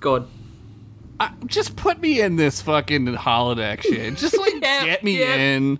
[0.00, 0.28] God.
[1.20, 4.16] I, just put me in this fucking holodeck shit.
[4.16, 5.34] Just like Yeah, get me yeah.
[5.34, 5.78] in.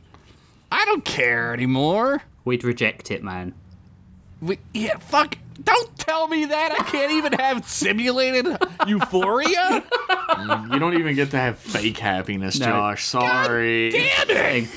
[0.72, 2.22] I don't care anymore.
[2.44, 3.54] We'd reject it, man.
[4.40, 5.36] We, yeah, fuck.
[5.62, 6.72] Don't tell me that.
[6.72, 8.46] I can't even have simulated
[8.86, 9.82] euphoria.
[10.70, 12.66] you don't even get to have fake happiness, No.
[12.66, 13.04] Josh.
[13.04, 13.90] Sorry.
[13.90, 14.68] Damn it.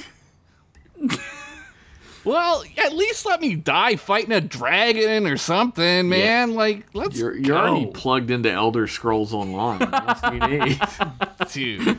[2.23, 6.53] Well, at least let me die fighting a dragon or something, man.
[6.53, 7.67] Like, let's You're, you're go.
[7.67, 9.79] already plugged into Elder Scrolls Online.
[9.79, 10.81] What you need?
[11.51, 11.97] Dude,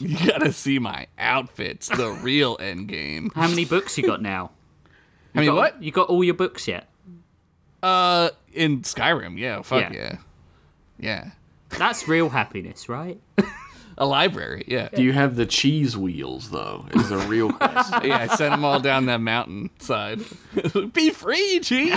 [0.00, 1.88] you gotta see my outfits.
[1.88, 3.30] The real end game.
[3.34, 4.50] How many books you got now?
[5.34, 5.82] I mean, got, what?
[5.82, 6.88] You got all your books yet?
[7.82, 9.92] Uh, in Skyrim, yeah, fuck Yeah.
[9.92, 10.16] yeah,
[10.98, 11.30] yeah.
[11.78, 13.20] That's real happiness, right?
[13.98, 14.88] A library, yeah.
[14.94, 16.86] Do you have the cheese wheels though?
[16.94, 18.00] Is a real question.
[18.04, 20.20] Yeah, I sent them all down that mountain side.
[20.92, 21.92] Be free, cheese.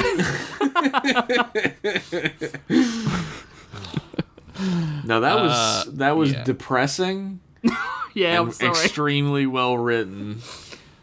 [5.06, 6.44] Now that was uh, that was yeah.
[6.44, 7.40] depressing
[8.14, 8.72] Yeah, I'm sorry.
[8.72, 10.42] extremely well written.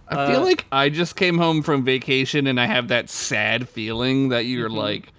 [0.09, 3.68] I feel uh, like I just came home from vacation and I have that sad
[3.68, 4.78] feeling that you're mm-hmm.
[4.78, 5.12] like,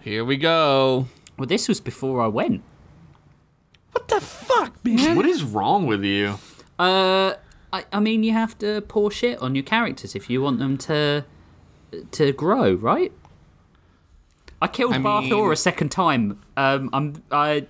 [0.00, 1.08] here we go.
[1.38, 2.62] well, this was before I went.
[3.94, 5.16] What the fuck, man?
[5.16, 6.38] What is wrong with you?
[6.78, 7.34] Uh,
[7.72, 10.76] I, I mean, you have to pour shit on your characters if you want them
[10.78, 11.24] to
[12.10, 13.12] to grow, right?
[14.60, 16.40] I killed I Barthor mean- a second time.
[16.56, 17.66] Um, I'm I,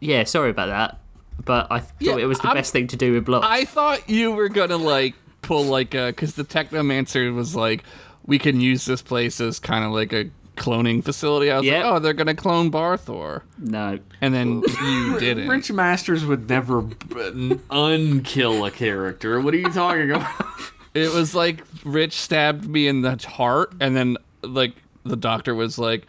[0.00, 0.98] yeah, sorry about that,
[1.44, 3.44] but I thought Yeah, it was the I'm- best thing to do with Block.
[3.44, 7.84] I thought you were gonna like pull like a because the Technomancer was like,
[8.24, 11.50] we can use this place as kind of like a cloning facility.
[11.50, 11.84] I was Yep.
[11.84, 15.48] like, oh, they're gonna clone Barthor, no, and then you didn't.
[15.48, 16.96] Rich Masters would never b-
[17.70, 19.40] unkill a character.
[19.40, 20.30] What are you talking about?
[20.94, 24.72] It was like Rich stabbed me in the heart, and then like
[25.04, 26.06] the doctor was like,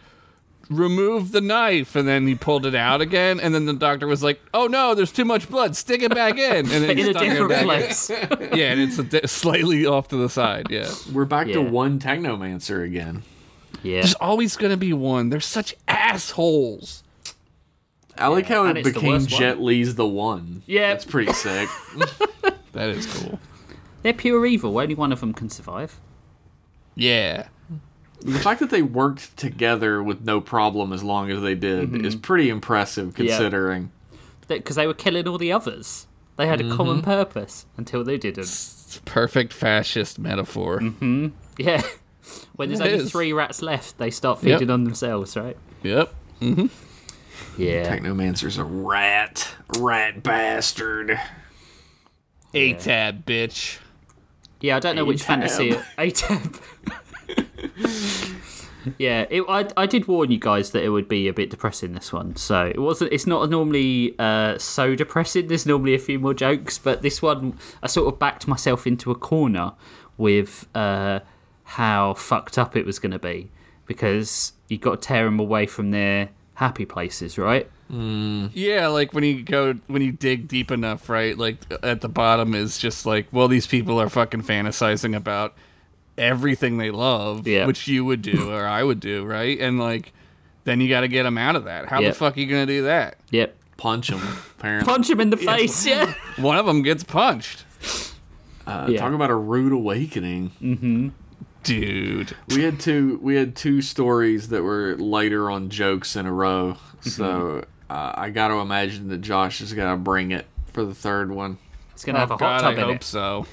[0.70, 4.22] "Remove the knife," and then he pulled it out again, and then the doctor was
[4.22, 5.76] like, "Oh no, there's too much blood.
[5.76, 7.66] Stick it back in." And then in a different back in.
[7.66, 8.10] place.
[8.10, 10.68] Yeah, and it's a di- slightly off to the side.
[10.70, 13.22] Yeah, We're back to one Technomancer again.
[13.82, 15.28] Yeah, there's always gonna be one.
[15.30, 17.02] They're such assholes.
[18.16, 19.40] I like how and it it's the became worst one.
[19.40, 20.62] Jet Li's the one.
[20.66, 20.88] Yeah.
[20.88, 21.68] that's pretty sick.
[22.72, 23.40] That is cool.
[24.02, 24.78] they're pure evil.
[24.78, 25.98] Only one of them can survive.
[26.94, 27.48] Yeah.
[28.20, 32.04] the fact that they worked together with no problem as long as they did mm-hmm.
[32.04, 33.90] is pretty impressive considering.
[34.46, 36.06] Because they were killing all the others.
[36.36, 36.76] They had a mm-hmm.
[36.76, 38.44] common purpose until they didn't.
[38.44, 40.78] It's perfect fascist metaphor.
[40.78, 41.28] Mm-hmm.
[41.58, 41.82] Yeah.
[42.56, 43.10] When there's It only is.
[43.10, 44.58] three rats left, they start Yep.
[44.60, 45.56] feeding on themselves, right?
[45.82, 46.12] Yep.
[47.56, 47.96] Yeah.
[47.96, 49.48] Technomancer's a rat,
[49.78, 51.18] rat bastard.
[52.54, 53.78] A tab, bitch.
[54.60, 55.84] Yeah, I don't know which fantasy A-tab.
[55.96, 56.62] fantasy.
[57.28, 58.94] ATAB.
[58.98, 61.92] yeah, it, I, I did warn you guys that it would be a bit depressing
[61.92, 62.36] this one.
[62.36, 63.12] So it wasn't.
[63.12, 65.48] It's not normally uh, so depressing.
[65.48, 69.10] There's normally a few more jokes, but this one I sort of backed myself into
[69.10, 69.72] a corner
[70.16, 71.20] with uh,
[71.72, 73.50] how fucked up it was going to be
[73.86, 77.68] because you got to tear them away from their happy places, right?
[77.90, 81.36] Yeah, like when you go when you dig deep enough, right?
[81.38, 85.54] Like at the bottom is just like, well, these people are fucking fantasizing about
[86.18, 87.66] everything they love, Yeah.
[87.66, 89.58] which you would do or I would do, right?
[89.58, 90.12] And like,
[90.64, 91.86] then you got to get them out of that.
[91.88, 92.12] How Yep.
[92.12, 93.16] the fuck are you gonna do that?
[93.30, 93.56] Yep.
[93.78, 94.20] Punch them.
[94.58, 94.90] apparently.
[94.92, 95.86] Punch him in the face.
[95.86, 96.12] Yeah.
[96.36, 97.64] One of them gets punched.
[98.66, 99.00] Uh, Yeah.
[99.00, 101.12] Talk about a rude awakening.
[101.68, 102.34] Dude.
[102.48, 106.76] we had two we had two stories that were later on jokes in a row.
[107.00, 111.30] So uh, I got to imagine that Josh is gonna bring it for the third
[111.30, 111.58] one.
[111.92, 113.04] It's gonna have a hot God, tub I in hope it.
[113.04, 113.46] so.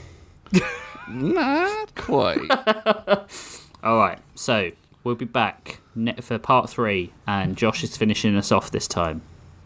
[1.10, 2.40] Not quite.
[3.84, 4.72] All right, so
[5.04, 9.22] we'll be back ne- for part three, and Josh is finishing us off this time.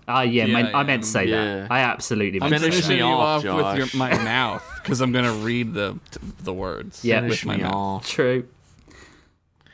[0.07, 1.61] Ah, yeah, Yeah, meant- I I meant to say Yeah.
[1.61, 1.71] that.
[1.71, 3.93] I absolutely I'm meant to Finish say finishing me you off, off, with your, Josh.
[3.93, 5.99] my mouth because I'm gonna read the
[6.43, 7.05] the words.
[7.05, 7.21] Yeah.
[7.21, 8.07] with my mouth off.
[8.07, 8.47] True.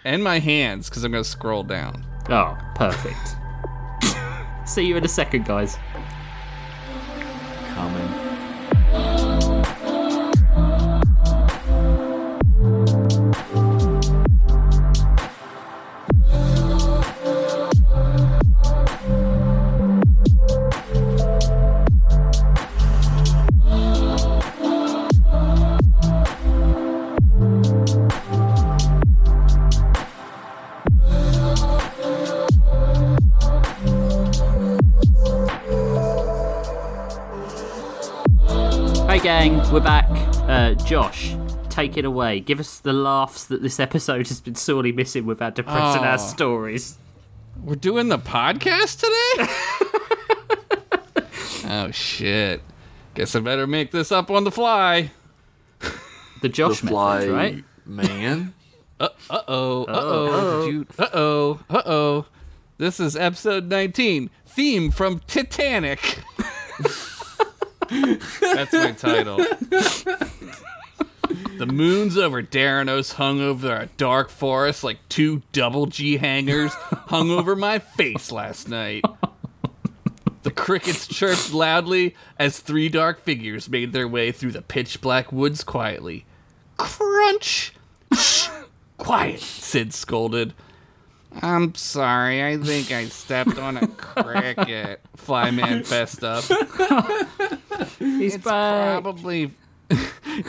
[0.04, 2.06] and my hands because I'm gonna scroll down.
[2.30, 3.38] Oh, perfect.
[4.70, 5.78] See you in a second, guys.
[7.76, 8.25] Coming.
[39.26, 40.06] Gang, we're back.
[40.48, 41.36] Uh, Josh,
[41.72, 42.40] take it away.
[42.40, 46.10] Give us the laughs that this episode has been sorely missing with our depressing Oh.
[46.10, 47.00] our stories.
[47.64, 49.50] We're doing the podcast today?
[51.72, 52.62] oh shit.
[53.16, 55.10] Guess I better make this up on the fly.
[56.44, 57.64] The Josh the fly method, right?
[57.84, 58.54] man.
[59.00, 62.26] Uh oh, uh oh, uh oh, uh oh.
[62.78, 66.20] This is episode 19, theme from Titanic.
[68.42, 69.38] That's my title.
[71.58, 77.32] The moons over Daranos hung over a dark forest like two double G hangers hung
[77.32, 79.04] over my face last night.
[80.44, 85.32] The crickets chirped loudly as three dark figures made their way through the pitch black
[85.32, 86.26] woods quietly.
[86.78, 87.74] Crunch!
[88.14, 88.50] Shh!
[88.98, 90.54] Quiet, Sid scolded.
[91.42, 95.02] I'm sorry, I think I stepped on a cricket.
[95.18, 96.44] Flyman fessed up.
[98.00, 99.02] He's It's back.
[99.04, 99.52] probably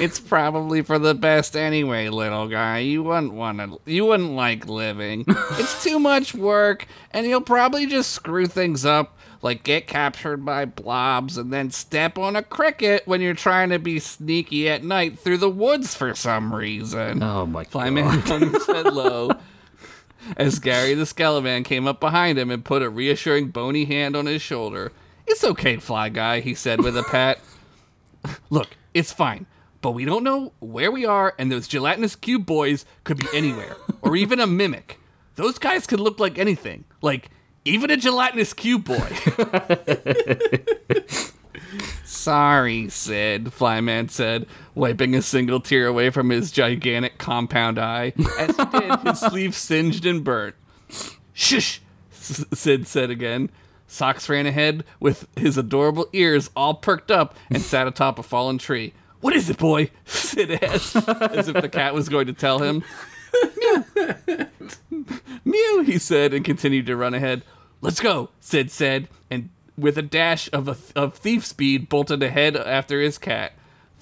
[0.01, 2.79] it's probably for the best anyway, little guy.
[2.79, 5.25] You wouldn't want to you wouldn't like living.
[5.29, 10.65] it's too much work and you'll probably just screw things up like get captured by
[10.65, 15.19] blobs and then step on a cricket when you're trying to be sneaky at night
[15.19, 17.23] through the woods for some reason.
[17.23, 17.73] Oh my god.
[17.73, 19.31] Flyman hung his low
[20.37, 24.27] as Gary the Skeleton came up behind him and put a reassuring bony hand on
[24.27, 24.93] his shoulder.
[25.27, 27.39] It's okay, Fly Guy, he said with a pat.
[28.51, 29.47] Look, it's fine,
[29.83, 33.77] but we don't know where we are, and those gelatinous cube boys could be anywhere,
[34.03, 34.99] or even a mimic.
[35.35, 37.29] Those guys could look like anything, like
[37.65, 38.97] even a gelatinous cube boy.
[42.05, 48.13] Sorry, Sid, Flyman said, wiping a single tear away from his gigantic compound eye.
[48.39, 50.55] As he did, his sleeve singed and burnt.
[51.33, 51.81] Shush,
[52.11, 53.51] Sid said again.
[53.87, 58.59] Socks ran ahead with his adorable ears all perked up and sat atop a fallen
[58.59, 58.93] tree.
[59.21, 59.91] What is it, boy?
[60.05, 62.83] Sid asked, as if the cat was going to tell him.
[65.45, 65.83] Mew.
[65.87, 67.43] He said, and continued to run ahead.
[67.81, 69.09] Let's go, Sid said,
[69.79, 73.53] with a dash of, a, of thief speed, bolted ahead after his cat.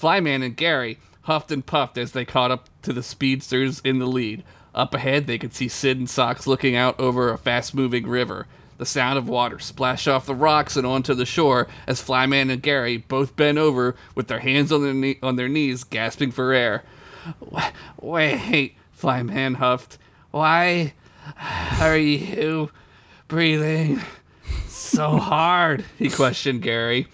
[0.00, 4.06] Flyman and Gary huffed and puffed as they caught up to the speedsters in the
[4.06, 4.44] lead.
[4.74, 8.46] Up ahead, they could see Sid and Socks looking out over a fast moving river.
[8.76, 12.60] The sound of water splashed off the rocks and onto the shore as Flyman and
[12.60, 16.52] Gary both bent over with their hands on their, knee- on their knees, gasping for
[16.52, 16.82] air.
[17.38, 17.70] "Wha-
[18.02, 19.96] Wait, Flyman huffed.
[20.32, 20.92] Why
[21.80, 22.70] are you
[23.28, 24.02] breathing
[24.84, 25.84] so hard?
[25.98, 27.06] He questioned Gary.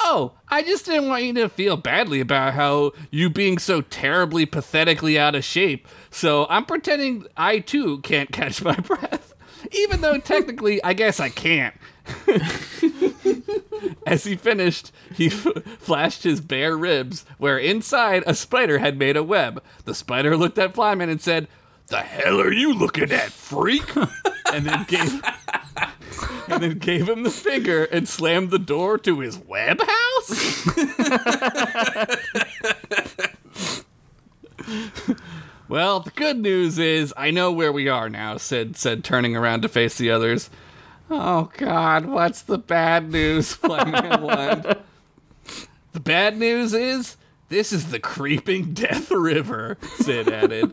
[0.00, 4.46] Oh, I just didn't want you to feel badly about how you being so terribly
[4.46, 5.88] pathetically out of shape.
[6.10, 9.34] So I'm pretending I too can't catch my breath.
[9.72, 11.74] Even though technically I guess I can't.
[14.06, 15.46] As he finished, he f-
[15.78, 19.62] flashed his bare ribs, where inside a spider had made a web.
[19.84, 21.48] The spider looked at Flyman and said,
[21.88, 23.94] "The hell are you looking at, freak?"
[24.52, 25.22] and then gave
[26.48, 30.66] and then gave him the finger and slammed the door to his web house.
[35.68, 38.36] well, the good news is I know where we are now.
[38.36, 40.50] Sid said, turning around to face the others.
[41.10, 43.52] Oh God, what's the bad news?
[43.54, 44.76] Flyman whined.
[45.92, 47.16] The bad news is
[47.48, 49.78] this is the creeping death river.
[49.96, 50.72] Sid added.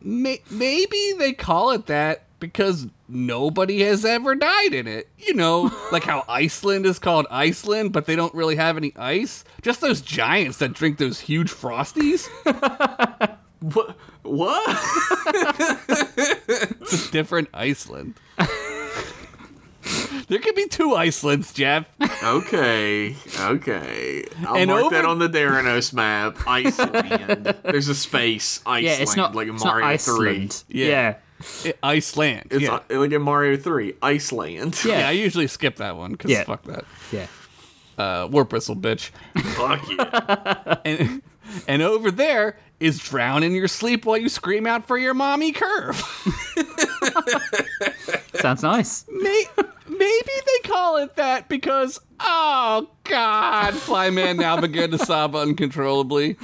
[0.00, 5.08] May- maybe they call it that because nobody has ever died in it.
[5.18, 9.44] You know, like how Iceland is called Iceland, but they don't really have any ice.
[9.62, 12.28] Just those giants that drink those huge frosties.
[13.60, 13.96] What?
[14.22, 14.68] What?
[16.82, 18.14] It's a different Iceland.
[20.28, 21.86] there could be two Icelands, Jeff.
[22.22, 24.24] okay, okay.
[24.46, 26.36] I'll And mark that on the Daranos map.
[26.46, 27.54] Iceland.
[27.64, 28.60] There's a space.
[28.66, 28.84] Iceland.
[28.86, 30.52] Yeah, it's not like in it's not Mario Iceland.
[30.52, 30.80] Three.
[30.84, 31.16] Yeah.
[31.64, 32.48] I- Iceland.
[32.50, 32.80] It's yeah.
[32.90, 33.94] like in Mario Three.
[34.02, 34.80] Iceland.
[34.84, 35.00] Yeah.
[35.00, 36.44] yeah, I usually skip that one because Yeah.
[36.44, 36.84] fuck that.
[37.12, 37.26] Yeah.
[37.98, 39.10] Uh, warp whistle, bitch.
[39.54, 40.76] Fuck yeah.
[40.84, 41.22] And,
[41.68, 45.52] and over there is drown in your sleep while you scream out for your mommy
[45.52, 45.96] curve.
[48.34, 49.04] Sounds nice.
[49.10, 49.46] May-
[49.98, 56.36] Maybe they call it that because, oh God, Flyman now began to sob uncontrollably.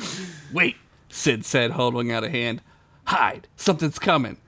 [0.53, 0.77] Wait,
[1.09, 2.63] Sid said, holding out a hand.
[3.07, 4.39] Hide, something's coming.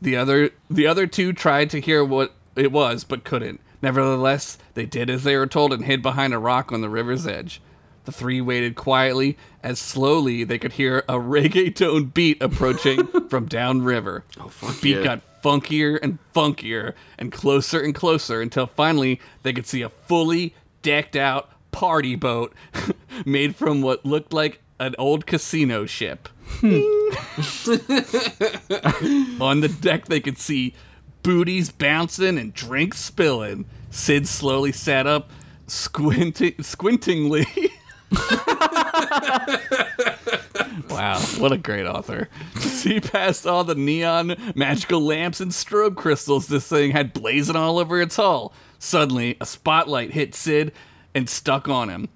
[0.00, 3.60] The other, the other two tried to hear what it was, but couldn't.
[3.80, 7.26] Nevertheless, they did as they were told and hid behind a rock on the river's
[7.26, 7.60] edge.
[8.04, 14.24] The three waited quietly as slowly they could hear a reggaeton beat approaching from downriver.
[14.40, 15.04] Oh, fuck the beat yeah.
[15.04, 20.54] got funkier and funkier and closer and closer until finally they could see a fully
[20.82, 22.52] decked out party boat
[23.24, 26.28] made from what looked like an old casino ship.
[26.60, 26.74] Hmm.
[29.42, 30.74] On the deck, they could see
[31.22, 33.64] booties bouncing and drinks spilling.
[33.90, 35.30] Sid slowly sat up,
[35.66, 37.70] squinting, squintingly.
[40.90, 42.28] wow, what a great author.
[42.54, 47.56] To see past all the neon, magical lamps, and strobe crystals this thing had blazing
[47.56, 48.52] all over its hull.
[48.78, 50.72] Suddenly, a spotlight hit Sid
[51.14, 52.08] and stuck on him.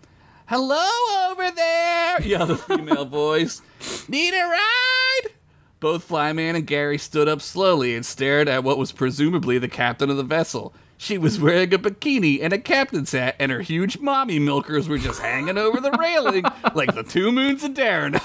[0.46, 3.62] Hello over there, yelled a female voice.
[4.08, 5.32] Need a ride?
[5.80, 10.10] Both Flyman and Gary stood up slowly and stared at what was presumably the captain
[10.10, 10.74] of the vessel.
[10.98, 14.96] She was wearing a bikini and a captain's hat, and her huge mommy milkers were
[14.98, 16.44] just hanging over the railing
[16.74, 18.18] like the two moons of Darren.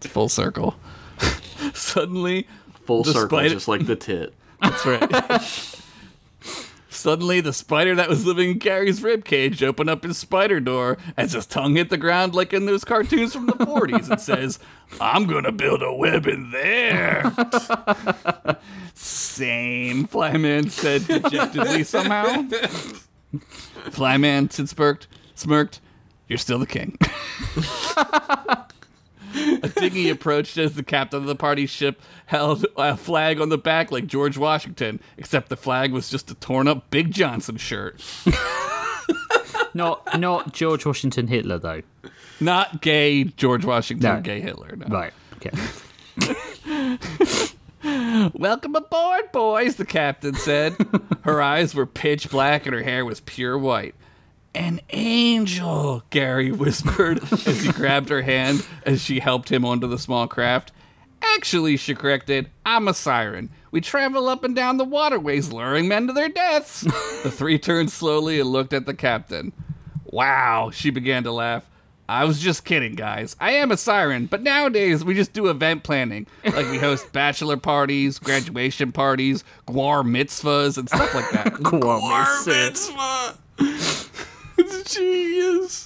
[0.00, 0.76] Full circle.
[1.74, 2.46] Suddenly,
[2.84, 4.32] Full circle, spider- just like the tit.
[4.62, 5.80] that's right.
[7.04, 11.34] Suddenly, the spider that was living in Gary's ribcage opened up his spider door as
[11.34, 14.58] his tongue hit the ground like in those cartoons from the 40s and says,
[15.02, 17.24] I'm gonna build a web in there.
[18.94, 22.24] Same, Flyman said dejectedly somehow.
[23.90, 25.82] Flyman said smirked, smirked,
[26.26, 26.96] You're still the king.
[29.34, 33.58] A dinghy approached as the captain of the party ship held a flag on the
[33.58, 38.00] back like George Washington, except the flag was just a torn up Big Johnson shirt.
[39.76, 41.82] Not not George Washington Hitler though.
[42.38, 44.20] Not gay George Washington, No.
[44.20, 44.76] gay Hitler.
[44.76, 44.86] No.
[44.86, 45.12] Right.
[45.36, 45.50] Okay.
[48.34, 50.76] Welcome aboard, boys, the captain said.
[51.22, 53.94] her eyes were pitch black and her hair was pure white.
[54.54, 59.98] An angel, Gary whispered as he grabbed her hand as she helped him onto the
[59.98, 60.70] small craft.
[61.20, 63.50] Actually, she corrected, I'm a siren.
[63.70, 66.80] We travel up and down the waterways luring men to their deaths.
[67.22, 69.52] the three turned slowly and looked at the captain.
[70.04, 71.68] Wow, she began to laugh.
[72.08, 73.34] I was just kidding, guys.
[73.40, 76.26] I am a siren, but nowadays we just do event planning.
[76.44, 81.54] Like we host bachelor parties, graduation parties, guar mitzvahs, and stuff like that.
[81.54, 83.38] Guam mitzvah.
[84.56, 85.84] It's genius.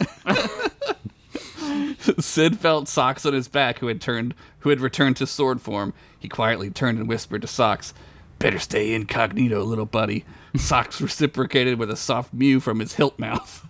[2.25, 5.93] Sid felt Socks on his back, who had turned, who had returned to sword form.
[6.19, 7.93] He quietly turned and whispered to Socks,
[8.39, 10.25] "Better stay incognito, little buddy."
[10.57, 13.65] Socks reciprocated with a soft mew from his hilt mouth.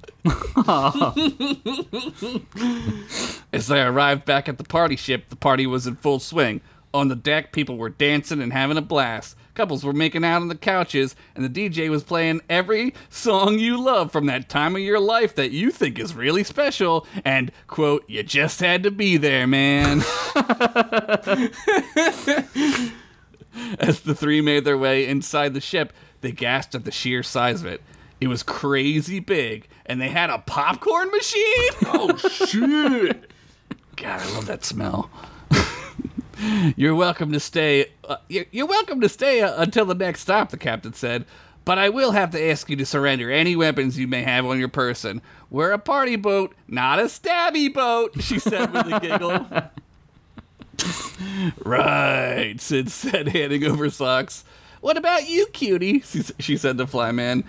[3.52, 6.60] As they arrived back at the party ship, the party was in full swing.
[6.94, 9.36] On the deck, people were dancing and having a blast.
[9.58, 13.76] Couples were making out on the couches, and the DJ was playing every song you
[13.76, 17.04] love from that time of your life that you think is really special.
[17.24, 19.98] And, quote, you just had to be there, man.
[23.80, 27.62] As the three made their way inside the ship, they gasped at the sheer size
[27.62, 27.82] of it.
[28.20, 31.70] It was crazy big, and they had a popcorn machine.
[31.86, 33.28] Oh shit.
[33.96, 35.10] God, I love that smell.
[36.76, 37.92] You're welcome to stay.
[38.04, 41.24] Uh, you're, you're welcome to stay uh, until the next stop, the captain said.
[41.64, 44.58] But I will have to ask you to surrender any weapons you may have on
[44.58, 45.20] your person.
[45.50, 49.46] We're a party boat, not a stabby boat, she said with a giggle.
[51.64, 54.44] right, Sid said, handing over socks.
[54.80, 56.00] What about you, cutie?
[56.00, 57.44] She, she said to Flyman.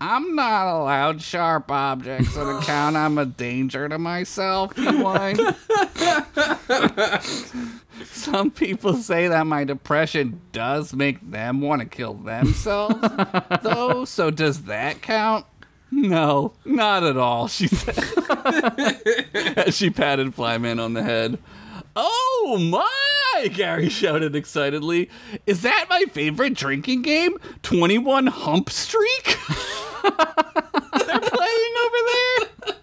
[0.00, 4.76] I'm not allowed sharp objects on account I'm a danger to myself.
[8.04, 12.94] Some people say that my depression does make them want to kill themselves,
[13.62, 15.46] though, so does that count?
[15.90, 17.98] No, not at all, she said
[19.56, 21.38] as she patted Flyman on the head.
[21.96, 23.48] Oh my!
[23.48, 25.08] Gary shouted excitedly.
[25.46, 27.36] Is that my favorite drinking game?
[27.62, 29.38] 21 Hump Streak?
[31.06, 32.74] They're playing over there?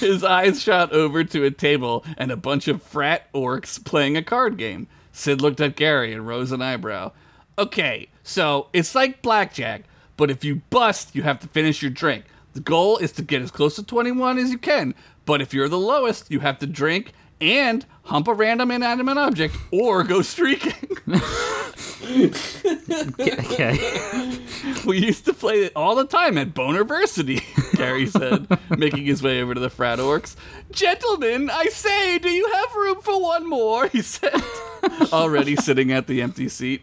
[0.00, 4.22] His eyes shot over to a table and a bunch of frat orcs playing a
[4.22, 4.88] card game.
[5.12, 7.12] Sid looked at Gary and rose an eyebrow.
[7.58, 9.84] Okay, so it's like blackjack,
[10.16, 12.24] but if you bust, you have to finish your drink.
[12.52, 14.94] The goal is to get as close to 21 as you can,
[15.24, 19.56] but if you're the lowest, you have to drink and hump a random inanimate object
[19.70, 20.96] or go streaking.
[23.18, 23.78] Okay.
[24.86, 27.42] we used to play it all the time at Bonerversity,
[27.76, 30.36] Gary said, making his way over to the frat orcs.
[30.70, 33.88] Gentlemen, I say, do you have room for one more?
[33.88, 34.34] He said,
[35.12, 36.82] already sitting at the empty seat.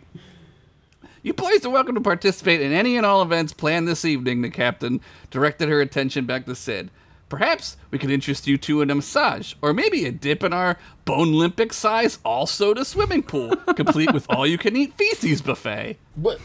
[1.21, 4.49] You boys are welcome to participate in any and all events planned this evening, the
[4.49, 4.99] captain
[5.31, 6.91] directed her attention back to Sid.
[7.33, 10.77] Perhaps we could interest you two in a massage, or maybe a dip in our
[11.03, 15.97] Bone Olympic size all soda swimming pool, complete with all you can eat feces buffet.
[16.13, 16.39] What?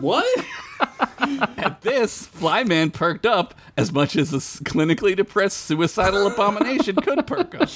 [0.00, 0.44] What?
[1.20, 7.54] At this, Flyman perked up as much as a clinically depressed suicidal abomination could perk
[7.54, 7.68] up.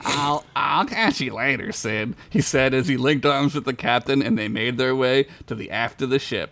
[0.00, 4.22] I'll, I'll catch you later, Sid, he said as he linked arms with the captain
[4.22, 6.50] and they made their way to the aft of the ship.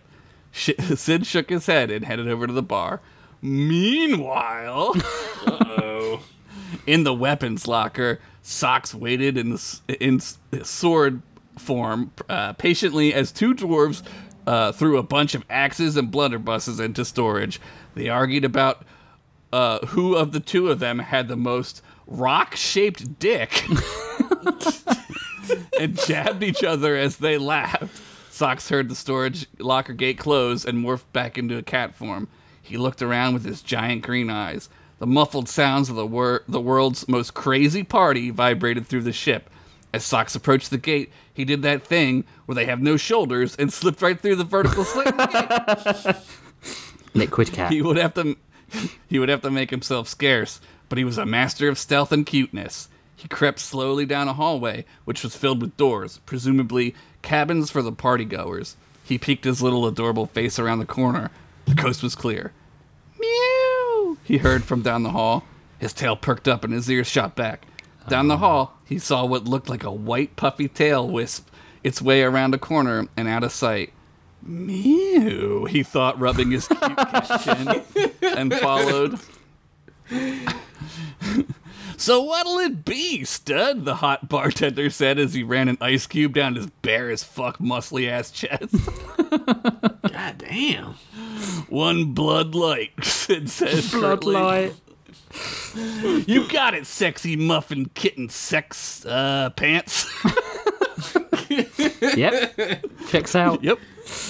[0.53, 3.01] Sh- Sid shook his head and headed over to the bar.
[3.41, 4.93] Meanwhile,
[5.47, 6.21] Oh.
[6.87, 10.19] in the weapons locker, Socks waited in, s- in
[10.63, 11.21] sword
[11.57, 14.03] form uh, patiently as two dwarves
[14.45, 17.59] uh, threw a bunch of axes and blunderbusses into storage.
[17.95, 18.83] They argued about
[19.53, 23.65] uh, who of the two of them had the most rock-shaped dick,
[25.79, 28.01] and jabbed each other as they laughed.
[28.29, 32.27] Socks heard the storage locker gate close and morphed back into a cat form.
[32.65, 34.69] He looked around with his giant green eyes.
[34.97, 39.49] The muffled sounds of the, wor- the world's most crazy party vibrated through the ship.
[39.93, 43.71] As Socks approached the gate, he did that thing where they have no shoulders and
[43.71, 46.15] slipped right through the vertical slit in the gate.
[47.13, 47.71] Liquid cat.
[47.71, 48.35] He would have to
[49.07, 50.59] he would have to make himself scarce,
[50.89, 52.89] but he was a master of stealth and cuteness.
[53.15, 57.91] He crept slowly down a hallway, which was filled with doors, presumably cabins for the
[57.91, 58.75] partygoers.
[59.03, 61.31] He peeked his little adorable face around the corner.
[61.65, 62.53] The coast was clear.
[63.19, 64.17] Meow!
[64.23, 65.43] He heard from down the hall.
[65.79, 67.65] His tail perked up and his ears shot back.
[68.07, 68.45] Down the uh-huh.
[68.45, 71.49] hall, he saw what looked like a white puffy tail wisp
[71.83, 73.93] its way around a corner and out of sight.
[74.41, 76.81] Mew, he thought, rubbing his cute
[77.43, 77.83] chin,
[78.21, 79.19] and followed.
[81.97, 83.85] so what'll it be, stud?
[83.85, 87.57] The hot bartender said as he ran an ice cube down his bare as fuck
[87.59, 88.73] muscly ass chest.
[89.31, 90.93] God damn.
[91.69, 93.83] One blood light, Sid said.
[93.83, 94.35] shortly.
[94.35, 94.73] Bloodlight.
[96.27, 100.05] You got it, sexy muffin kitten sex uh, pants.
[101.49, 102.85] Yep.
[103.09, 103.61] Checks out.
[103.61, 103.79] Yep.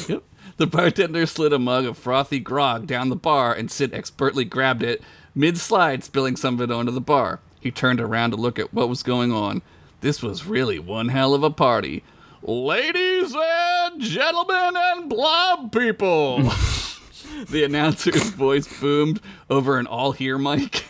[0.08, 0.24] Yep.
[0.58, 4.82] The bartender slid a mug of frothy grog down the bar and Sid expertly grabbed
[4.82, 5.04] it
[5.36, 7.40] mid slide, spilling some of it onto the bar.
[7.66, 9.64] He turned around to look at what was going on.
[10.02, 12.04] This was really one hell of a party.
[12.44, 16.44] Ladies and gentlemen and blob people!
[17.50, 19.20] the announcer's voice boomed
[19.50, 20.86] over an all hear mic.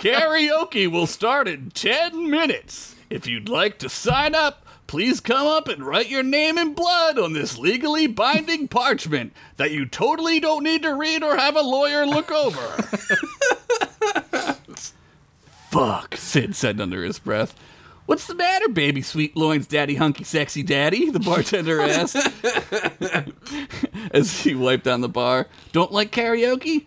[0.00, 2.96] Karaoke will start in 10 minutes.
[3.08, 7.18] If you'd like to sign up, please come up and write your name in blood
[7.18, 11.62] on this legally binding parchment that you totally don't need to read or have a
[11.62, 12.60] lawyer look over.
[15.70, 17.54] Fuck, Sid said under his breath.
[18.04, 21.08] What's the matter, baby sweet loins, daddy hunky sexy daddy?
[21.08, 22.16] The bartender asked
[24.12, 25.48] as he wiped down the bar.
[25.72, 26.84] Don't like karaoke?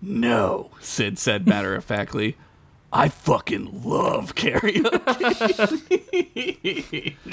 [0.00, 2.36] No, Sid said matter of factly.
[2.92, 4.92] I fucking love karaoke.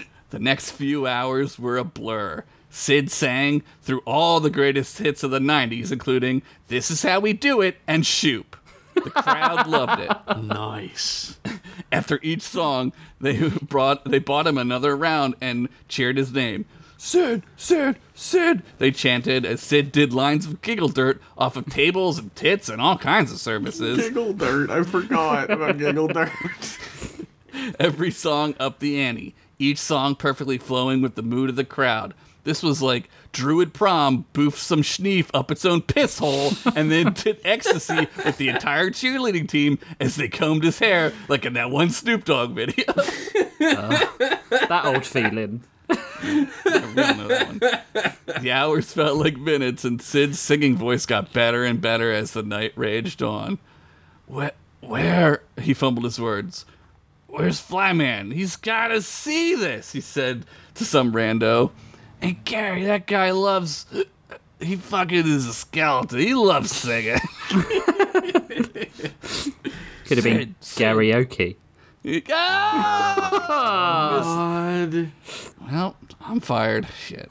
[0.30, 2.46] the next few hours were a blur.
[2.70, 7.34] Sid sang through all the greatest hits of the 90s, including This Is How We
[7.34, 8.56] Do It and Shoop.
[8.94, 10.12] The crowd loved it.
[10.44, 11.38] Nice.
[11.92, 16.66] After each song, they brought they bought him another round and cheered his name.
[17.02, 18.62] Sid, Sid, Sid.
[18.78, 22.82] They chanted as Sid did lines of giggle dirt off of tables and tits and
[22.82, 23.98] all kinds of services.
[23.98, 24.70] Giggle dirt.
[24.70, 26.30] I forgot about giggle dirt.
[27.80, 32.14] Every song up the ante, each song perfectly flowing with the mood of the crowd.
[32.44, 37.14] This was like Druid Prom boofed some schneef up its own piss hole and then
[37.24, 41.72] did ecstasy with the entire cheerleading team as they combed his hair like in that
[41.72, 42.86] one Snoop Dogg video.
[43.62, 44.08] Uh,
[44.50, 45.62] that old feeling.
[46.66, 48.42] We all know that one.
[48.42, 52.44] The hours felt like minutes, and Sid's singing voice got better and better as the
[52.44, 53.58] night raged on.
[54.28, 54.52] Where,
[54.82, 55.42] where?
[55.62, 56.66] He fumbled his words.
[57.28, 58.34] Where's Flyman?
[58.34, 61.72] He's gotta see this, he said to some rando.
[62.22, 63.86] And Gary, that guy loves.
[64.60, 66.20] He fucking is a skeleton.
[66.20, 67.20] He loves singing.
[70.06, 70.86] Could have been Sid, Sid.
[70.86, 71.56] karaoke.
[72.32, 73.30] Ah!
[74.90, 75.12] God.
[75.70, 76.88] Well, I'm fired.
[76.98, 77.28] Shit.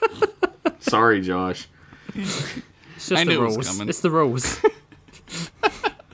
[0.80, 1.68] Sorry, Josh.
[2.14, 2.54] It's
[2.96, 3.68] just I the knew it was rules.
[3.68, 3.88] coming.
[3.88, 4.60] It's the rose.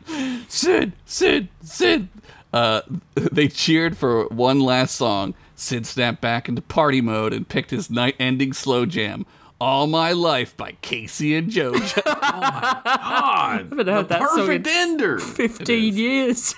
[0.49, 2.09] Sid, Sid, Sid.
[2.53, 2.81] Uh,
[3.15, 5.35] they cheered for one last song.
[5.55, 9.25] Sid snapped back into party mode and picked his night-ending slow jam,
[9.61, 12.05] "All My Life" by K-Ci and JoJo.
[12.05, 13.67] God.
[13.71, 15.19] haven't heard that song perfect in- ender.
[15.19, 16.55] 15 years.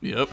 [0.00, 0.28] yep.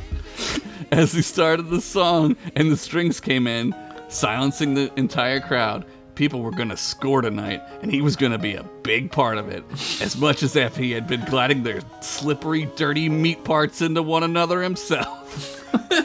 [0.92, 3.74] As he started the song and the strings came in,
[4.08, 8.64] silencing the entire crowd, people were gonna score tonight, and he was gonna be a
[8.84, 9.64] big part of it.
[10.02, 14.24] As much as if he had been gliding their slippery, dirty meat parts into one
[14.24, 15.62] another himself.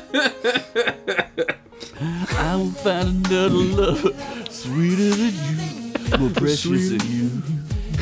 [2.32, 4.12] I'll find another lover
[4.48, 7.42] sweeter than you, more precious than you.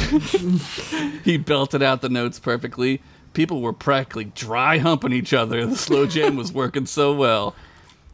[1.24, 3.02] he belted out the notes perfectly.
[3.34, 5.66] People were practically dry humping each other.
[5.66, 7.54] The slow jam was working so well.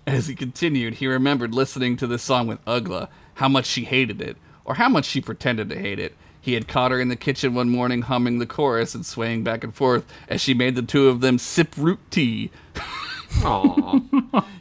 [0.07, 4.21] As he continued, he remembered listening to this song with Ugla, how much she hated
[4.21, 6.15] it, or how much she pretended to hate it.
[6.41, 9.65] He had caught her in the kitchen one morning humming the chorus and swaying back
[9.65, 12.51] and forth as she made the two of them sip root tea.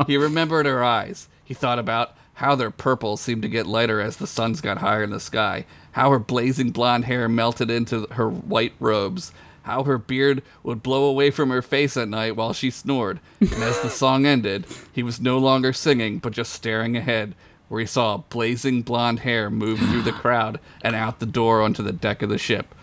[0.07, 1.27] He remembered her eyes.
[1.43, 5.03] He thought about how their purple seemed to get lighter as the suns got higher
[5.03, 9.31] in the sky, how her blazing blonde hair melted into her white robes,
[9.63, 13.19] how her beard would blow away from her face at night while she snored.
[13.39, 17.33] And as the song ended, he was no longer singing, but just staring ahead,
[17.67, 21.81] where he saw blazing blonde hair move through the crowd and out the door onto
[21.81, 22.75] the deck of the ship.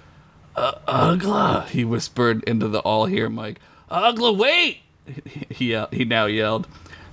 [0.57, 3.59] Uh, Ugla, he whispered into the all-hear mic.
[3.91, 4.79] Ugla, wait!
[5.51, 6.69] He, he, he now yelled.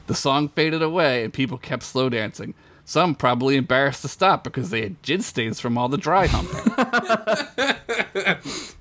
[0.08, 2.54] The song faded away, and people kept slow dancing.
[2.86, 7.76] Some probably embarrassed to stop because they had jizz stains from all the dry humping.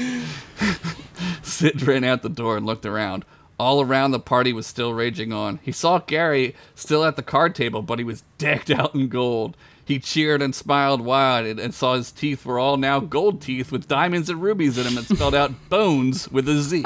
[1.42, 3.24] Sid ran out the door and looked around.
[3.58, 5.58] All around, the party was still raging on.
[5.62, 9.56] He saw Gary still at the card table, but he was decked out in gold.
[9.84, 13.72] He cheered and smiled wide and, and saw his teeth were all now gold teeth
[13.72, 16.84] with diamonds and rubies in them and spelled out bones with a Z.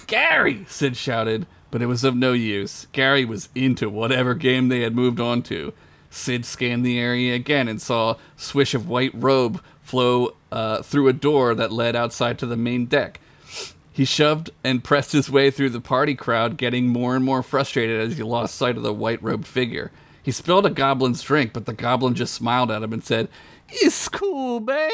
[0.06, 0.64] Gary!
[0.68, 2.86] Sid shouted, but it was of no use.
[2.92, 5.72] Gary was into whatever game they had moved on to.
[6.08, 11.08] Sid scanned the area again and saw a swish of white robe flow uh, through
[11.08, 13.18] a door that led outside to the main deck.
[13.92, 18.00] He shoved and pressed his way through the party crowd, getting more and more frustrated
[18.00, 19.90] as he lost sight of the white robed figure.
[20.22, 23.28] He spilled a goblin's drink, but the goblin just smiled at him and said,
[23.68, 24.84] It's cool, baby!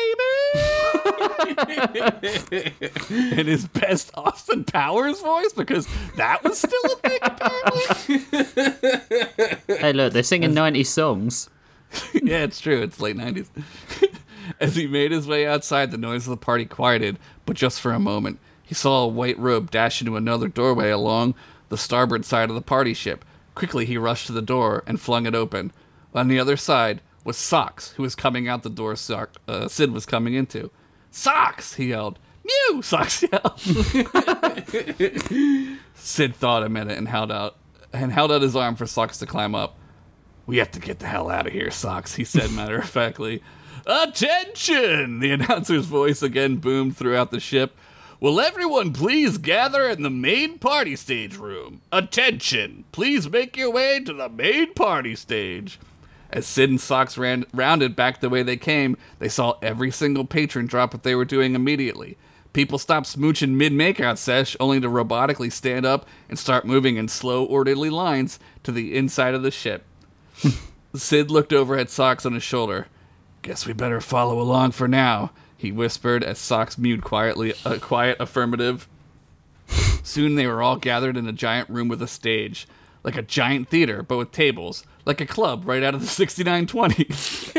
[3.10, 5.86] In his best Austin Powers voice, because
[6.16, 7.82] that was still a thing, apparently.
[9.76, 11.50] Hey, look, they're singing 90s songs.
[12.14, 12.82] yeah, it's true.
[12.82, 13.48] It's late 90s.
[14.60, 17.92] As he made his way outside, the noise of the party quieted, but just for
[17.92, 18.38] a moment.
[18.62, 21.34] He saw a white robe dash into another doorway along
[21.68, 23.24] the starboard side of the party ship.
[23.54, 25.72] Quickly, he rushed to the door and flung it open.
[26.14, 28.94] On the other side was Socks, who was coming out the door
[29.48, 30.70] uh, Sid was coming into.
[31.10, 31.74] Socks!
[31.74, 32.18] he yelled.
[32.44, 32.82] Mew!
[32.82, 33.58] Socks yelled.
[35.94, 37.56] Sid thought a minute and held out
[37.92, 39.76] and held out his arm for Socks to climb up.
[40.46, 43.42] We have to get the hell out of here, Socks, he said matter of factly.
[43.86, 45.20] Attention!
[45.20, 47.76] The announcer's voice again boomed throughout the ship.
[48.18, 51.82] Will everyone please gather in the main party stage room?
[51.92, 52.84] Attention!
[52.90, 55.78] Please make your way to the main party stage.
[56.30, 60.24] As Sid and Socks ran, rounded back the way they came, they saw every single
[60.24, 62.16] patron drop what they were doing immediately.
[62.52, 67.06] People stopped smooching mid makeout sesh only to robotically stand up and start moving in
[67.06, 69.84] slow, orderly lines to the inside of the ship.
[70.94, 72.88] Sid looked over at Socks on his shoulder.
[73.46, 78.16] Guess we better follow along for now, he whispered as Socks mewed quietly a quiet
[78.18, 78.88] affirmative.
[80.02, 82.66] Soon they were all gathered in a giant room with a stage,
[83.04, 87.54] like a giant theater, but with tables, like a club right out of the 6920s.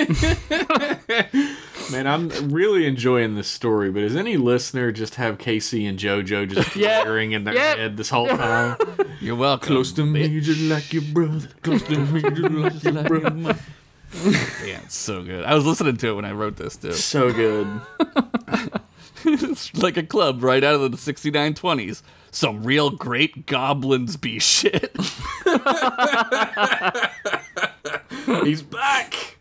[1.93, 6.53] Man, I'm really enjoying this story, but does any listener just have K-Ci and JoJo
[6.53, 7.05] just Yeah.
[7.05, 7.76] blaring in their Yeah.
[7.77, 8.76] head this whole time?
[9.22, 9.68] You're welcome.
[9.68, 11.47] Close to me, just like your brother.
[11.61, 13.57] Close to me, just like your brother.
[14.13, 15.43] Yeah, it's so good.
[15.43, 16.93] I was listening to it when I wrote this too.
[16.93, 17.67] So good.
[19.25, 22.01] it's like a club right out of the 6920s.
[22.31, 24.95] Some real great goblins be shit.
[28.43, 29.38] He's back.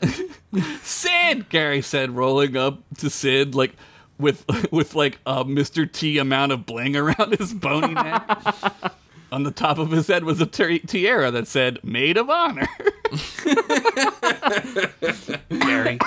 [0.83, 3.75] Sid, Gary said, rolling up to Sid like
[4.19, 5.91] with with like a Mr.
[5.91, 8.39] T amount of bling around his bony neck.
[9.33, 12.69] On the top of his head was a ti- tiara that said "Maid of Honor."
[15.61, 15.99] Gary,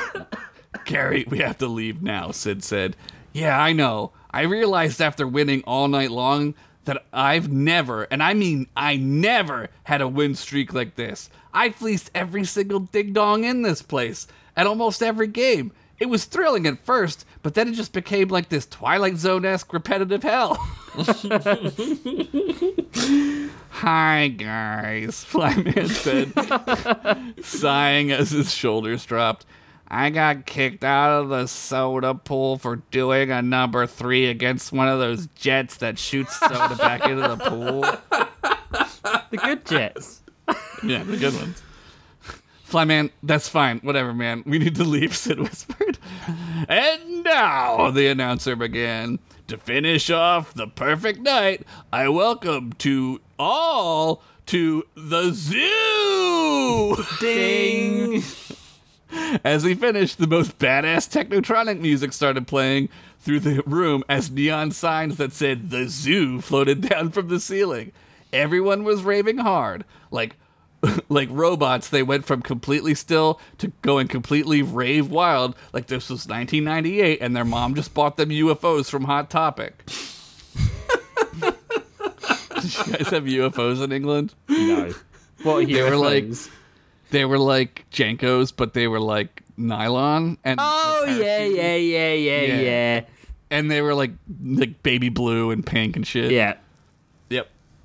[0.86, 2.32] Gary, we have to leave now.
[2.32, 2.96] Sid said,
[3.34, 4.12] "Yeah, I know.
[4.32, 6.56] I realized after winning all night long."
[6.86, 11.30] That I've never, and I mean I never, had a win streak like this.
[11.54, 14.26] I fleeced every single ding dong in this place
[14.56, 15.72] at almost every game.
[16.00, 19.72] It was thrilling at first, but then it just became like this Twilight Zone esque
[19.74, 20.56] repetitive hell.
[23.70, 26.34] Hi, guys, Flyman said,
[27.45, 29.45] sighing as his shoulders dropped.
[29.88, 34.88] I got kicked out of the soda pool for doing a number three against one
[34.88, 37.82] of those jets that shoots soda back into the pool.
[39.32, 40.22] The good jets.
[40.84, 41.61] Yeah, the good ones.
[42.70, 43.80] Flyman, that's fine.
[43.80, 44.44] Whatever, man.
[44.46, 45.98] We need to leave, Sid whispered.
[46.68, 49.20] And now, the announcer began.
[49.48, 57.04] To finish off the perfect night, I welcome to all to the zoo!
[57.20, 58.22] Ding.
[59.44, 62.90] As he finished, the most badass technotronic music started playing
[63.20, 67.91] through the room as neon signs that said the zoo floated down from the ceiling.
[68.32, 69.84] Everyone was raving hard.
[70.12, 70.36] Like
[71.10, 76.28] like robots, they went from completely still to going completely rave wild, like this was
[76.28, 79.84] 1998 and their mom just bought them UFOs from Hot Topic.
[82.62, 84.34] Did you guys have UFOs in England?
[84.50, 84.94] No.
[85.44, 86.26] What are They were like-
[87.12, 92.42] They were like JNCOs, but they were like nylon and Oh yeah, yeah, yeah, yeah,
[92.42, 92.62] Yeah.
[92.62, 93.02] yeah,
[93.50, 94.12] and they were like
[94.44, 96.32] like baby blue and pink and shit.
[96.32, 96.64] yeah, Yep.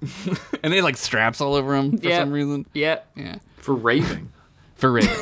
[0.63, 2.23] and they had like straps all over them for Yep.
[2.23, 2.67] some reason.
[2.75, 3.01] yeah.
[3.17, 3.37] Yeah.
[3.59, 4.31] For raving.
[4.77, 5.07] For real.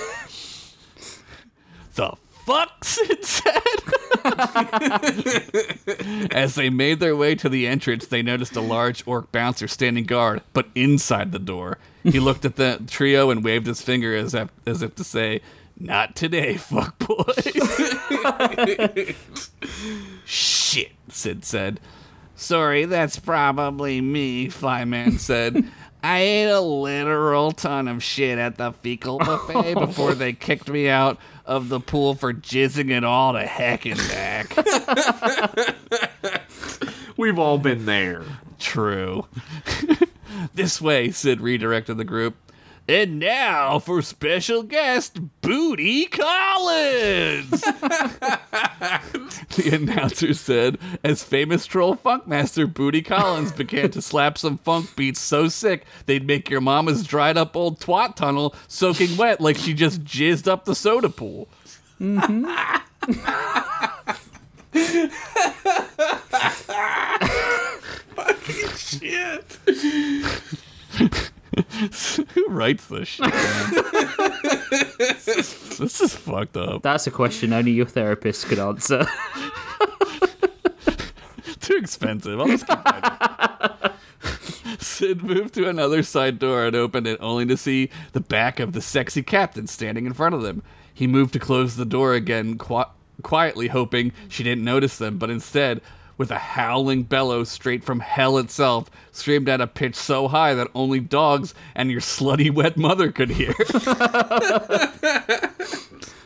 [1.95, 2.13] the
[2.47, 3.63] fuck Sid said.
[6.33, 10.05] As they made their way to the entrance, they noticed a large orc bouncer standing
[10.05, 11.79] guard, but inside the door.
[12.03, 15.41] He looked at the trio and waved his finger as if, as if to say,
[15.79, 17.53] "Not today, fuck boys."
[20.25, 21.79] Shit, Sid said.
[22.43, 25.65] Sorry, that's probably me, Flyman said.
[26.03, 30.89] I ate a literal ton of shit at the fecal buffet before they kicked me
[30.89, 34.57] out of the pool for jizzing it all to heck and back.
[37.17, 38.25] We've all been there.
[38.59, 39.25] True.
[40.55, 42.35] this way, Sid redirected the group.
[42.89, 47.51] And now for special guest Booty Collins.
[49.51, 55.21] the announcer said, as famous troll funkmaster Booty Collins began to slap some funk beats
[55.21, 59.75] so sick they'd make your mama's dried up old twat tunnel soaking wet like she
[59.75, 61.49] just jizzed up the soda pool.
[62.01, 62.51] Mm-hmm.
[68.17, 69.59] Fucking Shit.
[72.35, 73.27] Who writes this shit?
[73.27, 73.33] man?
[75.27, 76.83] this is fucked up.
[76.83, 79.07] That's a question only your therapist could answer.
[81.61, 82.41] Too expensive.
[82.41, 83.95] I'll just keep that.
[84.81, 88.73] Sid moved to another side door and opened it only to see the back of
[88.73, 90.63] the sexy captain standing in front of them.
[90.95, 92.85] He moved to close the door again, qui-
[93.23, 95.81] quietly hoping she didn't notice them, but instead,
[96.17, 100.71] with a howling bellow straight from hell itself, screamed at a pitch so high that
[100.75, 103.55] only dogs and your slutty wet mother could hear.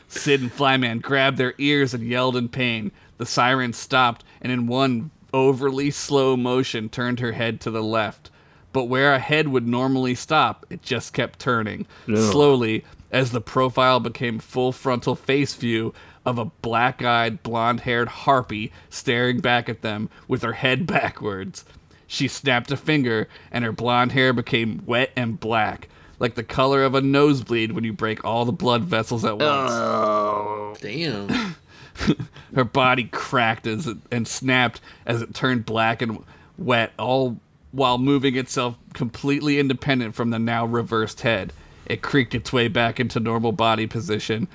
[0.09, 2.91] Sid and Flyman grabbed their ears and yelled in pain.
[3.19, 8.31] The siren stopped and, in one overly slow motion, turned her head to the left.
[8.73, 11.87] But where a head would normally stop, it just kept turning.
[12.31, 15.95] Slowly, as the profile became full frontal face view
[16.27, 21.65] of a black eyed, blonde haired harpy staring back at them with her head backwards.
[22.07, 25.89] She snapped a finger, and her blonde hair became wet and black,
[26.19, 29.73] like the color of a nosebleed when you break all the blood vessels at once.
[29.73, 31.57] Oh, Damn.
[32.55, 36.23] Her body cracked as it, and snapped as it turned black and
[36.59, 37.39] wet, all
[37.73, 41.53] while moving itself completely independent from the now reversed head.
[41.85, 44.49] It creaked its way back into normal body position.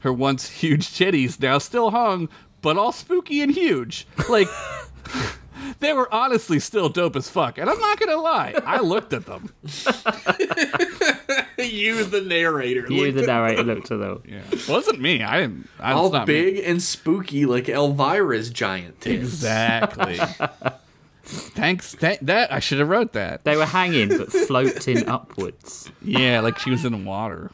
[0.00, 2.28] Her once huge titties now still hung,
[2.62, 4.06] but all spooky and huge.
[4.28, 4.48] Like,
[5.80, 7.58] they were honestly still dope as fuck.
[7.58, 9.52] And I'm not gonna lie, I looked at them.
[11.58, 12.86] you, the narrator.
[12.88, 14.22] You, looked the at- narrator, looked at them.
[14.28, 14.42] Yeah.
[14.52, 15.22] It Wasn't me.
[15.22, 15.68] I didn't.
[15.80, 16.34] I, all not me.
[16.34, 19.22] big and spooky like Elvira's giant tits.
[19.22, 20.20] Exactly.
[21.24, 21.94] Thanks.
[21.96, 23.44] That, that I should have wrote that.
[23.44, 25.90] They were hanging but floating upwards.
[26.02, 27.50] Yeah, like she was in water.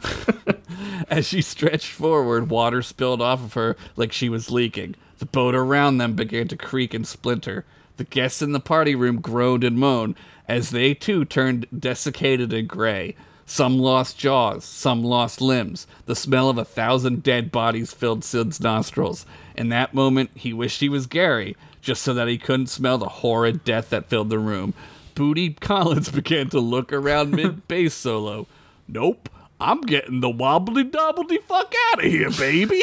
[1.10, 4.94] As she stretched forward, water spilled off of her like she was leaking.
[5.18, 7.64] The boat around them began to creak and splinter.
[7.96, 10.14] The guests in the party room groaned and moaned
[10.48, 13.14] as they too turned desiccated and gray.
[13.44, 15.86] Some lost jaws, some lost limbs.
[16.06, 19.26] The smell of a thousand dead bodies filled Sid's nostrils.
[19.56, 23.08] In that moment, he wished he was Gary, just so that he couldn't smell the
[23.08, 24.72] horrid death that filled the room.
[25.14, 28.46] Booty Collins began to look around mid bass solo.
[28.86, 29.28] Nope,
[29.60, 32.82] I'm getting the wobbly dobbledy fuck out of here, baby.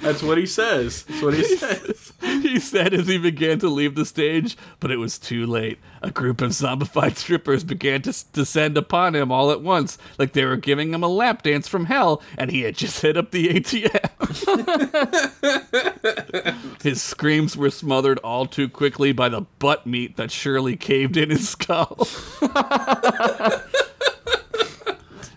[0.00, 1.02] That's what he says.
[1.04, 2.12] That's what he says.
[2.20, 5.78] he said as he began to leave the stage, but it was too late.
[6.02, 10.32] A group of zombified strippers began to s- descend upon him all at once, like
[10.32, 13.32] they were giving him a lap dance from hell, and he had just hit up
[13.32, 14.12] the ATM.
[16.82, 21.30] his screams were smothered all too quickly by the butt meat that surely caved in
[21.30, 22.06] his skull.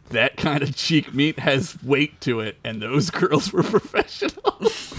[0.10, 4.94] that kind of cheek meat has weight to it, and those girls were professionals.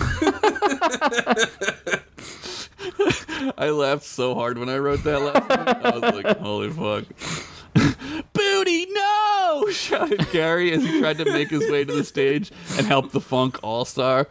[3.59, 5.85] I laughed so hard when I wrote that last night.
[5.85, 7.05] I was like, holy fuck.
[8.33, 9.67] Booty, no!
[9.73, 13.21] shouted Gary as he tried to make his way to the stage and help the
[13.21, 14.29] funk all star.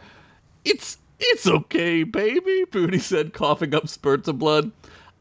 [0.64, 4.72] It's it's okay, baby, Booty said, coughing up spurts of blood.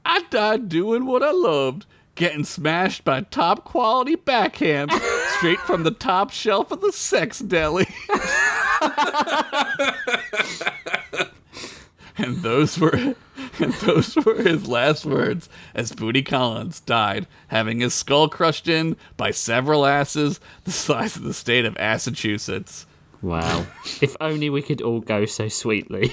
[0.06, 1.86] I died doing what I loved,
[2.20, 4.92] getting smashed by top quality backhand
[5.38, 7.88] straight from the top shelf of the sex deli.
[12.18, 13.16] and those were
[13.58, 18.98] and those were his last words as Booty Collins died, having his skull crushed in
[19.16, 22.86] by several asses the size of the state of Massachusetts.
[23.22, 23.66] Wow.
[24.02, 26.12] if only we could all go so sweetly.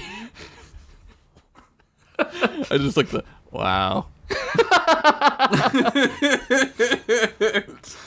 [2.17, 4.05] I just like the wow.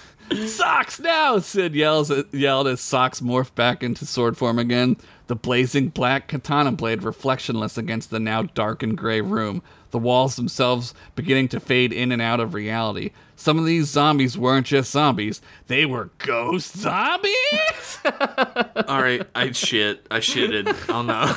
[0.46, 1.38] Socks now!
[1.38, 4.96] Sid yells yelled as Socks morphed back into sword form again.
[5.26, 9.62] The blazing black katana blade reflectionless against the now dark and gray room.
[9.90, 13.10] The walls themselves beginning to fade in and out of reality.
[13.34, 17.98] Some of these zombies weren't just zombies; they were ghost zombies.
[18.04, 20.06] All right, I shit.
[20.10, 20.76] I shitted.
[20.88, 21.34] Oh no.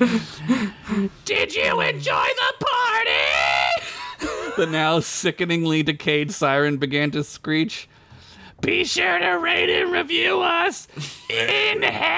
[1.24, 3.63] Did you enjoy the party?
[4.56, 7.88] The now sickeningly decayed siren began to screech.
[8.60, 10.88] Be sure to rate and review us
[11.28, 12.14] in hell.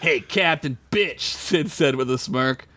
[0.00, 2.68] hey, Captain Bitch, Sid said with a smirk.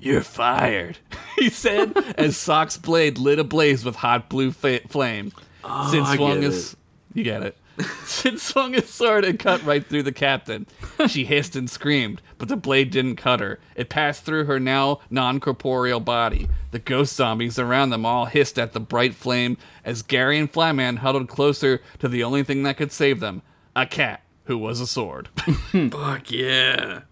[0.00, 0.98] You're fired,
[1.36, 5.32] he said as Sock's blade lit ablaze with hot blue fa- flame.
[5.64, 6.76] Oh, Sid I swung his.
[7.14, 7.56] You get it.
[8.04, 10.66] Sid swung his sword and cut right through the captain.
[11.06, 13.60] She hissed and screamed, but the blade didn't cut her.
[13.76, 16.48] It passed through her now non corporeal body.
[16.70, 20.98] The ghost zombies around them all hissed at the bright flame as Gary and Flyman
[20.98, 23.42] huddled closer to the only thing that could save them
[23.76, 25.28] a cat who was a sword.
[25.36, 27.02] Fuck yeah.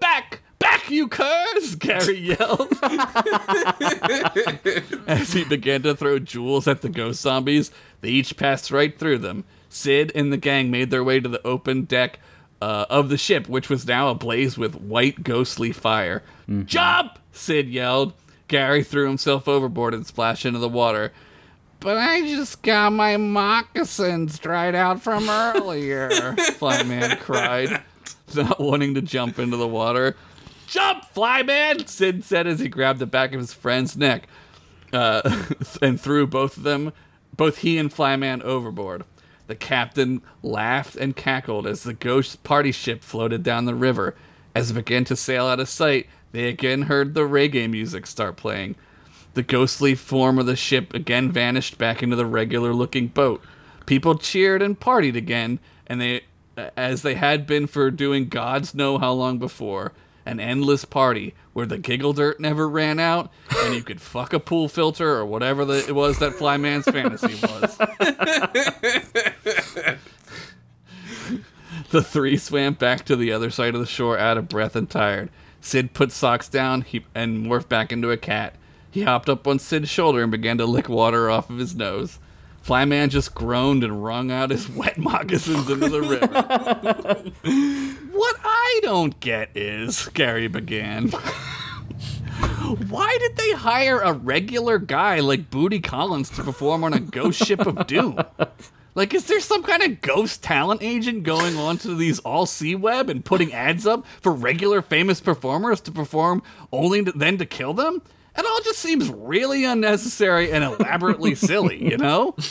[0.00, 0.42] Back!
[0.58, 1.74] Back, you curs!
[1.76, 2.68] Gary yelled.
[5.08, 7.70] As he began to throw jewels at the ghost zombies,
[8.00, 9.44] they each passed right through them.
[9.72, 12.18] Sid and the gang made their way to the open deck
[12.60, 16.22] uh, of the ship, which was now ablaze with white, ghostly fire.
[16.64, 17.18] Jump!
[17.32, 18.12] Sid yelled.
[18.48, 21.12] Gary threw himself overboard and splashed into the water.
[21.80, 26.10] But I just got my moccasins dried out from earlier,
[26.58, 27.82] Flyman cried,
[28.36, 30.14] not wanting to jump into the water.
[30.68, 31.88] Jump, Flyman!
[31.88, 34.28] Sid said as he grabbed the back of his friend's neck
[34.92, 35.46] uh,
[35.82, 36.92] and threw both of them,
[37.36, 39.04] both he and Flyman, overboard.
[39.52, 44.14] The captain laughed and cackled as the ghost party ship floated down the river.
[44.54, 48.36] As it began to sail out of sight, they again heard the reggae music start
[48.36, 48.76] playing.
[49.34, 53.42] The ghostly form of the ship again vanished back into the regular looking boat.
[53.84, 56.22] People cheered and partied again, and they
[56.74, 59.92] as they had been for doing gods know how long before.
[60.24, 63.30] An endless party where the giggle dirt never ran out,
[63.64, 67.34] and you could fuck a pool filter or whatever the, it was that Flyman's fantasy
[67.42, 67.78] was.
[71.92, 74.90] the three swam back to the other side of the shore out of breath and
[74.90, 75.30] tired.
[75.60, 78.54] Sid put socks down he, and morphed back into a cat.
[78.90, 82.18] He hopped up on Sid's shoulder and began to lick water off of his nose.
[82.64, 86.26] Flyman just groaned and wrung out his wet moccasins into the river.
[88.12, 91.08] what I don't get is, Gary began.
[92.88, 97.44] Why did they hire a regular guy like Booty Collins to perform on a ghost
[97.44, 98.18] ship of doom?
[98.94, 103.08] Like, is there some kind of ghost talent agent going onto these all sea web
[103.08, 106.42] and putting ads up for regular famous performers to perform
[106.72, 108.02] only to, then to kill them?
[108.36, 112.34] It all just seems really unnecessary and elaborately silly, you know?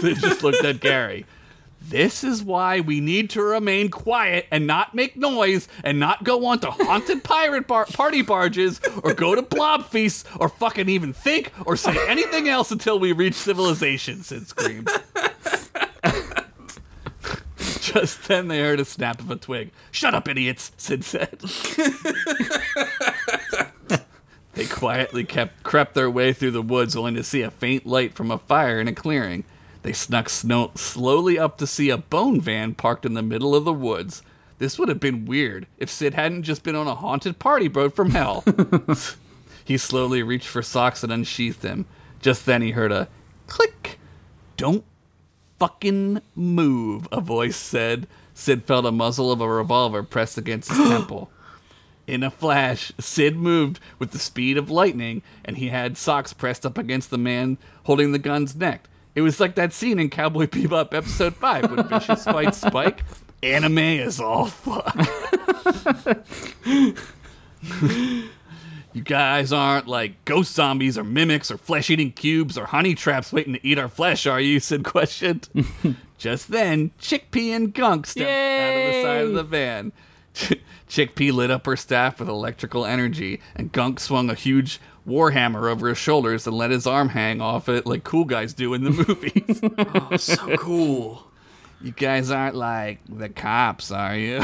[0.00, 1.26] Sid just looked at Gary.
[1.88, 6.44] This is why we need to remain quiet and not make noise and not go
[6.46, 11.12] on to haunted pirate bar- party barges or go to blob feasts or fucking even
[11.12, 14.88] think or say anything else until we reach civilization, Sid screamed.
[17.80, 19.70] Just then they heard a snap of a twig.
[19.92, 21.40] Shut up, idiots, Sid said.
[24.54, 28.12] they quietly kept crept their way through the woods only to see a faint light
[28.14, 29.44] from a fire in a clearing.
[29.86, 33.64] They snuck snow- slowly up to see a bone van parked in the middle of
[33.64, 34.20] the woods.
[34.58, 37.94] This would have been weird if Sid hadn't just been on a haunted party boat
[37.94, 38.42] from hell.
[39.64, 41.86] he slowly reached for socks and unsheathed them.
[42.20, 43.06] Just then he heard a
[43.46, 44.00] click.
[44.56, 44.82] Don't
[45.60, 48.08] fucking move, a voice said.
[48.34, 51.30] Sid felt a muzzle of a revolver pressed against his temple.
[52.08, 56.66] In a flash, Sid moved with the speed of lightning, and he had socks pressed
[56.66, 58.88] up against the man holding the gun's neck.
[59.16, 63.02] It was like that scene in Cowboy Bebop episode 5 when Vicious fights Spike.
[63.42, 64.94] Anime is all fuck.
[68.92, 73.32] you guys aren't like ghost zombies or mimics or flesh eating cubes or honey traps
[73.32, 74.60] waiting to eat our flesh, are you?
[74.60, 75.48] Sid questioned.
[76.18, 79.92] Just then, Chickpea and Gunk stepped out of the side of the van.
[80.88, 85.88] Chickpea lit up her staff with electrical energy, and Gunk swung a huge warhammer over
[85.88, 88.90] his shoulders and let his arm hang off it like cool guys do in the
[89.06, 89.60] movies.
[89.78, 91.26] Oh, so cool.
[91.80, 94.38] you guys aren't like the cops, are you?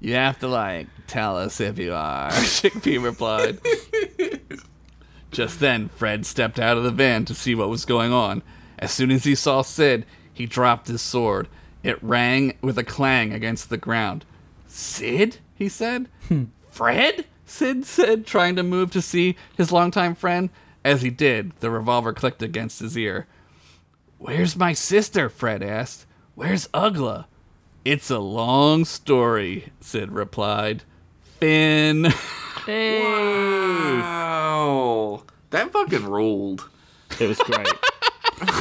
[0.00, 3.58] you have to like tell us if you are, Chickpea replied.
[5.30, 8.42] Just then, Fred stepped out of the van to see what was going on.
[8.78, 11.48] As soon as he saw Sid, he dropped his sword.
[11.82, 14.24] It rang with a clang against the ground.
[14.66, 15.38] Sid?
[15.54, 16.08] he said.
[16.28, 16.44] Hmm.
[16.70, 17.26] Fred?
[17.50, 20.50] Sid said, trying to move to see his longtime friend.
[20.84, 23.26] As he did, the revolver clicked against his ear.
[24.18, 25.28] Where's my sister?
[25.28, 26.06] Fred asked.
[26.36, 27.26] Where's Ugla?
[27.84, 30.84] It's a long story, Sid replied.
[31.38, 32.06] Finn.
[32.64, 33.00] Hey.
[34.00, 35.24] Wow.
[35.50, 36.68] That fucking ruled.
[37.18, 37.68] It was great.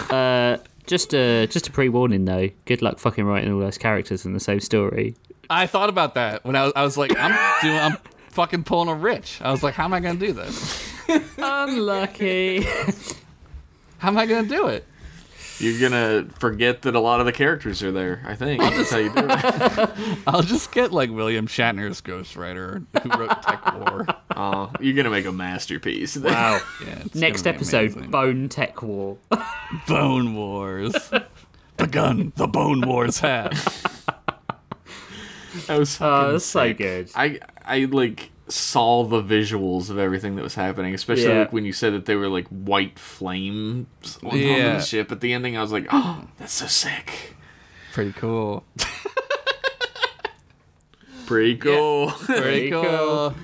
[0.11, 0.57] uh,
[0.87, 2.49] just a just a pre warning though.
[2.65, 5.15] Good luck fucking writing all those characters in the same story.
[5.49, 7.97] I thought about that when I was, I was like, I'm doing, I'm
[8.31, 9.39] fucking pulling a rich.
[9.41, 10.87] I was like, how am I gonna do this?
[11.37, 12.61] Unlucky.
[13.97, 14.85] How am I gonna do it?
[15.59, 18.23] You're gonna forget that a lot of the characters are there.
[18.25, 20.19] I think that's how you do it.
[20.27, 24.15] I'll just get like William Shatner's ghostwriter who wrote TekWar.
[24.37, 26.15] Oh, you're gonna make a masterpiece.
[26.17, 26.61] wow.
[26.87, 28.09] Yeah, Next episode, amazing.
[28.11, 29.17] Bone TekWar.
[29.85, 30.93] Bone Wars.
[31.75, 33.51] the gun the Bone Wars have.
[35.67, 37.11] That was Oh, fucking that's so good.
[37.15, 37.39] I
[37.69, 41.39] I like saw the visuals of everything that was happening, especially Yeah.
[41.41, 44.73] like when you said that they were like white flames on, Yeah.
[44.77, 45.55] the ship at the ending.
[45.55, 47.35] I was like, oh, that's so sick.
[47.93, 48.63] Pretty cool.
[51.25, 52.09] Pretty cool.
[52.11, 53.35] Pretty Pretty cool.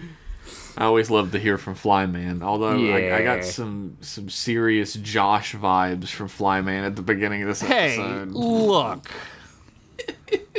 [0.78, 2.42] I always love to hear from Flyman.
[2.42, 7.48] Although I, I got some some serious Josh vibes from Flyman at the beginning of
[7.48, 8.32] this Hey, episode.
[8.32, 9.08] look.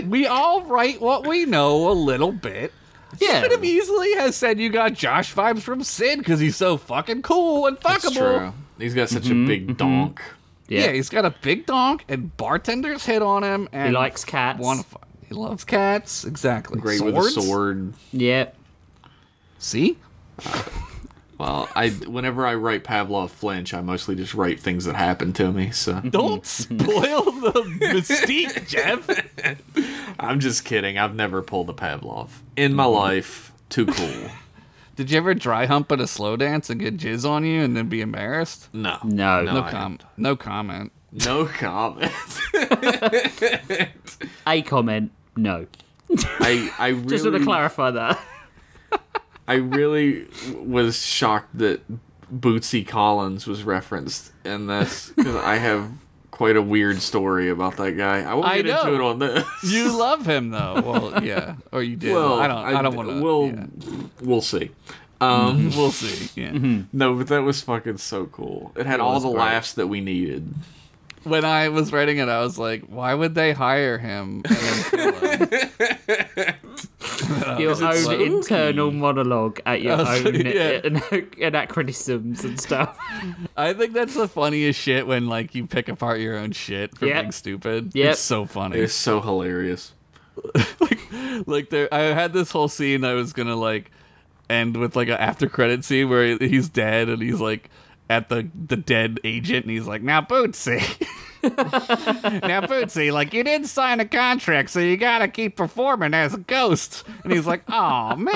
[0.05, 2.73] we all write what we know a little bit.
[3.19, 3.43] Yeah.
[3.43, 7.23] Could have easily has said you got Josh vibes from Sid because he's so fucking
[7.23, 8.03] cool and fuckable.
[8.03, 8.53] That's true.
[8.79, 9.75] He's got such a mm-hmm, big mm-hmm.
[9.75, 10.23] donk.
[10.69, 10.87] Yeah.
[10.87, 10.93] Yeah.
[10.93, 14.61] he's got a big donk and bartenders hit on him and He likes cats.
[14.61, 14.85] One,
[15.29, 16.25] he loves cats.
[16.25, 16.81] Exactly.
[16.81, 17.17] Great Swords?
[17.17, 17.95] with a sword.
[18.13, 18.51] Yeah.
[19.59, 19.99] See?
[21.39, 25.53] Well, I whenever I write Pavlov Flinch, I mostly just write things that happen to
[25.53, 25.71] me.
[25.71, 29.09] So Don't spoil the mystique, Jeff.
[30.19, 30.97] I'm just kidding.
[30.97, 33.53] I've never pulled a Pavlov in my life.
[33.69, 34.31] Too cool.
[34.97, 37.77] Did you ever dry hump at a slow dance and get jizz on you and
[37.77, 38.71] then be embarrassed?
[38.73, 39.43] No, No.
[39.43, 39.99] No I com.
[40.17, 40.91] No comment.
[41.13, 42.13] no comment.
[44.47, 45.11] A comment.
[45.37, 45.67] No.
[46.41, 48.19] I I really Just want to clarify that.
[49.49, 51.81] I really was shocked that
[52.33, 55.91] Bootsy Collins was referenced in this because I have
[56.37, 58.21] quite a weird story about that guy.
[58.21, 59.47] I won't I get into it on this.
[59.63, 60.83] You love him though.
[60.85, 62.13] Well, yeah, or you did.
[62.15, 62.59] well, I don't.
[62.59, 63.23] I, don't want to.
[63.23, 63.67] We'll yeah.
[64.21, 64.71] we'll see.
[65.21, 66.31] Um, We'll see.
[66.41, 66.83] Yeah.
[66.93, 68.73] no, but that was fucking so cool.
[68.77, 69.39] It had all the great.
[69.39, 70.55] laughs that we needed.
[71.23, 74.85] When I was writing it, I was like, why would they hire him and then
[74.91, 76.55] kill him?
[77.59, 78.25] your own spooky?
[78.25, 80.81] internal monologue at your Oh, own yeah.
[80.85, 82.99] an- anachronisms and stuff.
[83.57, 87.07] I think that's the funniest shit when like you pick apart your own shit for
[87.07, 87.23] Yep.
[87.23, 87.95] being stupid.
[87.95, 88.13] Yep.
[88.13, 88.79] It's so funny.
[88.79, 89.93] It's so hilarious.
[90.81, 90.99] Like,
[91.47, 93.91] like there I had this whole scene I was gonna like
[94.51, 97.71] end with like an after credit scene where he's dead and he's like
[98.11, 100.81] at the the dead agent and he's like, Now Bootsy
[101.47, 106.39] Now Bootsy, like you didn't sign a contract, so you gotta keep performing as a
[106.39, 108.33] ghost and he's like, Oh man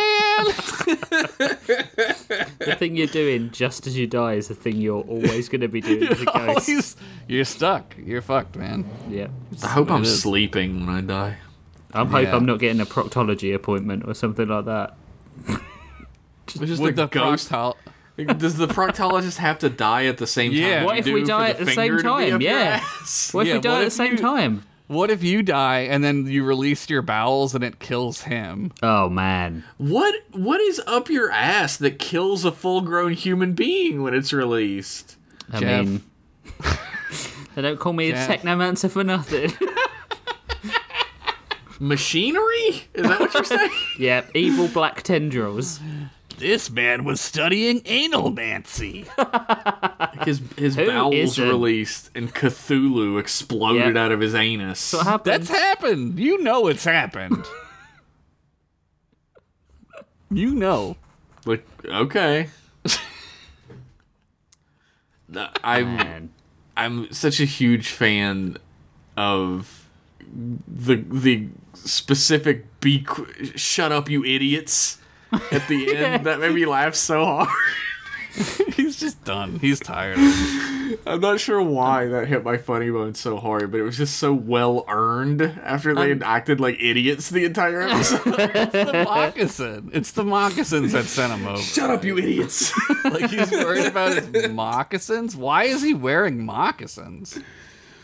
[2.59, 5.69] the thing you're doing just as you die is the thing you're always going to
[5.69, 6.69] be doing as a oh, ghost.
[6.69, 6.97] Always,
[7.29, 7.95] You're stuck.
[8.03, 8.85] You're fucked, man.
[9.09, 9.29] Yeah.
[9.63, 10.23] I hope I'm it is.
[10.23, 11.37] sleeping when I die.
[11.93, 12.37] I hope Yeah.
[12.37, 14.97] I'm not getting a proctology appointment or something like that.
[16.47, 17.51] It's just With a the ghost.
[17.51, 17.77] proctol-
[18.25, 20.61] Does the proctologist have to die at the same time?
[20.61, 20.85] Yeah.
[20.85, 22.41] What if we die at the same finger to be time?
[22.41, 22.85] Yeah.
[23.33, 24.63] What if Yeah, we die at the same you- time?
[24.87, 28.73] What if you die and then you release your bowels and it kills him?
[28.83, 29.63] Oh man.
[29.79, 34.33] What What is up your ass that kills a full grown human being when it's
[34.33, 35.17] released?
[35.53, 35.87] I Jeff.
[35.87, 36.03] mean,
[37.55, 38.29] they don't call me Jeff.
[38.29, 39.53] a technomancer for nothing.
[41.79, 42.89] Machinery?
[42.95, 43.71] Is that what you're saying?
[43.99, 45.81] yeah, evil black tendrils.
[46.41, 49.07] This man was studying analmancy.
[50.25, 51.49] his his Who bowels isn't?
[51.49, 53.97] released and Cthulhu exploded Yep.
[53.97, 54.93] out of his anus.
[54.95, 55.33] What happened?
[55.33, 56.19] That's happened.
[56.19, 57.45] You know it's happened.
[60.31, 60.97] you know.
[61.45, 62.49] Like okay.
[65.29, 66.31] No, I'm Man.
[66.77, 68.57] I'm such a huge fan
[69.17, 69.87] of
[70.33, 74.99] the the specific be qu- shut up you idiots
[75.53, 77.49] at the end that made me laugh so hard.
[78.75, 79.59] He's just done.
[79.59, 80.17] He's tired.
[81.07, 84.19] I'm not sure why that hit my funny bone so hard, but it was just
[84.19, 88.23] so well earned after they had acted like idiots the entire episode.
[88.27, 89.91] It's the moccasin.
[89.93, 91.61] It's the moccasins that sent him over.
[91.61, 92.73] Shut up, you idiots!
[93.05, 95.35] Like he's worried about his moccasins.
[95.37, 97.39] Why is he wearing moccasins?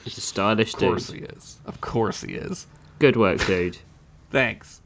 [0.05, 0.83] He's a stylish dude.
[0.83, 1.19] Of course dude.
[1.21, 1.59] he is.
[1.65, 2.67] Of course he is.
[2.99, 3.79] Good work, dude.
[4.31, 4.81] Thanks.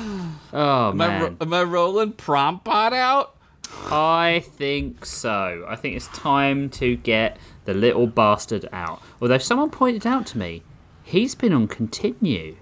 [0.52, 1.22] Oh Am I, man.
[1.22, 3.36] ro- am I rolling prompt pot out?
[3.90, 5.64] I think so.
[5.68, 7.36] I think it's time to get
[7.66, 9.00] the little bastard out.
[9.22, 10.62] Although someone pointed out to me,
[11.04, 12.56] he's been on continue.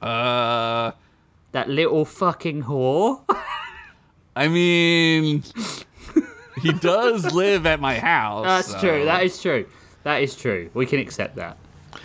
[0.00, 0.92] Uh,
[1.52, 3.22] That little fucking whore.
[4.34, 5.42] I mean,
[6.62, 8.44] he does live at my house.
[8.46, 9.04] That's so- true.
[9.06, 9.66] That is true.
[10.04, 10.70] That is true.
[10.74, 11.58] We can accept that.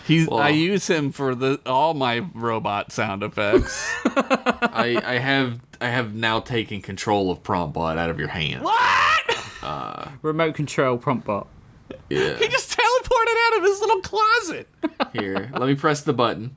[0.08, 0.28] He's.
[0.28, 3.90] Well- I use him for the all my robot sound effects.
[4.06, 8.64] I, I have I have now taken control of Promptbot out of your hand.
[8.64, 9.02] What?
[10.22, 11.48] Remote control prompt bot.
[12.10, 12.38] Yeah.
[12.38, 14.68] he just teleported out of his little closet.
[15.14, 16.56] Here, let me press the button.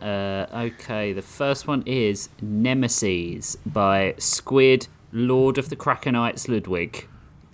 [0.00, 7.06] Uh, okay, the first one is Nemesis by Squid, Lord of the Krakenites Ludwig.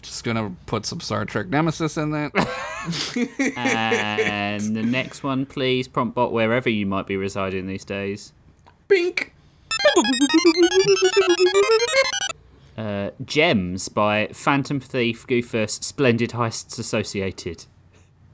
[0.07, 2.33] Just gonna put some Star Trek Nemesis in that.
[3.57, 8.33] And the next one, please, prompt bot, wherever you might be residing these days.
[8.87, 9.35] Bink.
[12.79, 17.65] Uh, Gems by Phantom Thief, Goofus, Splendid Heists Associated.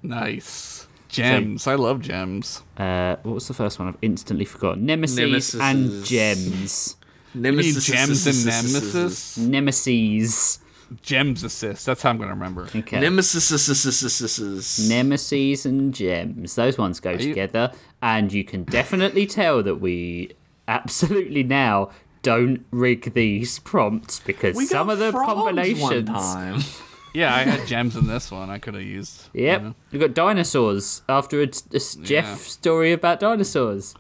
[0.03, 1.67] nice gems.
[1.67, 2.63] I love gems.
[2.77, 3.89] Uh, what was the first one?
[3.89, 4.85] I've instantly forgotten.
[4.85, 6.97] Nemesis, Nemesis and Gems.
[7.35, 7.87] You need Nemesis.
[7.87, 9.39] gems and nemesis.
[9.39, 10.59] Nemesis.
[11.01, 11.87] Gems assist.
[11.87, 12.69] That's how I'm gonna remember.
[12.75, 13.01] Okay.
[13.01, 14.89] Nemesis.
[14.89, 16.55] Nemesis and gems.
[16.55, 20.33] Those ones go you- together, and you can definitely tell that we
[20.69, 21.91] absolutely now
[22.23, 26.09] don't rig these prompts because We some of the frogs one combinations.
[26.09, 26.61] time.
[27.15, 28.49] Yeah, I had gems in this one.
[28.49, 29.29] I could have used.
[29.35, 29.75] Yep, you know.
[29.91, 33.95] we've got dinosaurs after a, a s- Jeff story about dinosaurs.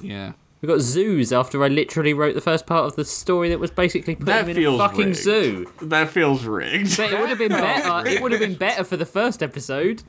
[0.00, 0.32] Yeah.
[0.62, 3.72] We've got zoos after I literally wrote the first part of the story that was
[3.72, 5.16] basically put That them in a fucking rigged.
[5.16, 5.72] zoo.
[5.82, 6.96] That feels rigged.
[6.96, 8.08] But it would have been better.
[8.08, 10.04] It would have been better for the first episode.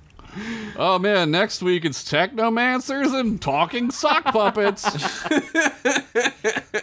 [0.78, 4.86] Oh man, next week it's technomancers and talking sock puppets.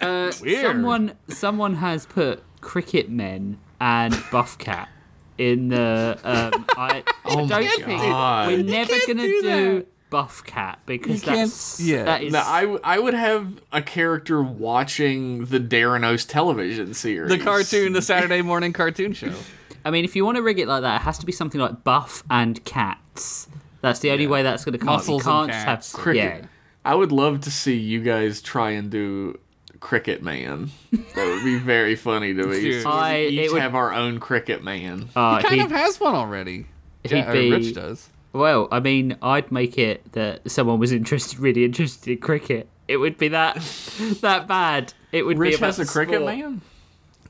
[0.01, 0.65] Uh, Weird.
[0.67, 4.89] Someone, someone has put cricket men and buff cat
[5.37, 6.19] in the.
[6.25, 8.47] Um, I, Oh I don't think God.
[8.49, 9.87] we're You never gonna do do, that.
[10.11, 12.03] Buff cat because You that's yeah.
[12.05, 17.31] that is Now, I, w- I would have a character watching the Daranos television series.
[17.31, 19.32] the cartoon, the Saturday morning cartoon show.
[19.85, 21.61] I mean, if you want to rig it like that, it has to be something
[21.61, 23.49] like buff and cats.
[23.81, 24.89] That's the only way that's going to come.
[24.91, 24.95] up.
[24.99, 25.93] Muscles you can't just cats.
[25.93, 26.23] have Cricket.
[26.43, 26.47] yeah.
[26.85, 29.39] I would love to see you guys try and do
[29.81, 30.70] Cricket Man.
[30.93, 32.61] That would be very funny to me.
[32.61, 32.82] Dude.
[32.82, 35.09] So we each would- have our own Cricket Man.
[35.16, 36.66] Uh, He kind he- of has one already.
[37.05, 38.09] he'd Yeah, be Rich does.
[38.32, 38.69] Well.
[38.70, 42.69] I mean, I'd make it that someone was interested, really interested in cricket.
[42.89, 43.57] It would be that
[44.20, 44.93] that bad.
[45.12, 46.36] It would be about has a cricket sport.
[46.36, 46.61] man.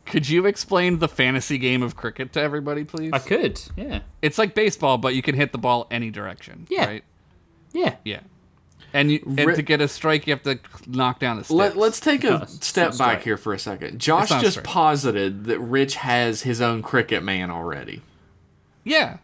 [0.06, 3.10] Could you explain the fantasy game of cricket to everybody, please?
[3.12, 3.60] I could.
[3.76, 4.00] Yeah.
[4.22, 6.66] It's like baseball, but you can hit the ball any direction.
[6.68, 6.86] Yeah.
[6.86, 7.04] Right?
[7.72, 7.96] Yeah.
[8.04, 8.20] Yeah.
[8.92, 10.58] And you, and Ri- to get a strike, you have to
[10.88, 11.56] knock down a stick.
[11.56, 13.22] Let, let's take a it's step back straight.
[13.24, 14.00] here for a second.
[14.00, 14.66] Josh just straight.
[14.66, 18.02] posited that Rich has his own cricket man already.
[18.84, 19.18] yeah.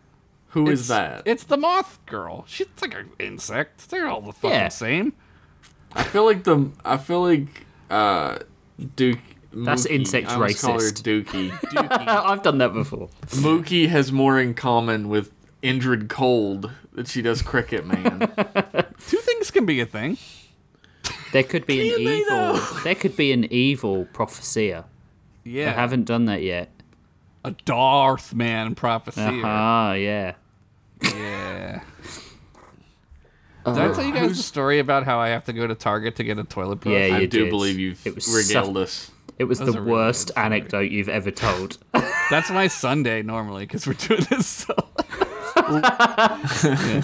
[0.50, 1.22] Who is It's- that?
[1.26, 2.44] It's the moth girl.
[2.48, 3.90] She's like an insect.
[3.90, 4.68] They're all the fucking Yeah.
[4.68, 5.12] same.
[5.92, 8.38] I feel like the I feel like uh
[8.96, 9.18] Duke.
[9.52, 11.02] That's Mookie- insect I almost Call her racist.
[11.24, 11.50] Dookie.
[12.26, 13.08] I've done that before.
[13.28, 15.32] Mookie has more in common with
[15.62, 18.18] Indrid Cold that she does Cricket Man.
[19.08, 20.18] Two things can be a thing.
[21.32, 22.60] There could be an evil.
[22.84, 24.84] There could be an evil prophecia.
[25.44, 25.70] Yeah.
[25.70, 26.68] I haven't done that yet.
[27.46, 29.20] A Mothman prophecy.
[29.44, 30.34] Ah, yeah.
[31.02, 31.80] Yeah.
[33.64, 36.16] Did I tell you guys the story about how I have to go to Target
[36.16, 36.92] to get a toilet brush?
[36.94, 37.50] Yeah, I you do did.
[37.50, 39.10] believe you've It was regaled so- us.
[39.38, 41.76] It was That was the really worst anecdote you've ever told.
[42.30, 44.46] That's my Sunday normally because we're doing this.
[44.46, 44.74] So.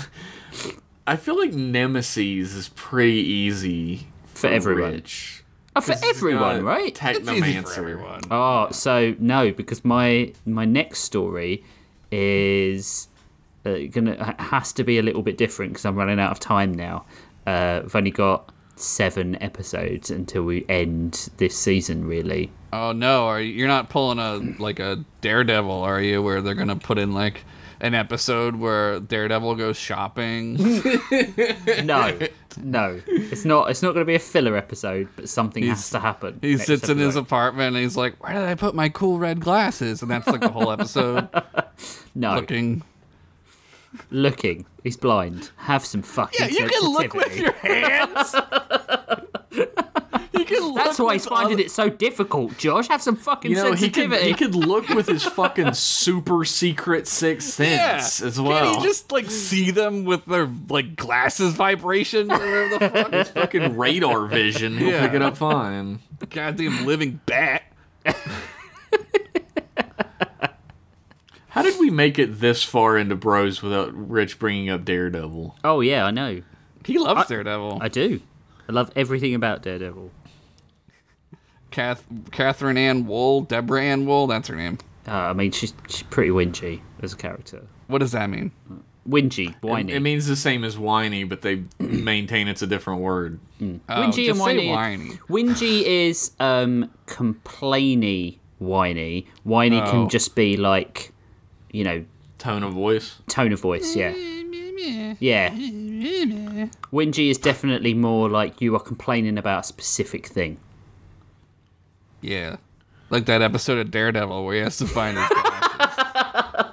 [1.06, 4.92] I feel like Nemesis is pretty easy For everyone.
[4.92, 5.41] Rich.
[5.74, 6.88] Oh, for 'Cause he's everyone, got right?
[7.02, 7.78] It's easy for Technomancer.
[7.78, 8.20] everyone.
[8.30, 11.64] Oh, so no, because my my next story
[12.10, 13.08] is
[13.64, 16.72] uh, gonna has to be a little bit different because I'm running out of time
[16.72, 17.04] now.
[17.46, 22.04] Uh, I've only got seven episodes until we end this season.
[22.06, 26.22] Really, Oh no, are you, you're not pulling a like a Daredevil, are you?
[26.22, 27.44] Where they're gonna put in like
[27.82, 30.54] an episode where Daredevil goes shopping.
[31.84, 32.16] no,
[32.56, 33.70] no, it's not.
[33.70, 36.38] It's not going to be a filler episode, but something has to happen.
[36.40, 39.40] He sits in his apartment and he's like, "Where did I put my cool red
[39.40, 41.28] glasses?" And that's like the whole episode.
[42.14, 42.82] no Looking.
[44.10, 44.64] looking.
[44.84, 45.50] He's blind.
[45.56, 46.38] Have some fucking.
[46.40, 48.34] Yeah, you can look with your hands.
[50.38, 52.88] you can look That's why he's finding other- it so difficult, Josh.
[52.88, 54.28] Have some fucking You know, he could sensitivity.
[54.28, 58.72] he could look with his fucking super secret sixth sense as well.
[58.74, 63.12] Can he just like see them with their like glasses vibrations or whatever the fuck?
[63.12, 65.06] His fucking radar vision, he'll Yeah.
[65.06, 66.00] pick it up fine.
[66.30, 67.62] Goddamn living bat.
[71.48, 75.56] How did we make it this far into Bros without Rich bringing up Daredevil?
[75.64, 76.40] oh yeah, I know.
[76.84, 77.78] He loves Daredevil.
[77.82, 78.20] I do.
[78.68, 80.10] I love everything about Daredevil.
[81.72, 84.78] Kath- Catherine Ann Woll, Deborah Ann Woll, that's her name.
[85.08, 87.64] Uh, I mean, she's she's pretty whingy as a character.
[87.88, 88.52] What does that mean?
[89.08, 89.92] Whingy, whiny.
[89.94, 93.40] It means the same as whiny, but they maintain it's a different word.
[93.60, 94.68] Oh, Whingy and whiny.
[94.70, 95.10] whiny.
[95.28, 99.26] Whingy is um complainy whiny.
[99.42, 99.90] Whiny Oh.
[99.90, 101.12] can just be like,
[101.72, 102.04] you know,
[102.38, 103.16] Tone of voice.
[103.28, 103.96] tone of voice.
[103.96, 104.14] Yeah.
[105.20, 105.50] Yeah.
[106.92, 110.58] Whingy is definitely more like you are complaining about a specific thing.
[112.22, 112.56] Yeah.
[113.10, 116.66] Like that episode of Daredevil where he has to find his glasses.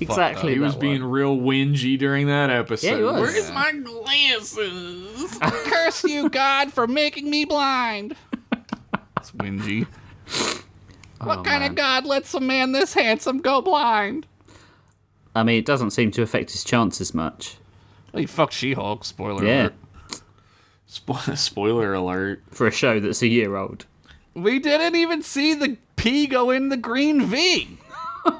[0.00, 0.52] Exactly.
[0.54, 2.86] He was that being real whingy during that episode.
[2.88, 3.20] Yeah, he was.
[3.20, 3.54] Where's Yeah.
[3.54, 5.38] my glasses?
[5.40, 8.14] Curse you, God, for making me blind.
[9.16, 9.86] It's whingy.
[11.20, 11.70] What Oh, kind man.
[11.70, 14.26] of God lets a man this handsome go blind?
[15.34, 17.56] I mean, it doesn't seem to affect his chances much.
[18.12, 19.04] Well, you fuck She-Hulk.
[19.04, 19.62] Spoiler Yeah.
[19.62, 19.74] alert.
[20.90, 22.42] Spo- Spoiler alert.
[22.50, 23.86] For a show that's a year old.
[24.34, 27.78] We didn't even see the P go in the green V.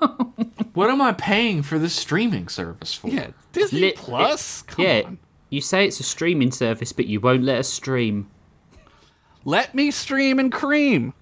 [0.74, 3.08] What am I paying for this streaming service for?
[3.08, 4.62] Yeah, Disney Lit- Plus.
[4.62, 5.02] Come yeah.
[5.04, 5.18] on.
[5.50, 8.30] You say it's a streaming service, but you won't let us stream.
[9.44, 11.12] Let me stream and cream.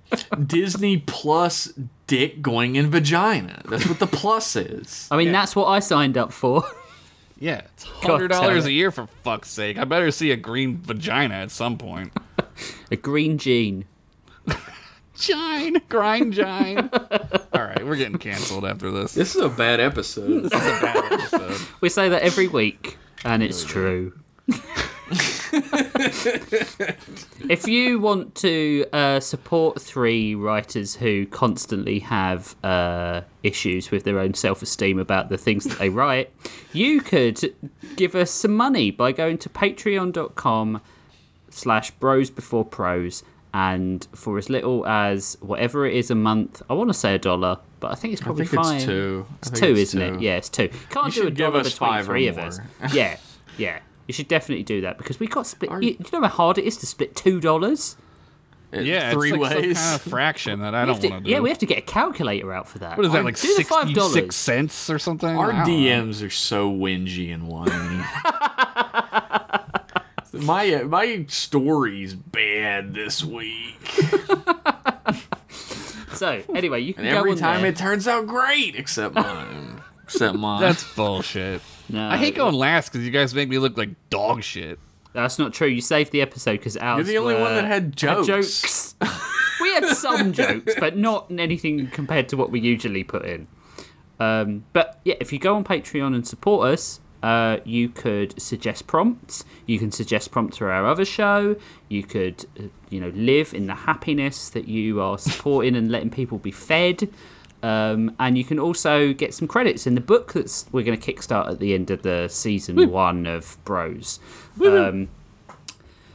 [0.47, 1.73] Disney Plus
[2.07, 3.63] dick going in vagina.
[3.69, 5.09] That's what the plus is.
[5.11, 5.33] I mean, Yeah.
[5.33, 6.63] that's what I signed up for.
[7.41, 9.79] Yeah, it's hundred dollars a year for fuck's sake.
[9.79, 12.13] I better see a green vagina at some point.
[12.93, 13.85] a green gene.
[15.17, 16.89] Gine, grind, gine.
[17.53, 19.13] All right, we're getting canceled after this.
[19.13, 20.47] This This is a bad episode.
[20.47, 21.61] is a bad episode.
[21.83, 24.15] We say that every week, and it's true.
[27.51, 34.19] if you want to uh, support three writers who constantly have uh, issues with their
[34.19, 36.33] own self-esteem about the things that they write,
[36.73, 37.55] you could
[37.97, 40.81] give us some money by going to patreon.com
[41.51, 43.23] slash bros before pros
[43.53, 47.19] and for as little as whatever it is a month i want to say a
[47.19, 49.27] dollar but i think it's I probably think fine it's two.
[49.29, 50.21] I it's think two, it's isn't it?
[50.21, 50.69] Yeah, it's two.
[50.91, 52.61] Can't You do a give dollar us between five three of us.
[52.93, 53.17] Yeah,
[53.59, 53.81] yeah.
[54.07, 55.71] You should definitely do that because we got split.
[55.71, 57.97] Are- You, you know how hard it is to split two dollars.
[58.73, 59.79] Yeah, three it's like ways.
[59.81, 61.31] some kind of fraction that I We don't want to do.
[61.31, 62.97] yeah, we have to get a calculator out for that.
[62.97, 64.13] what is that like do the five sixty dollars.
[64.13, 65.37] six cents or something?
[65.37, 65.65] Our I know.
[65.65, 67.71] DMs are so whingy and whiny.
[70.43, 73.77] my my story's bad this week,
[76.15, 77.71] So anyway, you can and go every on time there.
[77.71, 79.81] it turns out great, except mine.
[80.05, 80.61] Except mine.
[80.61, 81.63] That's bullshit.
[81.89, 84.79] No, I hate going last because you guys make me look like dog shit.
[85.13, 85.67] That's not true.
[85.69, 86.99] You saved the episode because ours.
[87.11, 88.27] You're the only one that had jokes.
[88.27, 88.95] jokes.
[89.61, 93.49] we had some jokes, but not anything compared to what we usually put in.
[94.21, 98.87] Um, but yeah, if you go on Patreon and support us, uh, you could suggest
[98.87, 99.45] prompts.
[99.67, 101.57] You can suggest prompts for our other show.
[101.89, 106.11] You could, uh, you know, live in the happiness that you are supporting and letting
[106.11, 107.09] people be fed.
[107.63, 111.13] Um, and you can also get some credits in the book that's we're going to
[111.13, 114.19] kickstart at the end of the season one of Bros.
[114.65, 115.09] Um,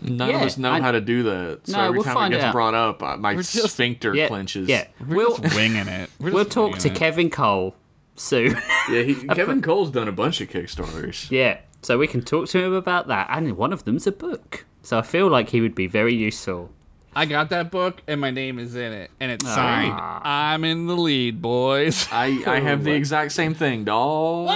[0.01, 1.61] None Yeah, of us know I- how to do that.
[1.65, 2.51] So No, every we'll time find it gets out.
[2.51, 4.67] brought up, uh, my just- sphincter yeah, clenches.
[4.67, 4.87] yeah.
[5.07, 6.09] We're We'll just winging it.
[6.19, 6.95] We're we'll talk to it.
[6.95, 7.75] Kevin Cole
[8.15, 8.57] soon.
[8.89, 9.01] yeah.
[9.03, 11.29] He, Kevin Cole's done a bunch of Kickstarters.
[11.31, 14.65] Yeah, so we can talk to him about that, and one of them's a book.
[14.83, 16.71] So I feel like he would be very useful.
[17.17, 19.55] I got that book and my name is in it, and it's Ah.
[19.55, 19.99] signed.
[20.25, 22.07] I'm in the lead, boys.
[22.11, 24.49] I, I have the exact same thing, dog.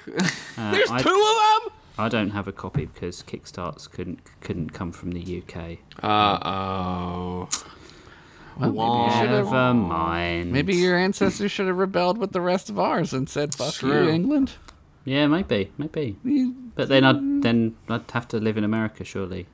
[0.06, 1.72] There's I- two of them.
[1.96, 5.78] I don't have a copy because Kickstarts couldn't couldn't come from the UK.
[6.02, 7.48] Uh oh.
[8.60, 10.52] Never mind.
[10.52, 14.04] Maybe your ancestors should have rebelled with the rest of ours and said, "Fuck True.
[14.04, 14.52] you, England."
[15.04, 16.16] Yeah, might be, might be.
[16.74, 19.46] But then I'd then I'd have to live in America, surely.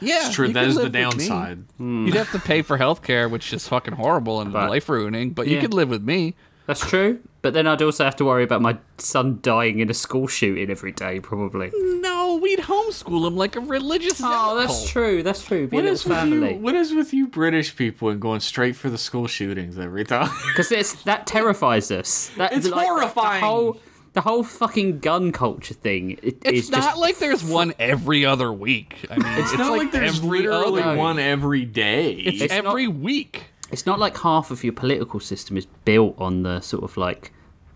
[0.00, 0.46] Yeah, It's true.
[0.48, 1.00] you That could is the live with me.
[1.28, 1.64] downside.
[1.78, 2.06] Hmm.
[2.06, 5.30] You'd have to pay for health care, which is fucking horrible and But- life ruining.
[5.30, 5.62] But you Yeah.
[5.62, 6.34] could live with me.
[6.68, 7.20] That's true.
[7.40, 10.68] But then I'd also have to worry about my son dying in a school shooting
[10.70, 11.70] every day, probably.
[11.74, 14.20] No, we'd homeschool him like a religious.
[14.22, 14.88] Oh, that's cult.
[14.88, 15.22] true.
[15.22, 15.66] That's true.
[15.66, 16.44] Be What a is with you?
[16.58, 20.28] What is with you British people and going straight for the school shootings every time?
[20.48, 20.68] Because
[21.04, 22.30] that terrifies us.
[22.36, 23.40] That, It's like, horrifying.
[23.40, 23.80] The whole,
[24.12, 26.18] the whole fucking gun culture thing.
[26.22, 29.06] It, It's not just like there's one every other week.
[29.10, 32.12] I mean, it's, It's not like, there's every literally one every day.
[32.12, 33.44] It's, It's not- every week.
[33.70, 37.32] It's not like half of your political system is built on the sort of like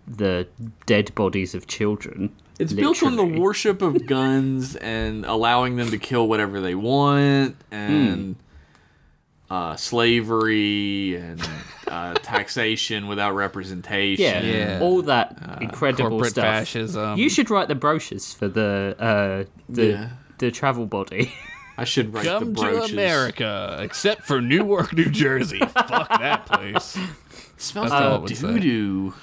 [0.07, 0.47] the
[0.85, 2.35] dead bodies of children.
[2.59, 7.55] It's built on the worship of guns and allowing them to kill whatever they want
[7.71, 8.35] and
[9.49, 11.41] uh, slavery and
[11.87, 14.23] uh, taxation without representation.
[14.23, 14.79] Yeah, Yeah.
[14.81, 16.43] all that incredible Corporate stuff.
[16.43, 17.17] fascism.
[17.19, 20.09] You should write the brochures for the uh, the Yeah.
[20.39, 21.33] the travel body.
[21.77, 22.83] I should write the Come to.
[22.83, 25.59] America, except for Newark, New Jersey.
[25.73, 26.97] Fuck that place.
[27.57, 29.13] smells like it would doo doo.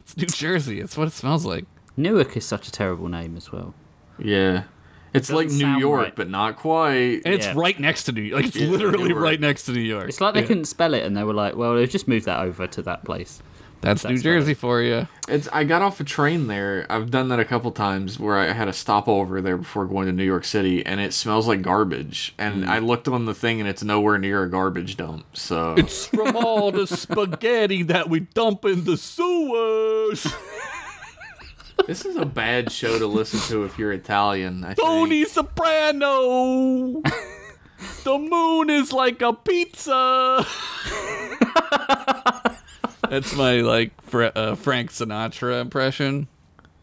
[0.00, 0.80] It's New Jersey.
[0.80, 1.64] It's what it smells like.
[1.96, 3.74] Newark is such a terrible name as well.
[4.18, 4.64] Yeah.
[5.14, 6.14] It's like New York, right.
[6.16, 7.22] but not quite.
[7.24, 7.54] And it's Yeah.
[7.56, 8.42] right next to New York.
[8.42, 10.08] Like, it's Yeah, literally right next to New York.
[10.08, 10.46] It's like they Yeah.
[10.46, 13.04] couldn't spell it, and they were like, "Well, they've just moved that over to that
[13.04, 13.42] place."
[13.86, 15.06] That's, New That's Jersey for you.
[15.28, 16.86] It's I got off a train there.
[16.90, 20.12] I've done that a couple times where I had a stopover there before going to
[20.12, 22.34] New York City, and it smells like garbage.
[22.36, 22.70] And Hmm.
[22.70, 25.36] I looked on the thing, and it's nowhere near a garbage dump.
[25.36, 30.26] So It's from all the spaghetti that we dump in the sewers.
[31.86, 34.64] this is a bad show to listen to if you're Italian.
[34.64, 34.80] I think.
[34.80, 37.02] Tony Soprano.
[38.02, 40.44] the moon is like a pizza.
[43.10, 46.28] That's my like Fra- uh, Frank Sinatra impression.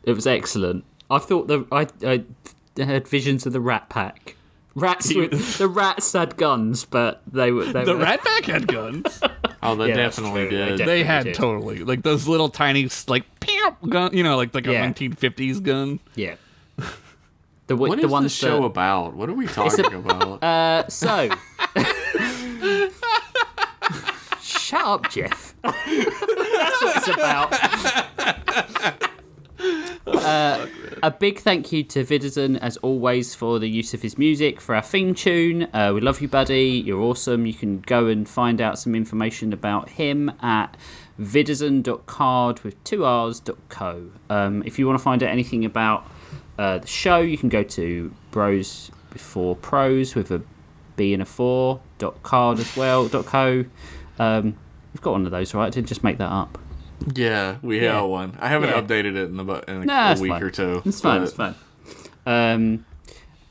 [0.04, 0.84] It was excellent.
[1.10, 2.24] I thought the I, I
[2.84, 4.36] had visions of the Rat Pack.
[4.76, 8.68] Rats, with, the rats had guns, but they were they The were, Rat Pack had
[8.68, 9.22] guns.
[9.66, 10.58] Oh, they Yeah, definitely true.
[10.58, 10.86] They did.
[10.88, 11.36] they had did.
[11.36, 14.86] totally like those little tiny like pew gun, you know, like like a Yeah.
[14.92, 16.02] 1950s gun.
[16.16, 16.36] Yeah.
[16.76, 16.84] The
[17.76, 19.14] w- what the is ones this show that, about?
[19.14, 20.44] What are we talking about?
[20.44, 21.30] Uh, so.
[24.64, 25.56] Shut up, Jeff.
[25.62, 27.54] That's what it's about.
[30.06, 30.68] Uh,
[31.02, 34.76] a big thank you to Vidison, as always, for the use of his music for
[34.76, 35.64] our theme tune.
[35.74, 36.84] Uh, we love you, buddy.
[36.86, 37.46] You're awesome.
[37.46, 40.76] You can go and find out some information about him at
[41.20, 44.12] vidison.card with two R's dot co.
[44.30, 46.06] Um, if you want to find out anything about
[46.58, 50.42] uh, the show, you can go to Bros Before Pros with a
[50.96, 53.66] B and a four dot card as well dot co.
[54.24, 54.56] Um,
[54.94, 55.66] we've got one of those, right?
[55.66, 56.58] I didn't just make that up.
[57.16, 58.00] yeah, we Yeah.
[58.00, 58.38] have one.
[58.40, 58.82] I haven't Yeah.
[58.82, 60.44] updated it in, about, in a, Nah, a week fine.
[60.44, 60.82] or two.
[60.86, 61.22] It's fine.
[61.24, 61.56] It's fine.
[62.26, 62.86] Um,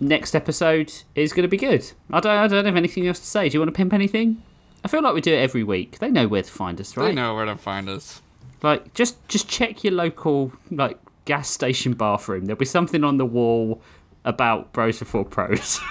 [0.01, 1.85] next episode is going to be good.
[2.11, 2.33] I don't.
[2.39, 3.49] I don't have anything else to say.
[3.49, 4.43] Do you want to pimp anything?
[4.85, 5.99] I feel like we do it every week.
[5.99, 7.07] They know where to find us, right?
[7.09, 8.23] They know where to find us.
[8.63, 12.47] Like, just just check your local like gas station bathroom.
[12.47, 13.83] There'll be something on the wall
[14.25, 15.81] about Bros Before Pros.